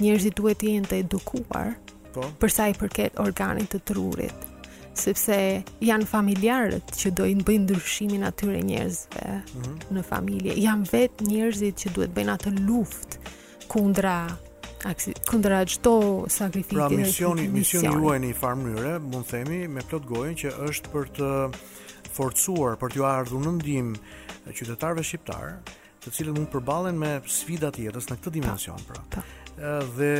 Njerëzit 0.00 0.36
duhet 0.36 0.58
të 0.62 0.68
jenë 0.70 0.86
të 0.88 0.96
edukuar 1.02 1.72
Po. 2.16 2.24
Për 2.40 2.52
sa 2.54 2.64
i 2.72 2.72
përket 2.72 3.18
organit 3.20 3.68
të 3.74 3.78
trurit, 3.90 4.44
sepse 4.96 5.36
janë 5.84 6.06
familjarët 6.08 6.94
që 6.96 7.10
dojnë 7.18 7.44
bëjnë 7.44 7.64
ndryshimin 7.66 8.24
atyre 8.24 8.62
njerëzve 8.64 9.24
mm 9.26 9.64
-hmm. 9.64 9.76
në 9.98 10.04
familje. 10.10 10.54
Janë 10.64 10.88
vetë 10.94 11.26
njerëzit 11.28 11.82
që 11.82 11.92
duhet 11.98 12.14
bëjnë 12.16 12.36
atë 12.38 12.54
luft 12.70 13.18
kundra 13.68 14.14
kundra 15.28 15.60
çdo 15.74 15.92
sakrificë. 16.38 16.76
Pra 16.76 16.88
misioni, 16.88 17.48
misioni 17.52 17.92
juaj 18.00 18.18
në 18.24 18.32
farë 18.40 18.62
mënyrë, 18.64 18.94
mund 19.12 19.26
themi 19.28 19.68
me 19.68 19.82
plot 19.90 20.04
gojën 20.12 20.34
që 20.40 20.48
është 20.68 20.88
për 20.94 21.06
të 21.16 21.30
forcuar, 22.16 22.78
për 22.80 22.88
t'ju 22.92 23.04
ardhur 23.04 23.40
në 23.44 23.52
ndihmë 23.58 23.96
qytetarëve 24.56 25.02
shqiptar, 25.04 25.44
të 26.04 26.08
cilët 26.16 26.36
mund 26.38 26.48
përballen 26.48 26.96
me 26.96 27.20
sfida 27.26 27.68
të 27.72 27.80
jetës 27.88 28.08
në 28.08 28.16
këtë 28.16 28.30
dimension, 28.40 28.78
po, 28.88 28.92
Pra, 28.94 29.02
pra 29.12 29.22
dhe 29.96 30.10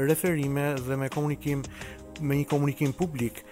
referime 0.00 0.72
dhe 0.88 0.98
me 0.98 1.10
komunikim 1.14 1.64
me 2.24 2.38
një 2.40 2.46
komunikim 2.48 2.94
publik 2.96 3.42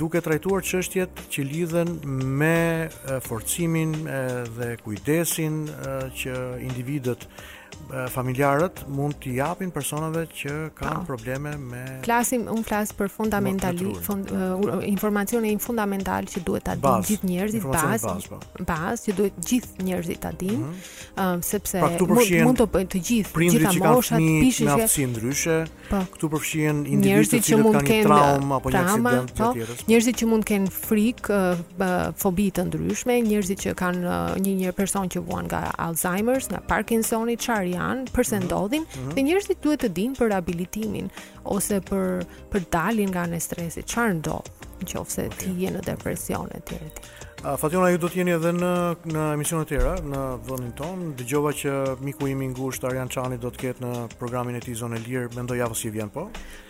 duke 0.00 0.18
trajtuar 0.24 0.62
çështjet 0.64 1.20
që 1.30 1.42
lidhen 1.44 1.90
me 2.40 2.88
uh, 2.88 3.18
forcimin 3.22 3.92
uh, 4.08 4.48
dhe 4.56 4.70
kujdesin 4.80 5.60
që 5.68 6.34
individët 6.66 7.28
familjarët 8.12 8.82
mund 8.92 9.14
t'i 9.22 9.30
japin 9.38 9.70
personave 9.72 10.26
që 10.28 10.52
kanë 10.76 11.02
po. 11.02 11.06
probleme 11.08 11.54
me 11.56 11.80
klasim 12.04 12.42
un 12.52 12.60
flas 12.66 12.90
për 12.92 13.08
fundamentali 13.10 13.92
fund, 14.04 14.28
uh, 14.28 14.82
informacione 14.84 15.54
fundamental 15.58 16.26
që 16.28 16.42
duhet 16.44 16.66
ta 16.68 16.74
dinë 16.76 17.08
gjithë 17.08 17.28
njerëzit 17.30 17.64
bazë 17.64 18.14
po. 18.28 18.40
bazë 18.68 19.08
që 19.08 19.16
duhet 19.20 19.38
gjithë 19.48 19.86
njerëzit 19.88 20.20
ta 20.26 20.32
dinë 20.36 20.60
mm 20.60 20.80
uh, 21.16 21.36
sepse 21.48 21.78
pra, 21.78 21.90
mund 22.02 22.30
mund 22.48 22.58
të 22.60 22.64
bëjnë 22.74 22.88
të 22.96 23.00
gjithë 23.06 23.42
gjitha 23.52 23.72
moshat 23.84 24.24
pishë 24.42 24.64
me 24.64 24.70
aftësi 24.74 25.04
ndryshe 25.14 25.56
pa, 25.66 25.82
po. 25.90 26.00
këtu 26.14 26.30
përfshihen 26.32 26.80
individët 26.96 27.44
që 27.46 27.58
kanë 27.64 27.82
një 27.86 27.98
traumë 28.04 28.58
apo 28.58 28.72
një 28.74 28.80
aksident 28.82 29.32
të 29.38 29.50
tjerë 29.56 29.76
njerëzit 29.90 30.20
që 30.22 30.28
mund 30.32 30.48
kanë 30.48 30.72
frikë 30.76 31.38
uh, 31.38 31.96
fobi 32.20 32.48
të 32.58 32.66
ndryshme 32.68 33.18
njerëzit 33.32 33.62
që 33.64 33.74
kanë 33.80 34.04
uh, 34.04 34.36
një 34.44 34.56
një 34.62 34.76
person 34.80 35.08
që 35.14 35.22
vuan 35.28 35.46
nga 35.48 35.64
Alzheimer's 35.88 36.50
nga 36.52 36.60
Parkinsoni 36.72 37.36
çfarë 37.38 37.67
çfarë 37.68 37.76
janë, 37.76 38.08
pse 38.14 38.38
mhm. 38.38 38.46
ndodhin 38.48 38.82
mm 38.82 39.08
-hmm. 39.08 39.14
dhe 39.16 39.22
njerëzit 39.28 39.60
duhet 39.64 39.82
të 39.82 39.88
dinë 39.98 40.18
për 40.18 40.36
abilitimin 40.36 41.08
ose 41.44 41.80
për 41.80 42.24
për 42.52 42.60
daljen 42.72 43.08
nga 43.10 43.26
ne 43.26 43.40
stresi, 43.40 43.82
çfarë 43.82 44.16
ndodh, 44.20 44.50
nëse 44.82 44.98
okay. 44.98 45.28
ti 45.38 45.50
je 45.64 45.70
në 45.70 45.80
depresion 45.84 46.48
etj. 46.54 46.74
Fatjona 47.58 47.88
ju 47.90 47.98
do 47.98 48.08
të 48.08 48.16
jeni 48.18 48.30
edhe 48.34 48.52
në 48.52 48.96
në 49.04 49.32
emisione 49.34 49.64
të 49.64 49.68
tjera 49.68 49.92
në 50.02 50.38
vendin 50.48 50.72
ton. 50.74 51.14
Dëgjova 51.16 51.52
që 51.54 51.96
miku 52.00 52.26
im 52.28 52.42
i 52.42 52.48
ngushtë 52.48 52.86
Arjan 52.88 53.08
Çani 53.08 53.38
do 53.38 53.48
të 53.50 53.58
ketë 53.58 53.84
në 53.84 54.08
programin 54.18 54.54
e 54.56 54.60
tij 54.60 54.74
zonë 54.74 54.96
e 54.96 55.02
lirë, 55.06 55.36
mendoj 55.36 55.58
javës 55.58 55.84
që 55.84 55.90
vjen 55.92 56.08
po. 56.10 56.26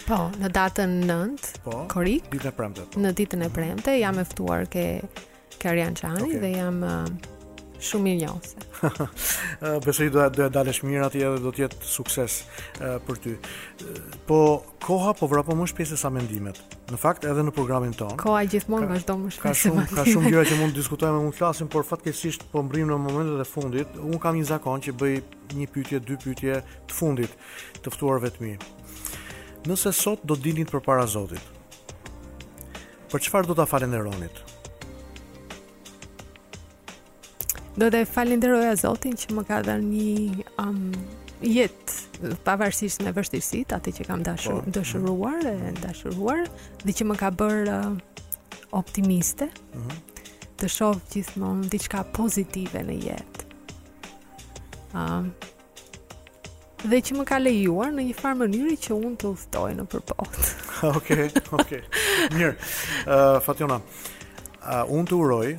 Po, 0.06 0.18
në 0.42 0.50
datën 0.52 0.92
9 1.08 1.58
po, 1.64 1.86
korrik. 1.88 2.30
Ditën 2.30 2.48
e 2.48 2.52
premte. 2.52 2.82
Po. 2.92 3.00
Në 3.00 3.12
ditën 3.12 3.44
e 3.46 3.48
premte 3.48 3.98
jam 3.98 4.18
e 4.18 4.24
ftuar 4.24 4.66
ke 4.68 5.00
Karian 5.58 5.94
Çani 5.94 6.22
okay. 6.22 6.38
dhe 6.40 6.52
jam 6.58 6.84
Shumë 7.78 8.02
mirë 8.02 8.24
jo, 8.24 8.32
se. 8.42 8.90
Besë 9.86 10.08
do 10.10 10.22
e 10.26 10.46
dalesh 10.50 10.80
mirë 10.84 11.04
ati 11.06 11.20
edhe 11.22 11.38
do 11.44 11.52
tjetë 11.54 11.76
sukses 11.86 12.40
për 13.06 13.20
ty. 13.22 13.34
Po, 14.26 14.38
koha 14.82 15.12
po 15.18 15.28
vrapo 15.30 15.54
më 15.58 15.68
shpjese 15.70 15.98
sa 16.02 16.10
mendimet. 16.10 16.58
Në 16.90 16.98
fakt, 16.98 17.26
edhe 17.30 17.44
në 17.46 17.54
programin 17.54 17.94
ton. 17.94 18.16
Koha 18.18 18.42
gjithmonë 18.50 18.88
ka, 18.90 18.98
vazhdo 19.46 19.76
më 19.76 19.86
Ka 19.94 20.04
shumë 20.08 20.32
gjyre 20.34 20.44
që 20.50 20.58
mund 20.58 20.74
të 20.74 20.78
diskutojmë 20.80 21.22
mund 21.22 21.36
të 21.36 21.38
flasim, 21.38 21.70
por 21.70 21.86
fatkeqësisht 21.86 22.48
po 22.50 22.64
mbrim 22.66 22.90
në 22.90 22.98
momentet 23.04 23.44
e 23.44 23.48
fundit, 23.52 23.94
unë 24.02 24.20
kam 24.26 24.40
një 24.40 24.48
zakon 24.50 24.82
që 24.88 24.96
bëj 24.98 25.14
një 25.54 25.70
pytje, 25.76 26.02
dy 26.08 26.18
pytje 26.26 26.60
të 26.90 26.98
fundit 26.98 27.38
të 27.84 27.94
të 27.94 28.14
vetëmi. 28.26 28.56
Nëse 29.70 29.92
sot 29.94 30.26
do 30.26 30.34
dinit 30.36 30.70
për 30.70 30.82
para 30.86 31.06
zotit, 31.06 31.42
për 33.12 33.26
qëfar 33.26 33.46
do 33.48 33.58
të 33.58 33.68
falen 33.70 33.94
e 33.98 34.02
ronit? 34.06 34.47
Do 37.78 37.86
të 37.94 38.00
falenderoja 38.10 38.72
Zotin 38.78 39.14
që 39.18 39.34
më 39.36 39.42
ka 39.46 39.60
dhënë 39.62 39.90
një 39.94 40.46
um, 40.58 40.78
jetë 41.46 42.32
pavarësisht 42.46 43.04
në 43.06 43.12
vështirësit, 43.14 43.74
atë 43.76 43.92
që 44.00 44.06
kam 44.08 44.24
dashur, 44.26 44.56
oh. 44.58 44.64
Po. 44.64 44.72
dëshuruar 44.74 45.44
dhe 45.44 45.52
mhm. 45.54 45.74
dashuruar, 45.84 46.40
dhe 46.82 46.94
që 46.98 47.06
më 47.10 47.18
ka 47.20 47.28
bër 47.42 47.70
uh, 47.76 48.22
optimiste. 48.82 49.50
Ëh. 49.50 49.74
Mhm. 49.82 49.88
Uh 49.94 50.06
Të 50.58 50.66
shoh 50.74 50.96
gjithmonë 51.12 51.68
diçka 51.70 52.00
pozitive 52.16 52.80
në 52.82 52.96
jetë. 53.04 53.44
Ëh. 54.90 55.04
Um, 55.04 55.28
dhe 56.82 56.98
që 57.06 57.14
më 57.20 57.26
ka 57.30 57.38
lejuar 57.38 57.92
në 57.94 58.08
një 58.08 58.16
farë 58.18 58.40
mënyrë 58.40 58.74
që 58.88 58.96
unë 58.96 59.14
të 59.22 59.30
uftoj 59.34 59.68
në 59.78 59.86
përpot 59.92 60.40
Okej, 60.98 61.28
okej. 61.54 61.84
Mirë. 62.34 62.50
Ëh 62.58 63.24
uh, 63.38 63.38
Fatjona, 63.46 63.78
uh, 63.78 64.84
unë 64.90 65.06
të 65.12 65.18
uroj 65.22 65.50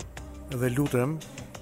dhe 0.60 0.74
lutem 0.76 1.16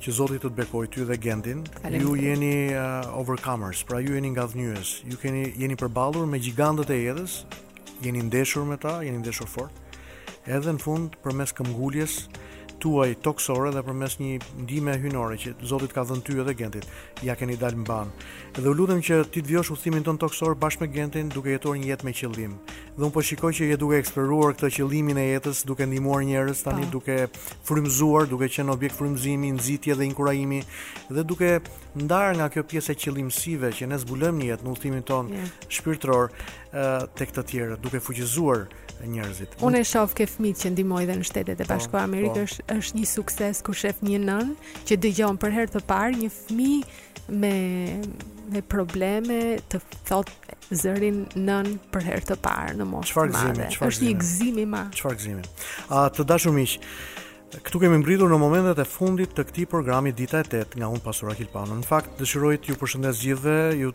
që 0.08 0.14
Zoti 0.16 0.38
të 0.40 0.48
të 0.54 0.56
bekojë 0.62 0.90
ty 0.96 1.02
dhe 1.04 1.16
Gentin. 1.20 1.62
Ju 1.92 2.14
jeni 2.16 2.52
uh, 2.72 3.10
overcomers, 3.20 3.82
pra 3.84 4.00
ju 4.00 4.14
jeni 4.16 4.30
ngadhnjues. 4.38 4.92
Ju 5.04 5.18
keni 5.20 5.42
jeni 5.60 5.76
përballur 5.76 6.30
me 6.32 6.40
gjigantët 6.40 6.94
e 6.96 7.00
jetës, 7.02 7.36
jeni 8.06 8.24
ndeshur 8.30 8.64
me 8.70 8.78
ta, 8.80 9.02
jeni 9.04 9.20
ndeshur 9.20 9.50
fort. 9.52 9.82
Edhe 10.48 10.72
në 10.72 10.80
fund 10.80 11.18
përmes 11.26 11.52
këmbgulljes, 11.60 12.22
tuaj 12.82 13.16
toksore 13.26 13.72
dhe 13.74 13.82
përmes 13.88 14.16
një 14.22 14.32
ndihme 14.64 14.94
hyjnore 15.02 15.38
që 15.42 15.54
Zoti 15.70 15.88
ka 15.94 16.04
dhënë 16.08 16.24
ty 16.26 16.36
edhe 16.44 16.54
gentit, 16.60 16.86
ja 17.26 17.36
keni 17.38 17.56
dalë 17.58 17.80
mban. 17.84 18.12
Dhe 18.58 18.68
u 18.70 18.74
lutem 18.78 19.00
që 19.02 19.18
ti 19.34 19.42
të 19.42 19.52
vjosh 19.52 19.72
udhimin 19.74 20.06
ton 20.06 20.20
toksor 20.22 20.56
bashkë 20.62 20.86
me 20.86 20.90
gentin 20.94 21.32
duke 21.34 21.54
jetuar 21.56 21.80
një 21.82 21.90
jetë 21.92 22.08
me 22.08 22.14
qëllim. 22.20 22.54
Dhe 22.98 23.06
un 23.08 23.14
po 23.16 23.22
shikoj 23.26 23.52
që 23.60 23.70
je 23.72 23.80
duke 23.82 23.98
eksploruar 24.04 24.54
këtë 24.58 24.72
qëllimin 24.78 25.22
e 25.22 25.26
jetës, 25.32 25.64
duke 25.70 25.88
ndihmuar 25.90 26.24
njerëz 26.30 26.62
tani 26.68 26.86
pa. 26.88 26.92
duke 26.96 27.18
frymzuar, 27.68 28.30
duke 28.30 28.50
qenë 28.58 28.74
objekt 28.76 28.98
frymëzimi, 29.00 29.52
nxitje 29.58 29.98
dhe 29.98 30.06
inkurajimi 30.12 30.62
dhe 31.10 31.24
duke 31.24 31.52
ndarë 32.02 32.38
nga 32.40 32.50
kjo 32.54 32.64
pjesë 32.70 32.94
e 32.96 33.00
qëllimësive 33.04 33.74
që 33.78 33.90
ne 33.90 33.98
zbulojmë 34.04 34.54
në 34.58 34.70
udhimin 34.74 35.04
ton 35.06 35.30
yeah. 35.34 35.50
shpirtëror 35.68 36.30
tek 37.18 37.32
të 37.34 37.44
tjerë, 37.50 37.76
duke 37.82 37.98
fuqizuar 38.04 38.68
e 39.04 39.08
njerëzit. 39.12 39.56
Unë 39.66 39.82
e 39.84 39.88
shoh 39.88 40.14
ke 40.18 40.26
fëmijë 40.30 40.62
që 40.62 40.72
ndihmoi 40.74 41.04
dhe 41.10 41.16
në 41.20 41.28
Shtetet 41.30 41.62
e 41.62 41.66
po, 41.66 41.72
Bashkuara 41.74 42.06
po. 42.06 42.12
Amerikës 42.12 42.46
është, 42.46 42.66
është 42.78 43.00
një 43.02 43.10
sukses 43.12 43.62
ku 43.68 43.76
shef 43.78 44.00
një 44.06 44.22
nën 44.26 44.52
që 44.90 45.00
dëgjon 45.06 45.40
për 45.42 45.56
herë 45.58 45.74
të 45.76 45.84
parë 45.90 46.24
një 46.24 46.32
fëmijë 46.40 47.38
me 47.44 47.56
me 48.48 48.62
probleme 48.72 49.38
të 49.68 49.82
thotë 50.08 50.78
zërin 50.82 51.18
nën 51.44 51.74
për 51.92 52.06
herë 52.08 52.26
të 52.30 52.38
parë 52.46 52.78
në 52.80 52.86
moshë. 52.88 53.12
Çfarë 53.12 53.36
gëzimi, 53.36 53.68
çfarë 53.76 53.76
gëzimi. 53.76 53.90
Është 53.90 54.08
një 54.08 54.14
gëzim 54.22 54.62
i 54.64 54.68
madh. 54.76 54.94
Çfarë 54.96 55.20
gëzimi. 55.20 55.44
të 56.16 56.26
dashur 56.32 56.56
miq, 56.56 56.76
Këtu 57.64 57.80
kemi 57.80 57.98
mbritur 58.02 58.28
në 58.28 58.38
momentet 58.42 58.80
e 58.84 58.86
fundit 58.86 59.32
të 59.32 59.46
këti 59.48 59.64
programi 59.72 60.12
Dita 60.12 60.42
e 60.44 60.48
Tet 60.52 60.74
nga 60.76 60.90
unë 60.92 61.00
pasura 61.06 61.32
Kilpano. 61.38 61.78
Në 61.80 61.86
fakt, 61.88 62.18
dëshirojt 62.20 62.66
ju 62.68 62.76
përshëndes 62.82 63.22
gjithve, 63.24 63.54
ju 63.80 63.94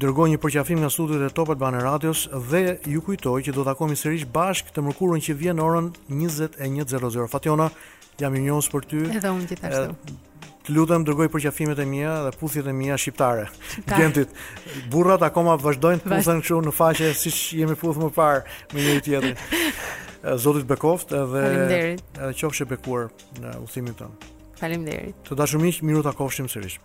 dërgoj 0.00 0.30
një 0.32 0.38
përqafim 0.40 0.80
nga 0.80 0.88
studiët 0.92 1.26
e 1.26 1.28
Top 1.36 1.52
banë 1.60 1.76
e 1.76 1.84
radios 1.84 2.22
dhe 2.48 2.62
ju 2.88 3.02
kujtoj 3.04 3.36
që 3.50 3.54
do 3.58 3.66
të 3.66 3.74
akomi 3.74 3.98
sërish 4.00 4.24
bashk 4.32 4.72
të 4.72 4.86
mërkurën 4.88 5.24
që 5.28 5.36
vjen 5.42 5.60
orën 5.60 5.90
21.00. 6.08 7.28
Fationa, 7.34 7.68
jam 8.22 8.40
i 8.40 8.44
njësë 8.48 8.72
për 8.76 8.88
ty. 8.94 9.04
Edhe 9.20 9.34
unë 9.36 9.48
gjithashtu. 9.52 10.00
shtu. 10.00 10.50
Të 10.64 10.78
lutem 10.80 11.04
dërgoj 11.08 11.28
përqafimet 11.36 11.84
e 11.84 11.88
mia 11.92 12.16
dhe 12.30 12.36
puthjet 12.40 12.64
e 12.64 12.74
mia 12.80 12.96
shqiptare. 13.00 13.50
Gentit, 13.98 14.32
burrat 14.92 15.20
akoma 15.28 15.58
vazhdojnë 15.60 16.00
të 16.06 16.14
puthen 16.16 16.40
kështu 16.46 16.64
në 16.70 16.76
faqe 16.80 17.12
siç 17.26 17.42
jemi 17.60 17.76
futur 17.80 18.06
më 18.08 18.14
parë 18.16 18.62
me 18.72 18.86
njëri 18.88 19.04
tjetrin. 19.10 19.42
Eh, 20.24 20.38
Zotit 20.38 20.66
bekoft 20.66 21.12
edhe 21.16 21.42
Edhe 21.44 21.96
eh, 22.18 22.34
qofshë 22.40 22.66
bekuar 22.74 23.06
në 23.40 23.54
udhimin 23.64 23.96
tonë. 24.02 24.28
Faleminderit. 24.60 25.22
Të 25.30 25.38
dashur 25.40 25.62
miq, 25.64 25.80
miru 25.88 26.04
takofshim 26.08 26.52
sërish. 26.52 26.80